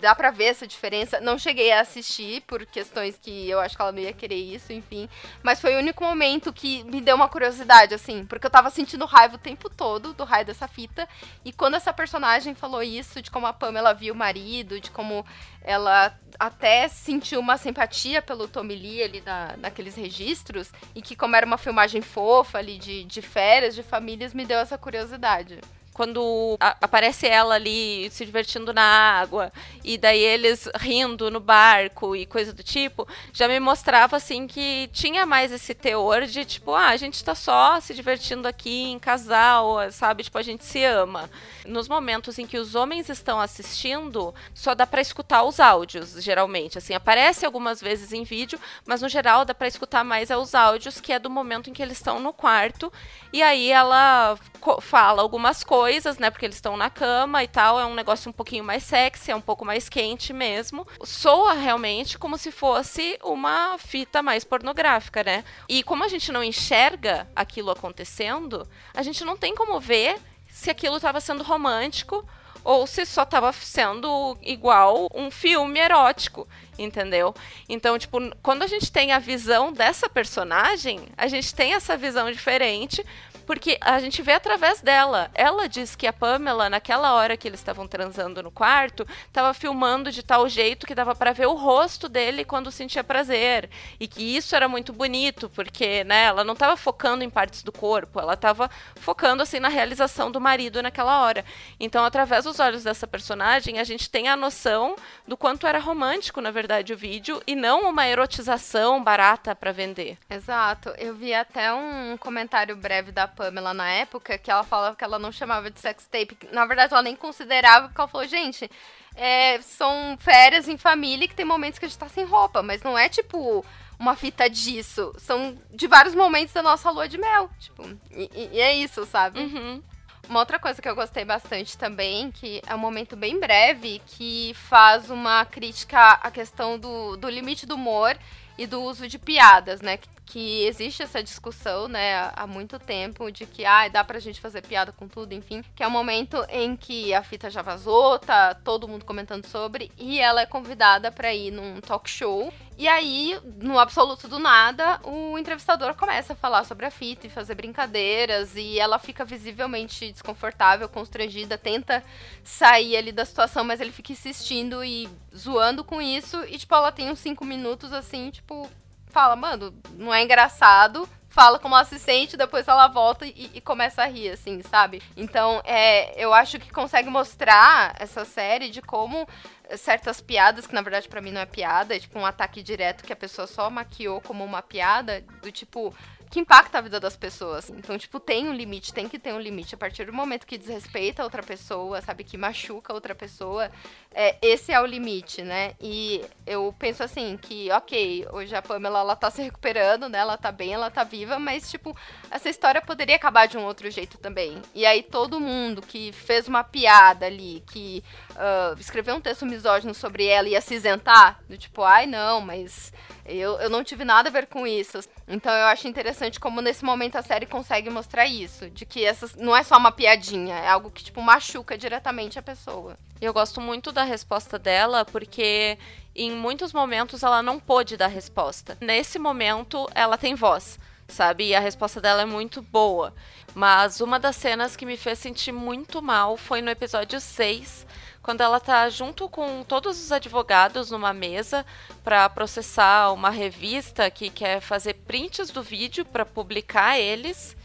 dá 0.00 0.14
pra 0.14 0.30
ver 0.30 0.46
essa 0.46 0.66
diferença. 0.66 1.20
Não 1.20 1.38
cheguei 1.38 1.70
a 1.70 1.80
assistir 1.80 2.40
por 2.42 2.64
questões 2.66 3.18
que 3.18 3.48
eu 3.48 3.60
acho 3.60 3.76
que 3.76 3.82
ela 3.82 3.92
não 3.92 4.00
ia 4.00 4.12
querer 4.12 4.36
isso, 4.36 4.72
enfim. 4.72 5.08
Mas 5.42 5.60
foi 5.60 5.74
o 5.76 5.78
único 5.78 6.02
momento 6.02 6.52
que 6.52 6.82
me 6.84 7.00
deu 7.00 7.14
uma 7.14 7.28
curiosidade, 7.28 7.94
assim, 7.94 8.24
porque 8.24 8.46
eu 8.46 8.50
tava 8.50 8.70
sentindo 8.70 9.04
raiva 9.04 9.36
o 9.36 9.38
tempo 9.38 9.68
todo 9.68 10.12
do 10.12 10.24
raio 10.24 10.46
dessa 10.46 10.66
fita. 10.66 11.08
E 11.44 11.52
quando 11.52 11.74
essa 11.74 11.92
personagem 11.92 12.54
falou 12.54 12.82
isso, 12.82 13.22
de 13.22 13.30
como 13.30 13.46
a 13.46 13.52
Pamela 13.52 13.94
viu 13.94 14.14
o 14.14 14.16
marido, 14.16 14.80
de 14.80 14.90
como 14.90 15.24
ela 15.62 16.18
até 16.38 16.88
sentiu 16.88 17.38
uma 17.38 17.58
simpatia 17.58 18.22
pelo 18.22 18.48
Tommy 18.48 18.74
Lee 18.74 19.02
ali 19.02 19.20
na, 19.20 19.56
naqueles 19.58 19.94
registros, 19.94 20.72
e 20.94 21.02
que 21.02 21.14
como 21.14 21.36
era 21.36 21.44
uma 21.44 21.58
filmagem 21.58 22.00
fofa 22.00 22.58
ali 22.58 22.78
de, 22.78 23.04
de 23.04 23.20
férias, 23.20 23.74
de 23.74 23.82
famílias, 23.82 24.32
me 24.32 24.44
deu 24.44 24.58
essa 24.58 24.78
curiosidade 24.78 25.60
quando 26.00 26.56
a, 26.58 26.78
aparece 26.80 27.26
ela 27.26 27.56
ali 27.56 28.08
se 28.10 28.24
divertindo 28.24 28.72
na 28.72 28.82
água 28.82 29.52
e 29.84 29.98
daí 29.98 30.18
eles 30.18 30.66
rindo 30.76 31.30
no 31.30 31.40
barco 31.40 32.16
e 32.16 32.24
coisa 32.24 32.54
do 32.54 32.62
tipo, 32.62 33.06
já 33.34 33.46
me 33.46 33.60
mostrava 33.60 34.16
assim 34.16 34.46
que 34.46 34.88
tinha 34.94 35.26
mais 35.26 35.52
esse 35.52 35.74
teor 35.74 36.24
de 36.24 36.42
tipo, 36.46 36.74
ah, 36.74 36.88
a 36.88 36.96
gente 36.96 37.22
tá 37.22 37.34
só 37.34 37.78
se 37.80 37.92
divertindo 37.92 38.48
aqui 38.48 38.84
em 38.84 38.98
casal, 38.98 39.76
sabe? 39.92 40.22
Tipo, 40.22 40.38
a 40.38 40.42
gente 40.42 40.64
se 40.64 40.82
ama. 40.82 41.28
Nos 41.66 41.86
momentos 41.86 42.38
em 42.38 42.46
que 42.46 42.56
os 42.56 42.74
homens 42.74 43.10
estão 43.10 43.38
assistindo, 43.38 44.34
só 44.54 44.74
dá 44.74 44.86
para 44.86 45.02
escutar 45.02 45.42
os 45.42 45.60
áudios, 45.60 46.14
geralmente. 46.22 46.78
Assim, 46.78 46.94
aparece 46.94 47.44
algumas 47.44 47.78
vezes 47.78 48.10
em 48.10 48.24
vídeo, 48.24 48.58
mas 48.86 49.02
no 49.02 49.08
geral 49.10 49.44
dá 49.44 49.52
para 49.54 49.68
escutar 49.68 50.02
mais 50.02 50.30
é 50.30 50.36
os 50.36 50.54
áudios, 50.54 50.98
que 50.98 51.12
é 51.12 51.18
do 51.18 51.28
momento 51.28 51.68
em 51.68 51.74
que 51.74 51.82
eles 51.82 51.98
estão 51.98 52.18
no 52.18 52.32
quarto. 52.32 52.90
E 53.34 53.42
aí 53.42 53.70
ela 53.70 54.38
fala 54.80 55.20
algumas 55.20 55.62
coisas 55.62 55.89
coisas, 55.90 56.18
né? 56.18 56.30
Porque 56.30 56.46
eles 56.46 56.56
estão 56.56 56.76
na 56.76 56.88
cama 56.88 57.42
e 57.42 57.48
tal. 57.48 57.80
É 57.80 57.84
um 57.84 57.94
negócio 57.94 58.30
um 58.30 58.32
pouquinho 58.32 58.62
mais 58.62 58.84
sexy, 58.84 59.32
é 59.32 59.36
um 59.36 59.40
pouco 59.40 59.64
mais 59.64 59.88
quente 59.88 60.32
mesmo. 60.32 60.86
Soa 61.02 61.54
realmente 61.54 62.16
como 62.16 62.38
se 62.38 62.52
fosse 62.52 63.18
uma 63.24 63.76
fita 63.76 64.22
mais 64.22 64.44
pornográfica, 64.44 65.24
né? 65.24 65.44
E 65.68 65.82
como 65.82 66.04
a 66.04 66.08
gente 66.08 66.30
não 66.30 66.44
enxerga 66.44 67.28
aquilo 67.34 67.72
acontecendo, 67.72 68.68
a 68.94 69.02
gente 69.02 69.24
não 69.24 69.36
tem 69.36 69.52
como 69.52 69.80
ver 69.80 70.16
se 70.48 70.70
aquilo 70.70 70.96
estava 70.96 71.20
sendo 71.20 71.42
romântico 71.42 72.24
ou 72.62 72.86
se 72.86 73.04
só 73.04 73.24
estava 73.24 73.52
sendo 73.52 74.38
igual 74.42 75.08
um 75.12 75.28
filme 75.28 75.80
erótico, 75.80 76.46
entendeu? 76.84 77.34
Então, 77.68 77.98
tipo, 77.98 78.18
quando 78.42 78.62
a 78.62 78.66
gente 78.66 78.90
tem 78.90 79.12
a 79.12 79.18
visão 79.18 79.72
dessa 79.72 80.08
personagem, 80.08 81.08
a 81.16 81.26
gente 81.26 81.54
tem 81.54 81.74
essa 81.74 81.96
visão 81.96 82.30
diferente, 82.30 83.04
porque 83.50 83.78
a 83.80 83.98
gente 83.98 84.22
vê 84.22 84.34
através 84.34 84.80
dela. 84.80 85.28
Ela 85.34 85.68
diz 85.68 85.96
que 85.96 86.06
a 86.06 86.12
Pamela, 86.12 86.70
naquela 86.70 87.14
hora 87.14 87.36
que 87.36 87.48
eles 87.48 87.58
estavam 87.58 87.84
transando 87.84 88.40
no 88.44 88.50
quarto, 88.52 89.04
estava 89.26 89.52
filmando 89.52 90.12
de 90.12 90.22
tal 90.22 90.48
jeito 90.48 90.86
que 90.86 90.94
dava 90.94 91.16
para 91.16 91.32
ver 91.32 91.46
o 91.46 91.54
rosto 91.54 92.08
dele 92.08 92.44
quando 92.44 92.70
sentia 92.70 93.02
prazer. 93.02 93.68
E 93.98 94.06
que 94.06 94.22
isso 94.36 94.54
era 94.54 94.68
muito 94.68 94.92
bonito, 94.92 95.50
porque, 95.50 96.04
né, 96.04 96.26
ela 96.26 96.44
não 96.44 96.52
estava 96.52 96.76
focando 96.76 97.24
em 97.24 97.28
partes 97.28 97.64
do 97.64 97.72
corpo, 97.72 98.20
ela 98.20 98.34
estava 98.34 98.70
focando 98.94 99.42
assim 99.42 99.58
na 99.58 99.68
realização 99.68 100.30
do 100.30 100.40
marido 100.40 100.80
naquela 100.80 101.20
hora. 101.20 101.44
Então, 101.80 102.04
através 102.04 102.44
dos 102.44 102.60
olhos 102.60 102.84
dessa 102.84 103.04
personagem, 103.04 103.80
a 103.80 103.84
gente 103.84 104.08
tem 104.08 104.28
a 104.28 104.36
noção 104.36 104.94
do 105.26 105.36
quanto 105.36 105.66
era 105.66 105.80
romântico, 105.80 106.40
na 106.40 106.52
verdade, 106.52 106.69
o 106.92 106.96
vídeo 106.96 107.42
e 107.46 107.56
não 107.56 107.88
uma 107.88 108.06
erotização 108.06 109.02
barata 109.02 109.54
para 109.54 109.72
vender. 109.72 110.16
Exato. 110.30 110.90
Eu 110.90 111.14
vi 111.14 111.34
até 111.34 111.72
um 111.72 112.16
comentário 112.16 112.76
breve 112.76 113.10
da 113.10 113.26
Pamela 113.26 113.74
na 113.74 113.88
época, 113.90 114.38
que 114.38 114.50
ela 114.50 114.62
falava 114.62 114.94
que 114.94 115.04
ela 115.04 115.18
não 115.18 115.32
chamava 115.32 115.70
de 115.70 115.80
sex 115.80 116.06
tape. 116.06 116.38
Na 116.52 116.64
verdade, 116.66 116.92
ela 116.92 117.02
nem 117.02 117.16
considerava, 117.16 117.88
porque 117.88 118.00
ela 118.00 118.08
falou, 118.08 118.26
gente, 118.26 118.70
é, 119.16 119.60
são 119.60 120.16
férias 120.20 120.68
em 120.68 120.78
família 120.78 121.26
que 121.26 121.34
tem 121.34 121.44
momentos 121.44 121.78
que 121.78 121.84
a 121.84 121.88
gente 121.88 121.98
tá 121.98 122.08
sem 122.08 122.24
roupa, 122.24 122.62
mas 122.62 122.82
não 122.82 122.96
é 122.96 123.08
tipo 123.08 123.64
uma 123.98 124.16
fita 124.16 124.48
disso. 124.48 125.12
São 125.18 125.58
de 125.70 125.86
vários 125.86 126.14
momentos 126.14 126.54
da 126.54 126.62
nossa 126.62 126.90
lua 126.90 127.08
de 127.08 127.18
mel. 127.18 127.50
Tipo, 127.58 127.82
e, 128.10 128.50
e 128.52 128.60
é 128.60 128.74
isso, 128.74 129.04
sabe? 129.04 129.40
Uhum. 129.40 129.82
Uma 130.30 130.38
outra 130.38 130.60
coisa 130.60 130.80
que 130.80 130.88
eu 130.88 130.94
gostei 130.94 131.24
bastante 131.24 131.76
também, 131.76 132.30
que 132.30 132.62
é 132.64 132.72
um 132.72 132.78
momento 132.78 133.16
bem 133.16 133.40
breve, 133.40 134.00
que 134.06 134.52
faz 134.54 135.10
uma 135.10 135.44
crítica 135.44 135.98
à 135.98 136.30
questão 136.30 136.78
do, 136.78 137.16
do 137.16 137.28
limite 137.28 137.66
do 137.66 137.74
humor 137.74 138.16
e 138.56 138.64
do 138.64 138.80
uso 138.80 139.08
de 139.08 139.18
piadas, 139.18 139.80
né? 139.80 139.98
que 140.30 140.64
existe 140.64 141.02
essa 141.02 141.20
discussão, 141.24 141.88
né, 141.88 142.30
há 142.36 142.46
muito 142.46 142.78
tempo, 142.78 143.32
de 143.32 143.44
que, 143.46 143.64
ah, 143.64 143.88
dá 143.88 144.04
pra 144.04 144.20
gente 144.20 144.40
fazer 144.40 144.62
piada 144.62 144.92
com 144.92 145.08
tudo, 145.08 145.34
enfim, 145.34 145.64
que 145.74 145.82
é 145.82 145.86
o 145.88 145.90
momento 145.90 146.36
em 146.48 146.76
que 146.76 147.12
a 147.12 147.20
fita 147.20 147.50
já 147.50 147.62
vazou, 147.62 148.16
tá 148.16 148.54
todo 148.54 148.86
mundo 148.86 149.04
comentando 149.04 149.44
sobre, 149.46 149.90
e 149.98 150.20
ela 150.20 150.42
é 150.42 150.46
convidada 150.46 151.10
para 151.10 151.34
ir 151.34 151.50
num 151.50 151.80
talk 151.80 152.08
show, 152.08 152.52
e 152.80 152.88
aí, 152.88 153.38
no 153.60 153.78
absoluto 153.78 154.26
do 154.26 154.38
nada, 154.38 154.98
o 155.04 155.36
entrevistador 155.36 155.94
começa 155.94 156.32
a 156.32 156.36
falar 156.36 156.64
sobre 156.64 156.86
a 156.86 156.90
fita 156.90 157.26
e 157.26 157.30
fazer 157.30 157.54
brincadeiras, 157.54 158.56
e 158.56 158.80
ela 158.80 158.98
fica 158.98 159.22
visivelmente 159.22 160.10
desconfortável, 160.10 160.88
constrangida, 160.88 161.58
tenta 161.58 162.02
sair 162.42 162.96
ali 162.96 163.12
da 163.12 163.26
situação, 163.26 163.64
mas 163.64 163.82
ele 163.82 163.92
fica 163.92 164.12
insistindo 164.12 164.82
e 164.82 165.06
zoando 165.36 165.84
com 165.84 166.00
isso, 166.00 166.42
e, 166.44 166.56
tipo, 166.56 166.74
ela 166.74 166.90
tem 166.90 167.10
uns 167.10 167.18
cinco 167.18 167.44
minutos, 167.44 167.92
assim, 167.92 168.30
tipo, 168.30 168.66
fala, 169.08 169.36
mano, 169.36 169.74
não 169.98 170.14
é 170.14 170.22
engraçado, 170.22 171.06
fala 171.28 171.58
como 171.58 171.74
ela 171.74 171.84
se 171.84 171.98
sente, 171.98 172.36
depois 172.36 172.66
ela 172.66 172.88
volta 172.88 173.26
e, 173.26 173.50
e, 173.54 173.60
começa 173.60 174.02
a 174.02 174.06
rir, 174.06 174.30
assim, 174.30 174.62
sabe? 174.62 175.02
Então, 175.16 175.60
é, 175.64 176.18
eu 176.22 176.32
acho 176.32 176.58
que 176.58 176.72
consegue 176.72 177.10
mostrar 177.10 177.94
essa 177.98 178.24
série 178.24 178.70
de 178.70 178.80
como 178.82 179.28
certas 179.76 180.20
piadas, 180.20 180.66
que 180.66 180.74
na 180.74 180.82
verdade 180.82 181.08
para 181.08 181.20
mim 181.20 181.30
não 181.30 181.40
é 181.40 181.46
piada, 181.46 181.94
é 181.94 181.98
tipo 181.98 182.18
um 182.18 182.26
ataque 182.26 182.62
direto 182.62 183.04
que 183.04 183.12
a 183.12 183.16
pessoa 183.16 183.46
só 183.46 183.68
maquiou 183.70 184.20
como 184.20 184.44
uma 184.44 184.62
piada, 184.62 185.24
do 185.42 185.50
tipo, 185.50 185.94
que 186.30 186.38
impacta 186.38 186.78
a 186.78 186.80
vida 186.80 187.00
das 187.00 187.16
pessoas. 187.16 187.68
Então, 187.70 187.98
tipo, 187.98 188.20
tem 188.20 188.48
um 188.48 188.54
limite, 188.54 188.94
tem 188.94 189.08
que 189.08 189.18
ter 189.18 189.34
um 189.34 189.40
limite. 189.40 189.74
A 189.74 189.78
partir 189.78 190.04
do 190.04 190.12
momento 190.12 190.46
que 190.46 190.56
desrespeita 190.56 191.24
outra 191.24 191.42
pessoa, 191.42 192.00
sabe, 192.00 192.22
que 192.22 192.38
machuca 192.38 192.94
outra 192.94 193.16
pessoa, 193.16 193.68
é, 194.14 194.36
esse 194.40 194.72
é 194.72 194.80
o 194.80 194.86
limite, 194.86 195.42
né? 195.42 195.74
E 195.80 196.24
eu 196.46 196.72
penso 196.78 197.02
assim, 197.02 197.36
que, 197.36 197.70
ok, 197.72 198.28
hoje 198.32 198.54
a 198.54 198.62
Pamela, 198.62 199.00
ela 199.00 199.16
tá 199.16 199.28
se 199.28 199.42
recuperando, 199.42 200.08
né? 200.08 200.18
Ela 200.18 200.38
tá 200.38 200.52
bem, 200.52 200.72
ela 200.72 200.88
tá 200.88 201.02
viva, 201.02 201.36
mas, 201.36 201.68
tipo, 201.68 201.96
essa 202.30 202.48
história 202.48 202.80
poderia 202.80 203.16
acabar 203.16 203.46
de 203.46 203.58
um 203.58 203.64
outro 203.64 203.90
jeito 203.90 204.16
também. 204.16 204.62
E 204.72 204.86
aí 204.86 205.02
todo 205.02 205.40
mundo 205.40 205.82
que 205.82 206.12
fez 206.12 206.46
uma 206.46 206.62
piada 206.62 207.26
ali, 207.26 207.60
que 207.72 208.04
uh, 208.40 208.80
escreveu 208.80 209.14
um 209.14 209.20
texto 209.20 209.44
misógino 209.44 209.94
sobre 209.94 210.26
ela 210.26 210.48
ia 210.48 210.60
se 210.60 210.74
isentar, 210.74 211.40
do 211.48 211.58
tipo, 211.58 211.82
ai, 211.82 212.06
não, 212.06 212.40
mas 212.40 212.92
eu, 213.26 213.58
eu 213.60 213.68
não 213.70 213.84
tive 213.84 214.04
nada 214.04 214.28
a 214.28 214.32
ver 214.32 214.46
com 214.46 214.66
isso. 214.66 214.98
Então 215.28 215.52
eu 215.52 215.66
acho 215.66 215.86
interessante 215.86 216.40
como 216.40 216.60
nesse 216.60 216.84
momento 216.84 217.16
a 217.16 217.22
série 217.22 217.46
consegue 217.46 217.90
mostrar 217.90 218.26
isso. 218.26 218.70
De 218.70 218.84
que 218.84 219.04
essas 219.04 219.36
não 219.36 219.56
é 219.56 219.62
só 219.62 219.76
uma 219.76 219.92
piadinha, 219.92 220.56
é 220.56 220.68
algo 220.68 220.90
que, 220.90 221.04
tipo, 221.04 221.22
machuca 221.22 221.76
diretamente 221.76 222.38
a 222.38 222.42
pessoa. 222.42 222.96
Eu 223.20 223.34
gosto 223.34 223.60
muito 223.60 223.92
da 223.92 224.02
resposta 224.02 224.58
dela, 224.58 225.04
porque 225.04 225.78
em 226.16 226.32
muitos 226.32 226.72
momentos 226.72 227.22
ela 227.22 227.42
não 227.42 227.60
pôde 227.60 227.96
dar 227.96 228.06
resposta. 228.06 228.78
Nesse 228.80 229.18
momento, 229.18 229.86
ela 229.94 230.16
tem 230.16 230.34
voz, 230.34 230.78
sabe? 231.06 231.48
E 231.48 231.54
a 231.54 231.60
resposta 231.60 232.00
dela 232.00 232.22
é 232.22 232.26
muito 232.26 232.62
boa. 232.62 233.12
Mas 233.54 234.00
uma 234.00 234.18
das 234.18 234.36
cenas 234.36 234.74
que 234.74 234.86
me 234.86 234.96
fez 234.96 235.18
sentir 235.18 235.52
muito 235.52 236.00
mal 236.00 236.36
foi 236.36 236.62
no 236.62 236.70
episódio 236.70 237.20
6, 237.20 237.86
quando 238.22 238.42
ela 238.42 238.60
tá 238.60 238.88
junto 238.88 239.28
com 239.28 239.62
todos 239.62 240.02
os 240.02 240.12
advogados 240.12 240.90
numa 240.90 241.12
mesa 241.12 241.64
para 242.04 242.28
processar 242.28 243.12
uma 243.12 243.30
revista 243.30 244.10
que 244.10 244.30
quer 244.30 244.60
fazer 244.60 244.94
prints 245.06 245.50
do 245.50 245.62
vídeo 245.62 246.04
para 246.04 246.24
publicar 246.26 246.98
eles 246.98 247.56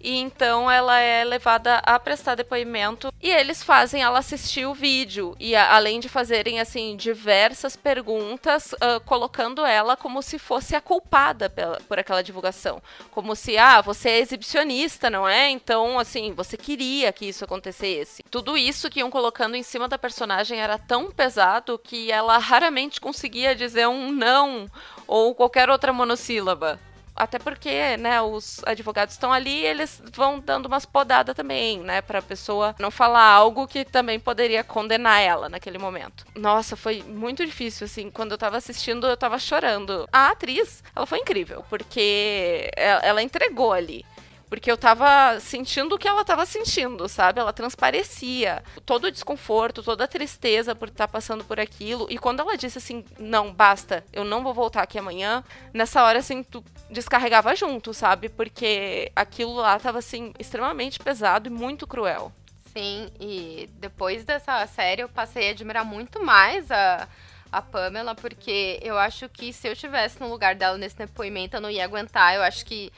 e 0.00 0.16
então 0.16 0.70
ela 0.70 0.98
é 0.98 1.24
levada 1.24 1.76
a 1.78 1.98
prestar 1.98 2.34
depoimento 2.34 3.12
e 3.22 3.30
eles 3.30 3.62
fazem 3.62 4.02
ela 4.02 4.18
assistir 4.18 4.66
o 4.66 4.74
vídeo. 4.74 5.36
E 5.38 5.54
a, 5.54 5.74
além 5.74 6.00
de 6.00 6.08
fazerem 6.08 6.60
assim 6.60 6.96
diversas 6.96 7.76
perguntas 7.76 8.72
uh, 8.72 9.00
colocando 9.04 9.64
ela 9.64 9.96
como 9.96 10.22
se 10.22 10.38
fosse 10.38 10.74
a 10.74 10.80
culpada 10.80 11.50
pela, 11.50 11.78
por 11.80 11.98
aquela 11.98 12.22
divulgação. 12.22 12.82
Como 13.10 13.36
se 13.36 13.58
ah 13.58 13.80
você 13.80 14.10
é 14.10 14.18
exibicionista 14.18 15.10
não 15.10 15.28
é? 15.28 15.50
Então 15.50 15.98
assim 15.98 16.32
você 16.32 16.56
queria 16.56 17.12
que 17.12 17.26
isso 17.26 17.44
acontecesse. 17.44 18.22
Tudo 18.30 18.56
isso 18.56 18.90
que 18.90 19.00
iam 19.00 19.10
colocando 19.10 19.54
em 19.54 19.62
cima 19.62 19.88
da 19.88 19.98
personagem 19.98 20.60
era 20.60 20.78
tão 20.78 21.10
pesado 21.10 21.78
que 21.78 22.10
ela 22.10 22.38
raramente 22.38 23.00
conseguia 23.00 23.54
dizer 23.54 23.86
um 23.86 24.12
não 24.12 24.66
ou 25.06 25.34
qualquer 25.34 25.68
outra 25.68 25.92
monossílaba 25.92 26.78
até 27.14 27.38
porque, 27.38 27.96
né, 27.96 28.20
os 28.20 28.60
advogados 28.64 29.14
estão 29.14 29.32
ali 29.32 29.64
eles 29.64 30.02
vão 30.12 30.38
dando 30.40 30.66
umas 30.66 30.84
podadas 30.84 31.34
também, 31.34 31.80
né, 31.80 32.00
pra 32.02 32.22
pessoa 32.22 32.74
não 32.78 32.90
falar 32.90 33.24
algo 33.24 33.66
que 33.66 33.84
também 33.84 34.18
poderia 34.18 34.64
condenar 34.64 35.20
ela 35.20 35.48
naquele 35.48 35.78
momento. 35.78 36.24
Nossa, 36.34 36.76
foi 36.76 37.02
muito 37.02 37.44
difícil, 37.44 37.84
assim, 37.84 38.10
quando 38.10 38.32
eu 38.32 38.38
tava 38.38 38.56
assistindo, 38.56 39.06
eu 39.06 39.16
tava 39.16 39.38
chorando. 39.38 40.08
A 40.12 40.28
atriz, 40.28 40.82
ela 40.94 41.06
foi 41.06 41.18
incrível, 41.18 41.64
porque 41.68 42.70
ela 42.76 43.22
entregou 43.22 43.72
ali 43.72 44.04
Porque 44.50 44.68
eu 44.68 44.76
tava 44.76 45.38
sentindo 45.38 45.94
o 45.94 45.98
que 45.98 46.08
ela 46.08 46.24
tava 46.24 46.44
sentindo, 46.44 47.08
sabe? 47.08 47.38
Ela 47.38 47.52
transparecia 47.52 48.64
todo 48.84 49.04
o 49.04 49.10
desconforto, 49.10 49.80
toda 49.80 50.02
a 50.02 50.08
tristeza 50.08 50.74
por 50.74 50.88
estar 50.88 51.06
tá 51.06 51.12
passando 51.12 51.44
por 51.44 51.60
aquilo. 51.60 52.08
E 52.10 52.18
quando 52.18 52.40
ela 52.40 52.56
disse 52.56 52.76
assim: 52.76 53.04
não, 53.16 53.52
basta, 53.52 54.04
eu 54.12 54.24
não 54.24 54.42
vou 54.42 54.52
voltar 54.52 54.82
aqui 54.82 54.98
amanhã, 54.98 55.44
nessa 55.72 56.02
hora, 56.02 56.18
assim, 56.18 56.42
tu 56.42 56.64
descarregava 56.90 57.54
junto, 57.54 57.94
sabe? 57.94 58.28
Porque 58.28 59.12
aquilo 59.14 59.54
lá 59.54 59.78
tava, 59.78 60.00
assim, 60.00 60.34
extremamente 60.36 60.98
pesado 60.98 61.48
e 61.48 61.50
muito 61.50 61.86
cruel. 61.86 62.32
Sim, 62.72 63.08
e 63.20 63.70
depois 63.74 64.24
dessa 64.24 64.66
série 64.66 65.02
eu 65.02 65.08
passei 65.08 65.48
a 65.48 65.50
admirar 65.52 65.84
muito 65.84 66.24
mais 66.24 66.68
a, 66.72 67.08
a 67.52 67.62
Pamela, 67.62 68.16
porque 68.16 68.80
eu 68.82 68.98
acho 68.98 69.28
que 69.28 69.52
se 69.52 69.68
eu 69.68 69.76
tivesse 69.76 70.20
no 70.20 70.28
lugar 70.28 70.56
dela 70.56 70.76
nesse 70.76 70.96
depoimento, 70.96 71.56
eu 71.56 71.60
não 71.60 71.70
ia 71.70 71.84
aguentar. 71.84 72.34
Eu 72.34 72.42
acho 72.42 72.66
que 72.66 72.92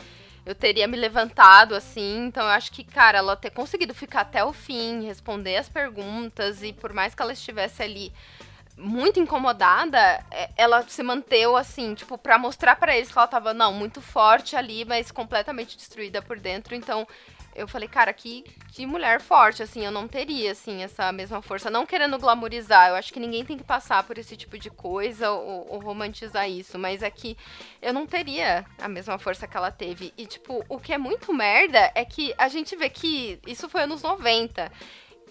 eu 0.44 0.54
teria 0.54 0.86
me 0.86 0.96
levantado 0.96 1.74
assim. 1.74 2.26
Então 2.26 2.42
eu 2.44 2.50
acho 2.50 2.72
que, 2.72 2.84
cara, 2.84 3.18
ela 3.18 3.36
ter 3.36 3.50
conseguido 3.50 3.94
ficar 3.94 4.22
até 4.22 4.44
o 4.44 4.52
fim, 4.52 5.04
responder 5.04 5.56
as 5.56 5.68
perguntas, 5.68 6.62
e 6.62 6.72
por 6.72 6.92
mais 6.92 7.14
que 7.14 7.22
ela 7.22 7.32
estivesse 7.32 7.82
ali 7.82 8.12
muito 8.76 9.20
incomodada, 9.20 10.24
é, 10.30 10.50
ela 10.56 10.82
se 10.88 11.02
manteve 11.02 11.54
assim, 11.56 11.94
tipo, 11.94 12.16
para 12.18 12.38
mostrar 12.38 12.76
para 12.76 12.96
eles 12.96 13.12
que 13.12 13.18
ela 13.18 13.26
tava, 13.26 13.54
não, 13.54 13.72
muito 13.72 14.00
forte 14.00 14.56
ali, 14.56 14.84
mas 14.84 15.10
completamente 15.10 15.76
destruída 15.76 16.22
por 16.22 16.38
dentro. 16.38 16.74
Então, 16.74 17.06
eu 17.54 17.68
falei, 17.68 17.88
cara, 17.88 18.12
que, 18.12 18.44
que 18.72 18.86
mulher 18.86 19.20
forte, 19.20 19.62
assim, 19.62 19.84
eu 19.84 19.90
não 19.90 20.08
teria, 20.08 20.52
assim, 20.52 20.82
essa 20.82 21.12
mesma 21.12 21.42
força. 21.42 21.70
Não 21.70 21.86
querendo 21.86 22.18
glamorizar, 22.18 22.88
eu 22.88 22.94
acho 22.94 23.12
que 23.12 23.20
ninguém 23.20 23.44
tem 23.44 23.56
que 23.56 23.64
passar 23.64 24.02
por 24.04 24.18
esse 24.18 24.36
tipo 24.36 24.58
de 24.58 24.70
coisa 24.70 25.30
ou, 25.30 25.66
ou 25.70 25.78
romantizar 25.80 26.48
isso, 26.48 26.78
mas 26.78 27.02
é 27.02 27.10
que 27.10 27.36
eu 27.80 27.92
não 27.92 28.06
teria 28.06 28.64
a 28.80 28.88
mesma 28.88 29.18
força 29.18 29.46
que 29.46 29.56
ela 29.56 29.70
teve. 29.70 30.12
E, 30.16 30.26
tipo, 30.26 30.64
o 30.68 30.78
que 30.78 30.92
é 30.92 30.98
muito 30.98 31.32
merda 31.32 31.90
é 31.94 32.04
que 32.04 32.34
a 32.38 32.48
gente 32.48 32.74
vê 32.76 32.88
que 32.88 33.38
isso 33.46 33.68
foi 33.68 33.82
anos 33.82 34.02
90. 34.02 34.70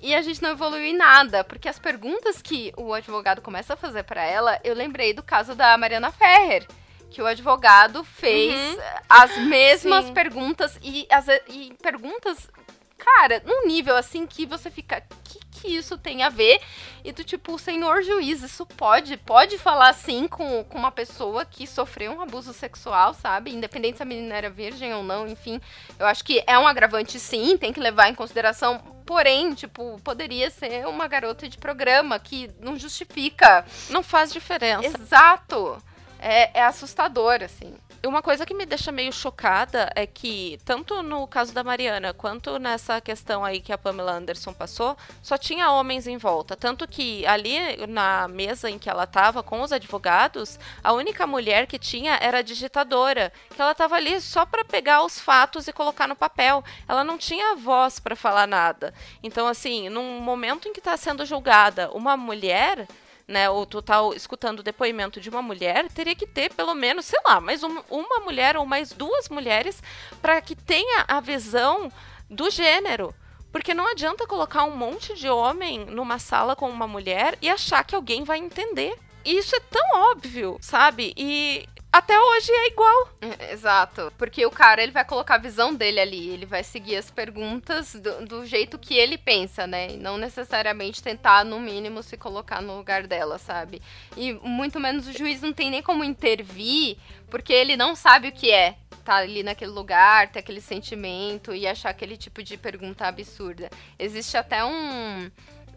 E 0.01 0.15
a 0.15 0.22
gente 0.22 0.41
não 0.41 0.51
evoluiu 0.51 0.86
em 0.86 0.95
nada, 0.95 1.43
porque 1.43 1.69
as 1.69 1.78
perguntas 1.78 2.41
que 2.41 2.74
o 2.76 2.93
advogado 2.93 3.41
começa 3.41 3.76
a 3.76 3.78
fazer 3.78 4.03
para 4.03 4.24
ela, 4.24 4.59
eu 4.63 4.74
lembrei 4.74 5.13
do 5.13 5.22
caso 5.22 5.53
da 5.53 5.78
Mariana 5.78 6.11
Ferrer 6.11 6.65
que 7.12 7.22
o 7.22 7.28
advogado 7.28 8.03
fez 8.03 8.55
uhum. 8.55 8.82
as 9.07 9.38
mesmas 9.38 10.05
Sim. 10.05 10.14
perguntas 10.14 10.80
e, 10.82 11.05
as, 11.12 11.28
e 11.49 11.74
perguntas, 11.82 12.49
cara, 12.97 13.41
num 13.45 13.68
nível 13.68 13.95
assim 13.95 14.26
que 14.26 14.45
você 14.45 14.72
fica. 14.72 15.01
Que 15.24 15.41
que 15.62 15.68
isso 15.76 15.97
tem 15.97 16.24
a 16.24 16.30
ver? 16.30 16.59
E 17.03 17.12
do 17.12 17.24
tipo, 17.24 17.57
senhor 17.59 18.01
juiz, 18.01 18.41
isso 18.41 18.66
pode, 18.66 19.16
pode 19.18 19.57
falar 19.57 19.89
assim 19.89 20.28
com, 20.28 20.64
com 20.64 20.78
uma 20.78 20.91
pessoa 20.91 21.45
que 21.45 21.68
sofreu 21.68 22.12
um 22.14 22.22
abuso 22.22 22.51
sexual, 22.51 23.14
sabe? 23.14 23.53
Independente 23.53 23.97
se 23.97 24.03
a 24.03 24.05
menina 24.05 24.36
era 24.36 24.49
virgem 24.49 24.93
ou 24.93 25.03
não, 25.03 25.28
enfim. 25.28 25.62
Eu 25.99 26.07
acho 26.07 26.24
que 26.24 26.43
é 26.47 26.57
um 26.57 26.68
agravante 26.68 27.20
sim, 27.20 27.57
tem 27.57 27.72
que 27.72 27.80
levar 27.80 28.09
em 28.09 28.16
consideração. 28.16 28.80
Porém, 29.05 29.53
tipo, 29.53 29.99
poderia 30.03 30.49
ser 30.49 30.88
uma 30.88 31.07
garota 31.07 31.47
de 31.47 31.57
programa 31.57 32.18
que 32.20 32.49
não 32.59 32.78
justifica. 32.78 33.66
Não 33.89 34.01
faz 34.01 34.34
diferença. 34.34 34.97
Exato 34.97 35.82
é, 36.22 36.59
é 36.59 36.63
assustador, 36.63 37.41
assim. 37.43 37.74
Uma 38.03 38.24
coisa 38.24 38.47
que 38.47 38.53
me 38.55 38.65
deixa 38.65 38.91
meio 38.91 39.13
chocada 39.13 39.91
é 39.95 40.07
que, 40.07 40.59
tanto 40.65 41.03
no 41.03 41.28
caso 41.28 41.53
da 41.53 41.63
Mariana, 41.63 42.15
quanto 42.15 42.57
nessa 42.57 42.99
questão 42.99 43.45
aí 43.45 43.59
que 43.59 43.72
a 43.72 43.78
Pamela 43.78 44.13
Anderson 44.13 44.51
passou, 44.53 44.97
só 45.22 45.38
tinha 45.38 45.69
homens 45.69 46.07
em 46.07 46.17
volta. 46.17 46.55
Tanto 46.55 46.88
que 46.88 47.24
ali 47.28 47.59
na 47.88 48.28
mesa 48.28 48.72
em 48.72 48.80
que 48.80 48.89
ela 48.89 49.03
estava 49.03 49.43
com 49.43 49.61
os 49.61 49.72
advogados, 49.72 50.59
a 50.84 50.93
única 50.93 51.28
mulher 51.28 51.67
que 51.67 51.78
tinha 51.78 52.17
era 52.19 52.39
a 52.39 52.41
digitadora, 52.41 53.32
que 53.53 53.61
ela 53.61 53.72
estava 53.72 53.95
ali 53.95 54.19
só 54.19 54.47
para 54.47 54.65
pegar 54.65 55.03
os 55.03 55.19
fatos 55.19 55.67
e 55.67 55.74
colocar 55.74 56.07
no 56.07 56.15
papel. 56.15 56.63
Ela 56.88 57.03
não 57.03 57.19
tinha 57.19 57.55
voz 57.55 57.99
para 57.99 58.15
falar 58.15 58.47
nada. 58.47 58.95
Então, 59.22 59.47
assim, 59.47 59.89
num 59.89 60.19
momento 60.19 60.67
em 60.67 60.74
que 60.74 60.80
está 60.80 60.97
sendo 60.97 61.24
julgada 61.24 61.91
uma 61.91 62.17
mulher 62.17 62.88
né, 63.28 63.49
ou 63.49 63.65
tu 63.65 63.82
tá 63.82 63.97
escutando 64.15 64.59
o 64.59 64.63
depoimento 64.63 65.19
de 65.19 65.30
uma 65.30 65.41
mulher, 65.41 65.88
teria 65.89 66.15
que 66.15 66.28
ter 66.28 66.53
pelo 66.53 66.74
menos, 66.74 67.05
sei 67.05 67.19
lá, 67.26 67.39
mais 67.39 67.63
um, 67.63 67.82
uma 67.89 68.19
mulher 68.19 68.57
ou 68.57 68.65
mais 68.65 68.91
duas 68.91 69.30
mulheres 69.30 69.82
para 70.22 70.41
que 70.41 70.55
tenha 70.55 71.05
a 71.07 71.19
visão 71.19 71.91
do 72.30 72.49
gênero. 72.49 73.13
Porque 73.51 73.74
não 73.74 73.88
adianta 73.88 74.26
colocar 74.26 74.63
um 74.63 74.76
monte 74.76 75.13
de 75.13 75.30
homem 75.30 75.86
numa 75.86 76.17
sala 76.19 76.55
com 76.55 76.69
uma 76.69 76.88
mulher 76.88 77.38
e 77.41 77.49
achar 77.49 77.84
que 77.84 77.95
alguém 77.95 78.24
vai 78.24 78.38
entender. 78.38 78.97
E 79.26 79.38
isso 79.38 79.55
é 79.55 79.59
tão 79.59 80.11
óbvio, 80.11 80.57
sabe? 80.61 81.13
E 81.17 81.67
até 81.92 82.18
hoje 82.18 82.52
é 82.52 82.68
igual. 82.68 83.10
É, 83.20 83.52
exato. 83.52 84.14
Porque 84.18 84.46
o 84.46 84.52
cara, 84.52 84.82
ele 84.82 84.94
vai 84.94 85.04
colocar 85.04 85.36
a 85.36 85.39
visão 85.39 85.76
dele 85.76 86.00
ali. 86.00 86.30
Ele 86.30 86.46
vai 86.46 86.64
seguir 86.64 86.96
as 86.96 87.12
perguntas 87.12 87.94
do, 87.96 88.26
do, 88.26 88.46
jeito 88.46 88.80
que 88.80 88.94
ele 88.94 89.18
pensa, 89.18 89.68
né? 89.68 89.92
E 89.92 89.98
não 89.98 90.18
necessariamente 90.18 91.04
tentar, 91.04 91.44
no 91.44 91.60
mínimo, 91.60 92.02
se 92.02 92.16
colocar 92.16 92.62
no 92.62 92.78
lugar 92.78 93.06
dela, 93.08 93.38
sabe? 93.38 93.82
E 94.16 94.34
muito 94.34 94.80
menos 94.80 95.06
o 95.08 95.12
juiz 95.12 95.42
não 95.42 95.52
tem 95.52 95.70
nem 95.70 95.84
como 95.84 96.04
intervir, 96.04 96.98
porque 97.30 97.52
ele 97.52 97.76
não 97.76 97.94
sabe 97.94 98.30
o 98.30 98.32
que 98.32 98.52
é 98.52 98.78
tá 99.04 99.16
ali 99.16 99.42
naquele 99.42 99.72
lugar, 99.72 100.32
ter 100.32 100.39
aquele 100.39 100.62
sentimento 100.62 101.56
e 101.56 101.68
achar 101.68 101.89
aquele 101.89 102.16
tipo 102.16 102.44
de 102.44 102.56
pergunta 102.56 103.08
absurda. 103.08 103.70
Existe 103.98 104.38
até 104.38 104.64
um 104.64 105.30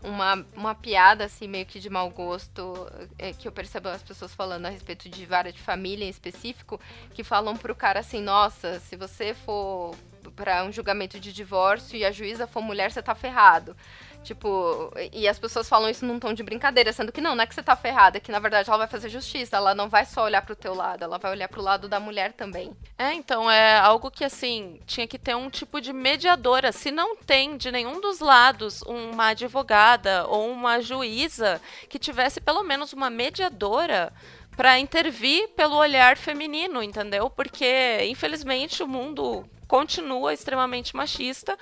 uma, 0.05 0.47
uma 0.55 0.75
piada, 0.75 1.25
assim, 1.25 1.49
meio 1.49 1.67
que 1.67 1.81
de 1.81 1.89
mau 1.89 2.09
gosto, 2.11 2.87
é, 3.19 3.33
que 3.33 3.49
eu 3.49 3.53
percebo 3.53 3.89
as 3.89 4.03
pessoas 4.03 4.35
falando 4.35 4.67
a 4.67 4.69
respeito 4.69 5.09
de 5.09 5.27
vara 5.27 5.51
de 5.51 5.61
família 5.61 6.05
em 6.05 6.11
específico, 6.11 6.81
que 7.13 7.25
falam 7.25 7.57
pro 7.57 7.75
cara 7.75 8.01
assim, 8.01 8.21
nossa, 8.21 8.79
se 8.81 8.97
você 8.97 9.35
for 9.35 9.97
para 10.37 10.65
um 10.65 10.73
julgamento 10.73 11.19
de 11.19 11.33
divórcio 11.33 11.97
e 11.97 12.05
a 12.05 12.11
juíza 12.11 12.47
for 12.47 12.61
mulher, 12.61 12.91
você 12.91 13.03
tá 13.03 13.15
ferrado. 13.15 13.77
Tipo, 14.25 14.91
e 15.13 15.29
as 15.29 15.39
pessoas 15.39 15.69
falam 15.69 15.89
isso 15.89 16.05
num 16.05 16.19
tom 16.19 16.33
de 16.33 16.43
brincadeira, 16.43 16.93
sendo 16.93 17.13
que 17.13 17.21
não, 17.21 17.37
não 17.37 17.45
é 17.45 17.47
que 17.47 17.55
você 17.55 17.63
tá 17.63 17.77
ferrada, 17.77 18.17
é 18.17 18.21
que 18.21 18.33
na 18.33 18.39
verdade 18.39 18.69
ela 18.69 18.79
vai 18.79 18.89
fazer 18.89 19.09
justiça, 19.09 19.57
ela 19.57 19.75
não 19.75 19.89
vai 19.89 20.05
só 20.05 20.25
olhar 20.25 20.43
pro 20.43 20.57
teu 20.57 20.75
lado, 20.75 21.05
ela 21.05 21.19
vai 21.19 21.31
olhar 21.31 21.49
pro 21.49 21.63
lado 21.63 21.89
da 21.89 22.01
mulher 22.01 22.33
também. 22.33 22.75
É, 22.99 23.13
então, 23.13 23.51
é 23.51 23.79
algo 23.79 24.11
que 24.11 24.25
assim, 24.25 24.81
tinha 24.87 25.07
que 25.07 25.19
ter 25.19 25.37
um 25.37 25.51
tipo 25.51 25.81
de 25.81 25.93
mediadora. 25.93 26.73
Se 26.73 26.91
não 26.91 27.17
tem 27.17 27.57
de 27.57 27.71
nenhum 27.71 28.01
dos 28.01 28.21
lados 28.21 28.83
uma 28.83 29.29
advogada 29.29 30.27
ou 30.27 30.51
uma 30.51 30.81
juíza 30.81 31.61
que 31.89 31.99
tivesse 31.99 32.41
pelo 32.41 32.63
menos 32.63 32.93
uma 32.93 33.11
mediadora, 33.11 34.13
para 34.57 34.79
intervir 34.79 35.49
pelo 35.51 35.77
olhar 35.77 36.17
feminino, 36.17 36.83
entendeu? 36.83 37.29
Porque, 37.29 38.07
infelizmente, 38.09 38.83
o 38.83 38.89
mundo 38.89 39.45
continua 39.67 40.33
extremamente 40.33 40.95
machista 40.95 41.59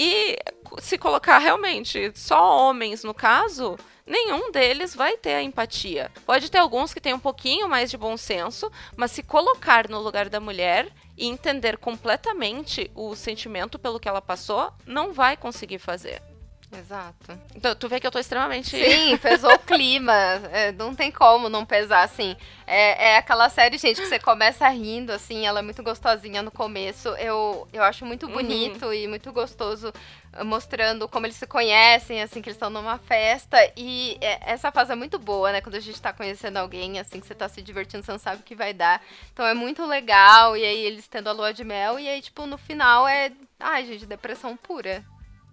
e 0.00 0.38
se 0.80 0.96
colocar 0.96 1.38
realmente 1.38 2.12
só 2.14 2.56
homens 2.56 3.02
no 3.02 3.12
caso, 3.12 3.76
nenhum 4.06 4.52
deles 4.52 4.94
vai 4.94 5.16
ter 5.16 5.34
a 5.34 5.42
empatia. 5.42 6.08
Pode 6.24 6.48
ter 6.48 6.58
alguns 6.58 6.94
que 6.94 7.00
têm 7.00 7.14
um 7.14 7.18
pouquinho 7.18 7.68
mais 7.68 7.90
de 7.90 7.96
bom 7.96 8.16
senso, 8.16 8.70
mas 8.96 9.10
se 9.10 9.24
colocar 9.24 9.88
no 9.88 9.98
lugar 9.98 10.28
da 10.28 10.38
mulher 10.38 10.88
e 11.16 11.26
entender 11.26 11.78
completamente 11.78 12.88
o 12.94 13.16
sentimento 13.16 13.76
pelo 13.76 13.98
que 13.98 14.08
ela 14.08 14.22
passou, 14.22 14.72
não 14.86 15.12
vai 15.12 15.36
conseguir 15.36 15.80
fazer. 15.80 16.22
Exato. 16.70 17.38
Então, 17.54 17.74
tu 17.74 17.88
vê 17.88 17.98
que 17.98 18.06
eu 18.06 18.10
tô 18.10 18.18
extremamente. 18.18 18.70
Sim, 18.70 19.16
pesou 19.18 19.52
o 19.52 19.58
clima. 19.58 20.12
É, 20.50 20.72
não 20.72 20.94
tem 20.94 21.10
como 21.10 21.48
não 21.48 21.64
pesar, 21.64 22.02
assim. 22.02 22.36
É, 22.66 23.10
é 23.10 23.16
aquela 23.16 23.48
série, 23.48 23.76
gente, 23.76 24.00
que 24.00 24.06
você 24.06 24.18
começa 24.18 24.68
rindo, 24.68 25.12
assim, 25.12 25.46
ela 25.46 25.58
é 25.60 25.62
muito 25.62 25.82
gostosinha 25.82 26.42
no 26.42 26.50
começo. 26.50 27.08
Eu, 27.10 27.68
eu 27.72 27.82
acho 27.82 28.04
muito 28.04 28.26
uhum. 28.26 28.32
bonito 28.32 28.86
uhum. 28.86 28.92
e 28.92 29.06
muito 29.06 29.30
gostoso 29.32 29.92
uh, 30.38 30.44
mostrando 30.44 31.06
como 31.08 31.26
eles 31.26 31.36
se 31.36 31.46
conhecem, 31.46 32.22
assim, 32.22 32.40
que 32.40 32.48
eles 32.48 32.56
estão 32.56 32.70
numa 32.70 32.98
festa. 32.98 33.58
E 33.76 34.16
é, 34.20 34.52
essa 34.52 34.72
fase 34.72 34.92
é 34.92 34.96
muito 34.96 35.18
boa, 35.18 35.52
né? 35.52 35.60
Quando 35.60 35.76
a 35.76 35.80
gente 35.80 36.00
tá 36.00 36.12
conhecendo 36.12 36.56
alguém, 36.56 36.98
assim, 36.98 37.20
que 37.20 37.26
você 37.26 37.34
tá 37.34 37.48
se 37.48 37.62
divertindo, 37.62 38.04
você 38.04 38.12
não 38.12 38.18
sabe 38.18 38.40
o 38.40 38.44
que 38.44 38.54
vai 38.54 38.72
dar. 38.72 39.02
Então 39.32 39.46
é 39.46 39.54
muito 39.54 39.84
legal. 39.86 40.56
E 40.56 40.64
aí 40.64 40.80
eles 40.80 41.06
tendo 41.06 41.28
a 41.28 41.32
lua 41.32 41.52
de 41.52 41.64
mel. 41.64 41.98
E 41.98 42.08
aí, 42.08 42.22
tipo, 42.22 42.46
no 42.46 42.58
final 42.58 43.06
é. 43.06 43.32
Ai, 43.60 43.86
gente, 43.86 44.06
depressão 44.06 44.56
pura. 44.56 45.04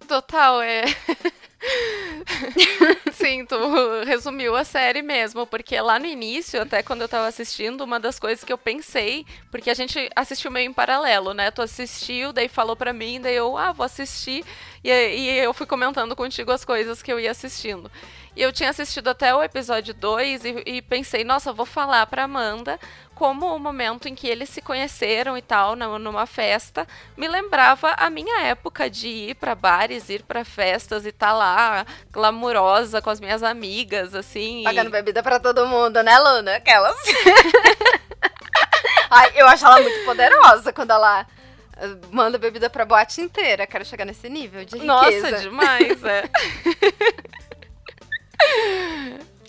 Total, 0.06 0.60
é. 0.62 0.84
Sim, 3.12 3.44
tu 3.46 3.56
resumiu 4.04 4.54
a 4.54 4.64
série 4.64 5.02
mesmo, 5.02 5.46
porque 5.46 5.80
lá 5.80 5.98
no 5.98 6.06
início, 6.06 6.60
até 6.62 6.82
quando 6.82 7.02
eu 7.02 7.08
tava 7.08 7.26
assistindo, 7.26 7.82
uma 7.82 7.98
das 7.98 8.18
coisas 8.18 8.44
que 8.44 8.52
eu 8.52 8.58
pensei, 8.58 9.24
porque 9.50 9.70
a 9.70 9.74
gente 9.74 10.08
assistiu 10.14 10.50
meio 10.50 10.68
em 10.70 10.72
paralelo, 10.72 11.32
né? 11.32 11.50
Tu 11.50 11.62
assistiu, 11.62 12.32
daí 12.32 12.48
falou 12.48 12.76
pra 12.76 12.92
mim, 12.92 13.20
daí 13.20 13.34
eu, 13.36 13.56
ah, 13.56 13.72
vou 13.72 13.84
assistir, 13.84 14.44
e, 14.84 14.90
e 14.90 15.38
eu 15.38 15.52
fui 15.54 15.66
comentando 15.66 16.14
contigo 16.14 16.52
as 16.52 16.64
coisas 16.64 17.02
que 17.02 17.12
eu 17.12 17.18
ia 17.18 17.30
assistindo. 17.30 17.90
E 18.36 18.42
eu 18.42 18.52
tinha 18.52 18.68
assistido 18.68 19.08
até 19.08 19.34
o 19.34 19.42
episódio 19.42 19.94
2 19.94 20.44
e, 20.44 20.62
e 20.66 20.82
pensei, 20.82 21.24
nossa, 21.24 21.54
vou 21.54 21.64
falar 21.64 22.06
pra 22.06 22.24
Amanda 22.24 22.78
como 23.14 23.46
o 23.46 23.58
momento 23.58 24.08
em 24.08 24.14
que 24.14 24.28
eles 24.28 24.50
se 24.50 24.60
conheceram 24.60 25.38
e 25.38 25.42
tal, 25.42 25.74
numa 25.74 26.26
festa, 26.26 26.86
me 27.16 27.26
lembrava 27.26 27.94
a 27.96 28.10
minha 28.10 28.42
época 28.42 28.90
de 28.90 29.08
ir 29.08 29.36
para 29.36 29.54
bares, 29.54 30.10
ir 30.10 30.22
para 30.22 30.44
festas 30.44 31.06
e 31.06 31.08
estar 31.08 31.28
tá 31.28 31.32
lá 31.32 31.86
glamurosa 32.12 33.00
com 33.00 33.08
as 33.08 33.18
minhas 33.18 33.42
amigas, 33.42 34.14
assim. 34.14 34.64
Pagando 34.64 34.88
e... 34.88 34.92
bebida 34.92 35.22
para 35.22 35.40
todo 35.40 35.66
mundo, 35.66 36.02
né, 36.02 36.18
Luna? 36.18 36.56
Aquelas. 36.56 36.94
Ai, 39.08 39.32
eu 39.34 39.48
acho 39.48 39.64
ela 39.64 39.80
muito 39.80 40.04
poderosa 40.04 40.74
quando 40.74 40.90
ela 40.90 41.26
Manda 42.10 42.38
bebida 42.38 42.70
pra 42.70 42.86
boate 42.86 43.20
inteira. 43.20 43.66
Quero 43.66 43.84
chegar 43.84 44.06
nesse 44.06 44.30
nível 44.30 44.64
de 44.64 44.78
riqueza. 44.78 44.86
Nossa, 44.86 45.32
demais, 45.42 46.02
é. 46.04 46.24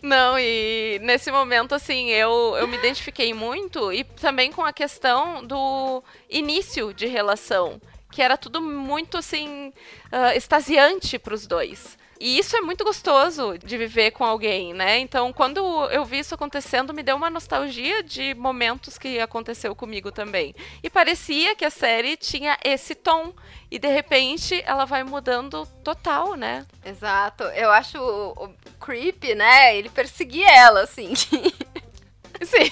Não, 0.02 0.38
e 0.40 1.00
nesse 1.02 1.32
momento, 1.32 1.74
assim, 1.74 2.10
eu, 2.10 2.56
eu 2.58 2.68
me 2.68 2.78
identifiquei 2.78 3.34
muito 3.34 3.92
e 3.92 4.04
também 4.04 4.52
com 4.52 4.64
a 4.64 4.72
questão 4.72 5.44
do 5.46 6.04
início 6.30 6.94
de 6.94 7.08
relação, 7.08 7.82
que 8.12 8.22
era 8.22 8.38
tudo 8.38 8.62
muito, 8.62 9.18
assim, 9.18 9.74
uh, 10.12 10.36
extasiante 10.36 11.18
para 11.18 11.34
os 11.34 11.48
dois. 11.48 11.98
E 12.20 12.40
isso 12.40 12.56
é 12.56 12.62
muito 12.62 12.84
gostoso 12.84 13.58
de 13.58 13.78
viver 13.78 14.12
com 14.12 14.24
alguém, 14.24 14.74
né? 14.74 14.98
Então, 15.00 15.32
quando 15.32 15.60
eu 15.92 16.04
vi 16.04 16.20
isso 16.20 16.34
acontecendo, 16.34 16.94
me 16.94 17.04
deu 17.04 17.16
uma 17.16 17.30
nostalgia 17.30 18.02
de 18.04 18.34
momentos 18.34 18.98
que 18.98 19.20
aconteceu 19.20 19.76
comigo 19.76 20.12
também. 20.12 20.56
E 20.82 20.90
parecia 20.90 21.56
que 21.56 21.66
a 21.66 21.70
série 21.70 22.18
tinha 22.18 22.58
esse 22.64 22.96
tom. 22.96 23.34
E 23.70 23.78
de 23.78 23.90
repente 23.90 24.64
ela 24.66 24.86
vai 24.86 25.04
mudando 25.04 25.66
total, 25.84 26.36
né? 26.36 26.66
Exato. 26.86 27.44
Eu 27.44 27.70
acho 27.70 27.98
o, 28.00 28.46
o 28.46 28.54
creepy, 28.80 29.36
né? 29.36 29.76
Ele 29.76 29.90
perseguir 29.90 30.48
ela, 30.48 30.82
assim. 30.82 31.14
Sim. 32.44 32.70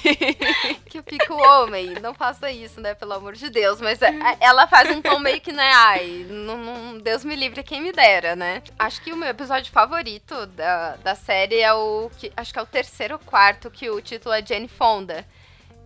que 0.85 1.01
fica 1.01 1.33
o 1.33 1.37
homem, 1.37 1.95
não 2.01 2.13
faça 2.13 2.51
isso, 2.51 2.79
né? 2.79 2.93
Pelo 2.93 3.13
amor 3.13 3.33
de 3.33 3.49
Deus. 3.49 3.81
Mas 3.81 4.01
é, 4.01 4.09
é, 4.09 4.37
ela 4.39 4.67
faz 4.67 4.89
um 4.89 5.01
tom 5.01 5.19
meio 5.19 5.41
que, 5.41 5.51
né? 5.51 5.71
Ai, 5.73 6.25
não, 6.29 6.57
não, 6.57 6.97
Deus 6.97 7.23
me 7.23 7.35
livre 7.35 7.63
quem 7.63 7.81
me 7.81 7.91
dera, 7.91 8.35
né? 8.35 8.61
Acho 8.77 9.01
que 9.01 9.11
o 9.11 9.17
meu 9.17 9.29
episódio 9.29 9.71
favorito 9.71 10.45
da, 10.47 10.95
da 10.97 11.15
série 11.15 11.59
é 11.59 11.73
o. 11.73 12.09
Que, 12.17 12.31
acho 12.35 12.53
que 12.53 12.59
é 12.59 12.61
o 12.61 12.67
terceiro 12.67 13.15
ou 13.15 13.19
quarto, 13.19 13.71
que 13.71 13.89
o 13.89 14.01
título 14.01 14.33
é 14.33 14.45
Jane 14.45 14.67
Fonda 14.67 15.25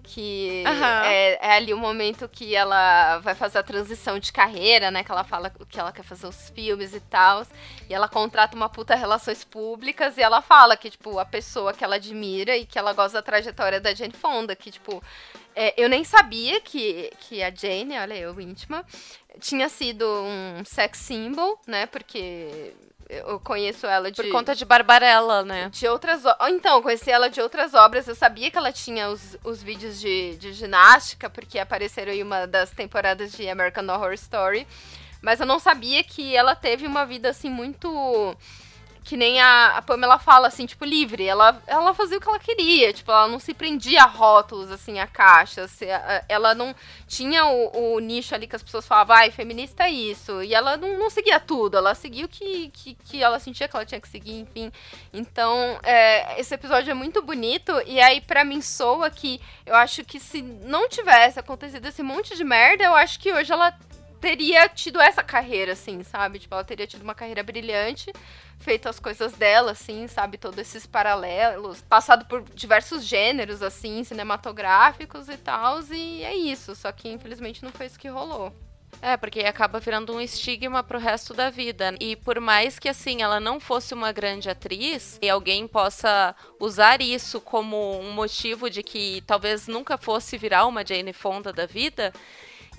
que 0.09 0.63
uhum. 0.65 0.83
é, 1.05 1.37
é, 1.39 1.53
ali 1.53 1.71
o 1.71 1.77
momento 1.77 2.27
que 2.27 2.55
ela 2.55 3.19
vai 3.19 3.35
fazer 3.35 3.59
a 3.59 3.63
transição 3.63 4.17
de 4.17 4.33
carreira, 4.33 4.89
né? 4.89 5.03
Que 5.03 5.11
ela 5.11 5.23
fala 5.23 5.51
que 5.69 5.79
ela 5.79 5.91
quer 5.91 6.01
fazer 6.01 6.25
os 6.25 6.49
filmes 6.49 6.95
e 6.95 6.99
tal. 6.99 7.45
E 7.87 7.93
ela 7.93 8.09
contrata 8.09 8.55
uma 8.55 8.67
puta 8.67 8.95
relações 8.95 9.43
públicas 9.43 10.17
e 10.17 10.21
ela 10.21 10.41
fala 10.41 10.75
que, 10.75 10.89
tipo, 10.89 11.19
a 11.19 11.25
pessoa 11.25 11.73
que 11.73 11.83
ela 11.83 11.97
admira 11.97 12.57
e 12.57 12.65
que 12.65 12.79
ela 12.79 12.91
gosta 12.91 13.19
da 13.19 13.21
trajetória 13.21 13.79
da 13.79 13.93
Jane 13.93 14.13
Fonda, 14.13 14.55
que, 14.55 14.71
tipo, 14.71 14.99
é, 15.55 15.75
eu 15.77 15.87
nem 15.87 16.03
sabia 16.03 16.59
que, 16.59 17.11
que 17.19 17.43
a 17.43 17.53
Jane, 17.53 17.95
olha 17.99 18.15
eu, 18.15 18.41
íntima, 18.41 18.83
tinha 19.39 19.69
sido 19.69 20.05
um 20.05 20.65
sex 20.65 20.97
symbol, 20.97 21.59
né? 21.67 21.85
Porque 21.85 22.73
eu 23.09 23.39
conheço 23.39 23.87
ela 23.87 24.11
de. 24.11 24.21
Por 24.21 24.31
conta 24.31 24.53
de 24.53 24.63
Barbarella, 24.63 25.43
né? 25.43 25.69
De 25.69 25.87
outras. 25.87 26.21
Então, 26.49 26.77
eu 26.77 26.81
conheci 26.83 27.09
ela 27.09 27.27
de 27.27 27.41
outras 27.41 27.73
obras. 27.73 28.07
Eu 28.07 28.13
sabia 28.13 28.51
que 28.51 28.57
ela 28.57 28.71
tinha 28.71 29.09
os, 29.09 29.35
os 29.43 29.63
vídeos 29.63 29.99
de, 29.99 30.37
de 30.37 30.53
ginástica, 30.53 31.27
porque 31.27 31.57
apareceram 31.57 32.13
em 32.13 32.21
uma 32.21 32.45
das 32.45 32.69
temporadas 32.69 33.31
de 33.31 33.49
American 33.49 33.87
Horror 33.87 34.13
Story. 34.13 34.67
Mas 35.21 35.39
eu 35.39 35.45
não 35.45 35.57
sabia 35.57 36.03
que 36.03 36.35
ela 36.35 36.55
teve 36.55 36.85
uma 36.85 37.03
vida 37.03 37.29
assim 37.29 37.49
muito 37.49 38.37
que 39.03 39.17
nem 39.17 39.39
a, 39.39 39.77
a 39.77 39.81
Pamela 39.81 40.19
fala, 40.19 40.47
assim, 40.47 40.65
tipo, 40.65 40.85
livre. 40.85 41.25
Ela, 41.25 41.61
ela 41.65 41.93
fazia 41.93 42.17
o 42.17 42.21
que 42.21 42.27
ela 42.27 42.39
queria. 42.39 42.93
Tipo, 42.93 43.11
ela 43.11 43.27
não 43.27 43.39
se 43.39 43.53
prendia 43.53 44.03
a 44.03 44.05
rótulos, 44.05 44.71
assim, 44.71 44.99
a 44.99 45.07
caixas. 45.07 45.79
Ela 46.27 46.53
não 46.53 46.75
tinha 47.07 47.45
o, 47.45 47.95
o 47.95 47.99
nicho 47.99 48.35
ali 48.35 48.45
que 48.45 48.55
as 48.55 48.63
pessoas 48.63 48.85
falavam, 48.85 49.15
vai, 49.15 49.31
feminista 49.31 49.85
é 49.85 49.91
isso. 49.91 50.43
E 50.43 50.53
ela 50.53 50.77
não, 50.77 50.97
não 50.97 51.09
seguia 51.09 51.39
tudo. 51.39 51.77
Ela 51.77 51.95
seguia 51.95 52.25
o 52.25 52.29
que, 52.29 52.69
que, 52.69 52.95
que 52.95 53.23
ela 53.23 53.39
sentia 53.39 53.67
que 53.67 53.75
ela 53.75 53.85
tinha 53.85 54.01
que 54.01 54.07
seguir, 54.07 54.41
enfim. 54.41 54.71
Então, 55.11 55.79
é, 55.83 56.39
esse 56.39 56.53
episódio 56.53 56.91
é 56.91 56.93
muito 56.93 57.21
bonito. 57.21 57.71
E 57.85 57.99
aí, 57.99 58.21
para 58.21 58.43
mim, 58.43 58.61
soa 58.61 59.09
que 59.09 59.41
eu 59.65 59.75
acho 59.75 60.03
que 60.03 60.19
se 60.19 60.41
não 60.41 60.87
tivesse 60.87 61.39
acontecido 61.39 61.85
esse 61.87 62.03
monte 62.03 62.35
de 62.35 62.43
merda, 62.43 62.83
eu 62.83 62.95
acho 62.95 63.19
que 63.19 63.33
hoje 63.33 63.51
ela 63.51 63.73
teria 64.19 64.67
tido 64.67 64.99
essa 65.01 65.23
carreira, 65.23 65.73
assim, 65.73 66.03
sabe? 66.03 66.39
Tipo, 66.39 66.53
ela 66.55 66.63
teria 66.63 66.85
tido 66.85 67.01
uma 67.01 67.15
carreira 67.15 67.41
brilhante 67.41 68.11
feito 68.59 68.89
as 68.89 68.99
coisas 68.99 69.33
dela, 69.33 69.71
assim, 69.71 70.07
sabe? 70.07 70.37
Todos 70.37 70.59
esses 70.59 70.85
paralelos, 70.85 71.81
passado 71.81 72.25
por 72.25 72.43
diversos 72.53 73.03
gêneros, 73.03 73.61
assim, 73.61 74.03
cinematográficos 74.03 75.29
e 75.29 75.37
tal, 75.37 75.81
e 75.91 76.23
é 76.23 76.35
isso. 76.35 76.75
Só 76.75 76.91
que 76.91 77.09
infelizmente 77.09 77.63
não 77.63 77.71
foi 77.71 77.85
isso 77.85 77.99
que 77.99 78.07
rolou. 78.07 78.53
É, 79.01 79.15
porque 79.15 79.39
acaba 79.41 79.79
virando 79.79 80.13
um 80.13 80.19
estigma 80.19 80.83
pro 80.83 80.99
resto 80.99 81.33
da 81.33 81.49
vida. 81.49 81.95
E 82.01 82.15
por 82.17 82.39
mais 82.39 82.77
que, 82.77 82.89
assim, 82.89 83.21
ela 83.21 83.39
não 83.39 83.59
fosse 83.59 83.93
uma 83.93 84.11
grande 84.11 84.49
atriz, 84.49 85.17
e 85.21 85.29
alguém 85.29 85.67
possa 85.67 86.35
usar 86.59 87.01
isso 87.01 87.39
como 87.39 87.99
um 88.01 88.11
motivo 88.11 88.69
de 88.69 88.83
que 88.83 89.23
talvez 89.25 89.67
nunca 89.67 89.97
fosse 89.97 90.37
virar 90.37 90.65
uma 90.65 90.85
Jane 90.85 91.13
Fonda 91.13 91.53
da 91.53 91.65
vida, 91.65 92.11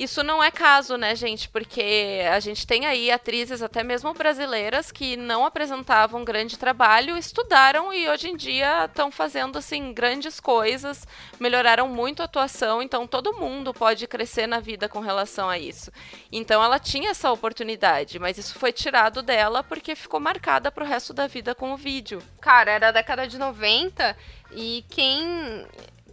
isso 0.03 0.23
não 0.23 0.43
é 0.43 0.51
caso, 0.51 0.97
né, 0.97 1.15
gente? 1.15 1.47
Porque 1.49 2.23
a 2.33 2.41
gente 2.41 2.67
tem 2.67 2.87
aí 2.87 3.11
atrizes, 3.11 3.61
até 3.61 3.83
mesmo 3.83 4.15
brasileiras, 4.15 4.91
que 4.91 5.15
não 5.15 5.45
apresentavam 5.45 6.25
grande 6.25 6.59
trabalho, 6.59 7.19
estudaram 7.19 7.93
e 7.93 8.09
hoje 8.09 8.29
em 8.31 8.37
dia 8.37 8.87
estão 8.87 9.11
fazendo, 9.11 9.59
assim, 9.59 9.93
grandes 9.93 10.41
coisas, 10.41 11.07
melhoraram 11.39 11.87
muito 11.87 12.23
a 12.23 12.25
atuação, 12.25 12.81
então 12.81 13.07
todo 13.07 13.35
mundo 13.35 13.75
pode 13.75 14.07
crescer 14.07 14.47
na 14.47 14.59
vida 14.59 14.89
com 14.89 15.01
relação 15.01 15.51
a 15.51 15.59
isso. 15.59 15.93
Então 16.33 16.65
ela 16.65 16.79
tinha 16.79 17.11
essa 17.11 17.31
oportunidade, 17.31 18.19
mas 18.19 18.39
isso 18.39 18.59
foi 18.59 18.73
tirado 18.73 19.23
dela 19.23 19.63
porque 19.63 19.95
ficou 19.95 20.19
marcada 20.19 20.73
pro 20.73 20.85
resto 20.85 21.13
da 21.13 21.27
vida 21.27 21.55
com 21.55 21.75
o 21.75 21.77
vídeo. 21.77 22.23
Cara, 22.41 22.71
era 22.71 22.89
a 22.89 22.93
década 22.93 23.29
de 23.29 23.37
90 23.39 24.17
e 24.53 24.83
quem 24.89 25.67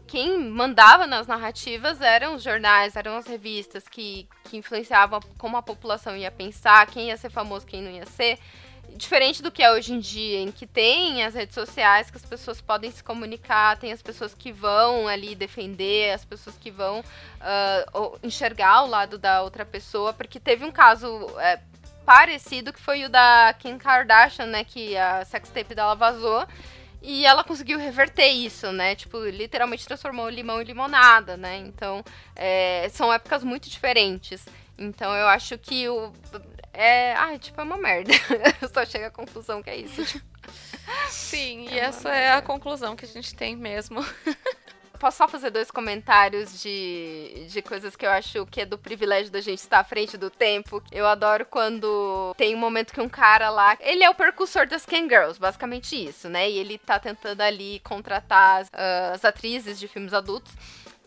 quem 0.07 0.39
mandava 0.39 1.05
nas 1.05 1.27
narrativas 1.27 2.01
eram 2.01 2.35
os 2.35 2.43
jornais, 2.43 2.95
eram 2.95 3.17
as 3.17 3.27
revistas 3.27 3.87
que, 3.87 4.27
que 4.45 4.57
influenciavam 4.57 5.19
como 5.37 5.57
a 5.57 5.61
população 5.61 6.15
ia 6.15 6.31
pensar, 6.31 6.87
quem 6.87 7.07
ia 7.09 7.17
ser 7.17 7.29
famoso, 7.29 7.65
quem 7.65 7.81
não 7.81 7.91
ia 7.91 8.05
ser. 8.05 8.39
Diferente 8.95 9.43
do 9.43 9.51
que 9.51 9.61
é 9.61 9.69
hoje 9.69 9.93
em 9.93 9.99
dia, 9.99 10.39
em 10.39 10.51
que 10.51 10.65
tem 10.65 11.23
as 11.23 11.35
redes 11.35 11.53
sociais, 11.53 12.09
que 12.09 12.17
as 12.17 12.25
pessoas 12.25 12.61
podem 12.61 12.89
se 12.89 13.03
comunicar, 13.03 13.77
tem 13.77 13.91
as 13.91 14.01
pessoas 14.01 14.33
que 14.33 14.51
vão 14.51 15.07
ali 15.07 15.35
defender, 15.35 16.13
as 16.13 16.23
pessoas 16.23 16.57
que 16.57 16.71
vão 16.71 17.01
uh, 17.01 18.19
enxergar 18.23 18.83
o 18.83 18.87
lado 18.87 19.17
da 19.17 19.41
outra 19.41 19.65
pessoa, 19.65 20.13
porque 20.13 20.39
teve 20.39 20.63
um 20.63 20.71
caso 20.71 21.27
é, 21.37 21.59
parecido 22.05 22.71
que 22.71 22.79
foi 22.79 23.03
o 23.03 23.09
da 23.09 23.53
Kim 23.59 23.77
Kardashian, 23.77 24.45
né, 24.45 24.63
que 24.63 24.95
a 24.95 25.25
sextape 25.25 25.75
dela 25.75 25.93
vazou, 25.93 26.47
e 27.07 27.25
ela 27.25 27.41
conseguiu 27.41 27.79
reverter 27.79 28.27
isso, 28.27 28.69
né? 28.73 28.93
Tipo, 28.93 29.23
literalmente 29.29 29.87
transformou 29.87 30.27
limão 30.27 30.61
em 30.61 30.65
limonada, 30.65 31.37
né? 31.37 31.55
Então, 31.55 32.03
é, 32.35 32.89
são 32.89 33.13
épocas 33.13 33.45
muito 33.45 33.69
diferentes. 33.69 34.45
Então, 34.77 35.15
eu 35.15 35.25
acho 35.29 35.57
que 35.57 35.87
o. 35.87 36.11
É. 36.73 37.13
Ai, 37.13 37.39
tipo, 37.39 37.61
é 37.61 37.63
uma 37.63 37.77
merda. 37.77 38.11
eu 38.61 38.67
só 38.67 38.85
chego 38.85 39.05
à 39.05 39.09
conclusão 39.09 39.63
que 39.63 39.69
é 39.69 39.77
isso. 39.77 40.03
Tipo. 40.03 40.25
Sim, 41.07 41.69
é 41.71 41.75
e 41.75 41.79
essa 41.79 42.09
merda. 42.09 42.25
é 42.25 42.31
a 42.33 42.41
conclusão 42.41 42.93
que 42.93 43.05
a 43.05 43.07
gente 43.07 43.33
tem 43.33 43.55
mesmo. 43.55 44.05
Posso 44.99 45.17
só 45.17 45.27
fazer 45.27 45.49
dois 45.49 45.69
comentários 45.69 46.61
de, 46.61 47.45
de 47.49 47.61
coisas 47.61 47.95
que 47.95 48.05
eu 48.05 48.09
acho 48.09 48.45
que 48.47 48.61
é 48.61 48.65
do 48.65 48.77
privilégio 48.77 49.31
da 49.31 49.39
gente 49.39 49.59
estar 49.59 49.79
à 49.79 49.83
frente 49.83 50.17
do 50.17 50.29
tempo. 50.29 50.81
Eu 50.91 51.05
adoro 51.05 51.45
quando 51.45 52.33
tem 52.37 52.55
um 52.55 52.57
momento 52.57 52.93
que 52.93 53.01
um 53.01 53.09
cara 53.09 53.49
lá. 53.49 53.77
Ele 53.79 54.03
é 54.03 54.09
o 54.09 54.15
percussor 54.15 54.67
das 54.67 54.85
Ken 54.85 55.07
Girls, 55.07 55.39
basicamente 55.39 55.95
isso, 55.95 56.29
né? 56.29 56.49
E 56.49 56.57
ele 56.57 56.77
tá 56.77 56.99
tentando 56.99 57.41
ali 57.41 57.79
contratar 57.83 58.61
as, 58.61 58.67
uh, 58.69 59.13
as 59.13 59.23
atrizes 59.23 59.79
de 59.79 59.87
filmes 59.87 60.13
adultos. 60.13 60.53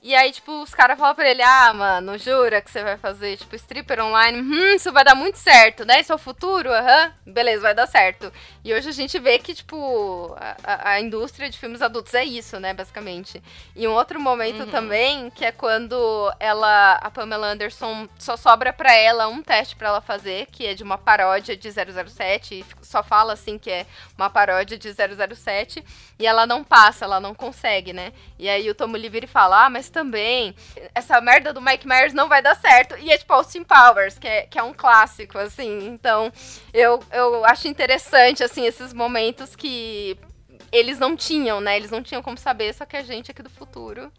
E 0.02 0.14
aí, 0.14 0.32
tipo, 0.32 0.62
os 0.62 0.74
caras 0.74 0.98
falam 0.98 1.14
pra 1.14 1.28
ele, 1.28 1.42
ah, 1.42 1.74
mano, 1.74 2.16
jura 2.16 2.62
que 2.62 2.70
você 2.70 2.82
vai 2.82 2.96
fazer, 2.96 3.36
tipo, 3.36 3.54
stripper 3.54 4.02
online? 4.02 4.40
Hum, 4.40 4.74
isso 4.74 4.90
vai 4.90 5.04
dar 5.04 5.14
muito 5.14 5.36
certo, 5.36 5.84
né? 5.84 6.00
Isso 6.00 6.10
é 6.10 6.14
o 6.14 6.18
futuro? 6.18 6.72
Aham, 6.72 7.12
uhum. 7.26 7.32
beleza, 7.34 7.60
vai 7.60 7.74
dar 7.74 7.86
certo. 7.86 8.32
E 8.64 8.72
hoje 8.72 8.88
a 8.88 8.92
gente 8.92 9.18
vê 9.18 9.38
que, 9.38 9.52
tipo, 9.54 10.34
a, 10.64 10.92
a, 10.92 11.00
indústria 11.00 11.50
de 11.50 11.58
filmes 11.58 11.82
adultos 11.82 12.14
é 12.14 12.24
isso, 12.24 12.58
né, 12.58 12.72
basicamente. 12.72 13.42
E 13.76 13.86
um 13.86 13.92
outro 13.92 14.18
momento 14.18 14.62
uhum. 14.62 14.70
também, 14.70 15.28
que 15.28 15.44
é 15.44 15.52
quando 15.52 16.34
ela, 16.40 16.94
a 16.94 17.10
Pamela 17.10 17.48
Anderson, 17.48 18.08
só 18.18 18.38
sobra 18.38 18.72
pra 18.72 18.94
ela 18.94 19.28
um 19.28 19.42
teste 19.42 19.76
pra 19.76 19.88
ela 19.88 20.00
fazer, 20.00 20.46
que 20.46 20.66
é 20.66 20.72
de 20.72 20.82
uma 20.82 20.96
paródia 20.96 21.54
de 21.54 21.70
007, 21.70 22.54
e 22.54 22.64
só 22.80 23.02
fala, 23.02 23.34
assim, 23.34 23.58
que 23.58 23.70
é 23.70 23.86
uma 24.16 24.30
paródia 24.30 24.78
de 24.78 24.90
007, 24.90 25.84
e 26.18 26.26
ela 26.26 26.46
não 26.46 26.64
passa, 26.64 27.04
ela 27.04 27.20
não 27.20 27.34
consegue, 27.34 27.92
né? 27.92 28.14
E 28.38 28.48
aí 28.48 28.70
o 28.70 28.74
Tomo 28.74 28.96
Livre 28.96 29.26
fala, 29.26 29.66
ah, 29.66 29.70
mas 29.70 29.89
também, 29.90 30.54
essa 30.94 31.20
merda 31.20 31.52
do 31.52 31.60
Mike 31.60 31.86
Myers 31.86 32.14
não 32.14 32.28
vai 32.28 32.40
dar 32.40 32.54
certo. 32.56 32.96
E 32.96 33.10
é 33.10 33.18
tipo 33.18 33.32
Austin 33.32 33.64
Powers, 33.64 34.18
que 34.18 34.26
é, 34.26 34.42
que 34.42 34.58
é 34.58 34.62
um 34.62 34.72
clássico, 34.72 35.38
assim. 35.38 35.86
Então, 35.86 36.32
eu, 36.72 37.02
eu 37.12 37.44
acho 37.44 37.68
interessante, 37.68 38.42
assim, 38.42 38.66
esses 38.66 38.92
momentos 38.92 39.54
que 39.54 40.16
eles 40.72 40.98
não 40.98 41.16
tinham, 41.16 41.60
né? 41.60 41.76
Eles 41.76 41.90
não 41.90 42.02
tinham 42.02 42.22
como 42.22 42.38
saber, 42.38 42.72
só 42.74 42.84
que 42.86 42.96
a 42.96 43.02
gente 43.02 43.30
aqui 43.30 43.42
do 43.42 43.50
futuro, 43.50 44.12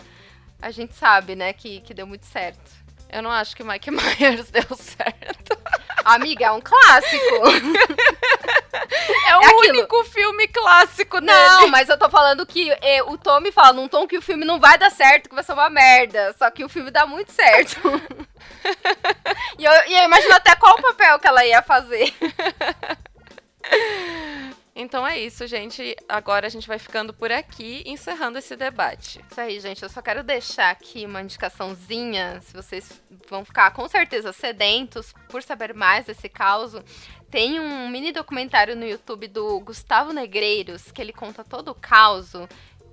a 0.62 0.70
gente 0.70 0.94
sabe, 0.96 1.36
né, 1.36 1.54
que, 1.54 1.82
que 1.82 1.94
deu 1.94 2.06
muito 2.06 2.26
certo. 2.26 2.70
Eu 3.10 3.22
não 3.22 3.32
acho 3.32 3.56
que 3.56 3.64
Mike 3.64 3.90
Myers 3.92 4.52
deu 4.52 4.76
certo. 4.76 5.61
Amiga, 6.04 6.46
é 6.46 6.52
um 6.52 6.62
clássico. 6.62 7.22
É 9.28 9.38
o 9.38 9.42
é 9.42 9.70
único 9.70 10.04
filme 10.06 10.48
clássico 10.48 11.22
dele. 11.22 11.32
Não, 11.32 11.68
mas 11.70 11.88
eu 11.88 11.98
tô 11.98 12.10
falando 12.10 12.46
que 12.46 12.70
é, 12.82 13.02
o 13.04 13.18
Tommy 13.18 13.52
fala 13.52 13.74
num 13.74 13.88
tom 13.88 14.06
que 14.06 14.18
o 14.18 14.22
filme 14.22 14.44
não 14.44 14.60
vai 14.60 14.78
dar 14.78 14.92
certo, 14.92 15.30
que 15.30 15.36
vai 15.36 15.44
ser 15.44 15.54
uma 15.54 15.70
merda. 15.70 16.36
Só 16.38 16.50
que 16.52 16.64
o 16.64 16.70
filme 16.70 16.92
dá 16.92 17.06
muito 17.06 17.32
certo. 17.32 17.80
e, 19.58 19.64
eu, 19.64 19.72
e 19.88 19.98
eu 19.98 20.04
imagino 20.04 20.34
até 20.34 20.56
qual 20.56 20.82
papel 20.82 21.20
que 21.20 21.28
ela 21.28 21.46
ia 21.46 21.62
fazer. 21.62 22.14
Então 24.74 25.06
é 25.06 25.20
isso, 25.20 25.46
gente. 25.48 25.96
Agora 26.08 26.48
a 26.48 26.50
gente 26.50 26.68
vai 26.68 26.80
ficando 26.80 27.14
por 27.14 27.32
aqui, 27.32 27.84
encerrando 27.86 28.38
esse 28.38 28.56
debate. 28.56 29.24
Isso 29.30 29.42
aí, 29.42 29.60
gente. 29.60 29.84
Eu 29.84 29.90
só 29.90 30.02
quero 30.02 30.24
deixar 30.24 30.72
aqui 30.72 31.06
uma 31.06 31.22
indicaçãozinha, 31.22 32.40
se 32.42 32.54
vocês 32.54 33.02
vão 33.30 33.44
ficar 33.44 33.72
com 33.72 33.88
certeza 33.88 34.32
sedentos 34.32 35.14
por 35.28 35.44
saber 35.44 35.74
mais 35.74 36.06
desse 36.06 36.30
caso. 36.30 36.84
Tem 37.30 37.60
um 37.60 37.90
mini 37.90 38.12
documentário 38.12 38.76
no 38.76 38.86
YouTube 38.86 39.28
do 39.28 39.60
Gustavo 39.60 40.14
Negreiros, 40.14 40.92
que 40.92 41.02
ele 41.02 41.14
conta 41.14 41.44
todo 41.44 41.70
o 41.72 41.76
caso 41.76 42.48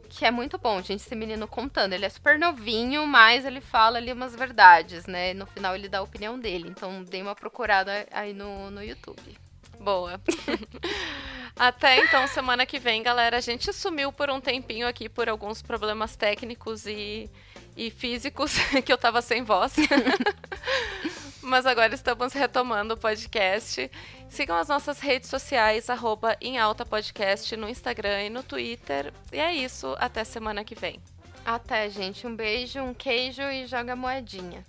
que 0.09 0.25
é 0.25 0.31
muito 0.31 0.57
bom, 0.57 0.81
gente, 0.81 1.01
esse 1.01 1.15
menino 1.15 1.47
contando. 1.47 1.93
Ele 1.93 2.07
é 2.07 2.09
super 2.09 2.39
novinho, 2.39 3.07
mas 3.07 3.45
ele 3.45 3.61
fala 3.61 3.99
ali 3.99 4.13
umas 4.13 4.35
verdades, 4.35 5.07
né? 5.07 5.35
No 5.35 5.47
final 5.47 5.75
ele 5.75 5.89
dá 5.89 5.99
a 5.99 6.03
opinião 6.03 6.39
dele. 6.39 6.69
Então 6.69 7.05
dê 7.05 7.21
uma 7.21 7.35
procurada 7.35 8.07
aí 8.11 8.33
no, 8.33 8.71
no 8.71 8.83
YouTube. 8.83 9.39
Boa. 9.81 10.21
Até 11.59 12.05
então, 12.05 12.27
semana 12.29 12.65
que 12.65 12.79
vem, 12.79 13.03
galera. 13.03 13.39
A 13.39 13.41
gente 13.41 13.73
sumiu 13.73 14.13
por 14.13 14.31
um 14.31 14.41
tempinho 14.41 14.87
aqui 14.87 15.09
por 15.09 15.29
alguns 15.29 15.61
problemas 15.61 16.15
técnicos 16.15 16.87
e, 16.87 17.29
e 17.77 17.91
físicos 17.91 18.53
que 18.85 18.93
eu 18.93 18.99
tava 18.99 19.21
sem 19.21 19.43
voz. 19.43 19.75
Mas 21.43 21.67
agora 21.67 21.95
estamos 21.95 22.33
retomando 22.33 22.95
o 22.95 22.97
podcast. 22.97 23.91
Sigam 24.29 24.57
as 24.57 24.69
nossas 24.69 25.01
redes 25.01 25.29
sociais, 25.29 25.89
arroba 25.89 26.37
em 26.41 26.59
alta 26.59 26.85
podcast 26.85 27.57
no 27.57 27.69
Instagram 27.69 28.25
e 28.25 28.31
no 28.31 28.43
Twitter. 28.43 29.13
E 29.33 29.39
é 29.39 29.53
isso, 29.55 29.97
até 29.99 30.23
semana 30.25 30.63
que 30.63 30.75
vem. 30.75 31.01
Até, 31.45 31.89
gente. 31.89 32.27
Um 32.27 32.37
beijo, 32.37 32.81
um 32.81 32.93
queijo 32.93 33.43
e 33.43 33.67
joga 33.67 33.97
moedinha. 33.97 34.65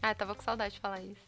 Ah, 0.00 0.14
tava 0.14 0.34
com 0.34 0.42
saudade 0.42 0.74
de 0.74 0.80
falar 0.80 1.02
isso. 1.02 1.27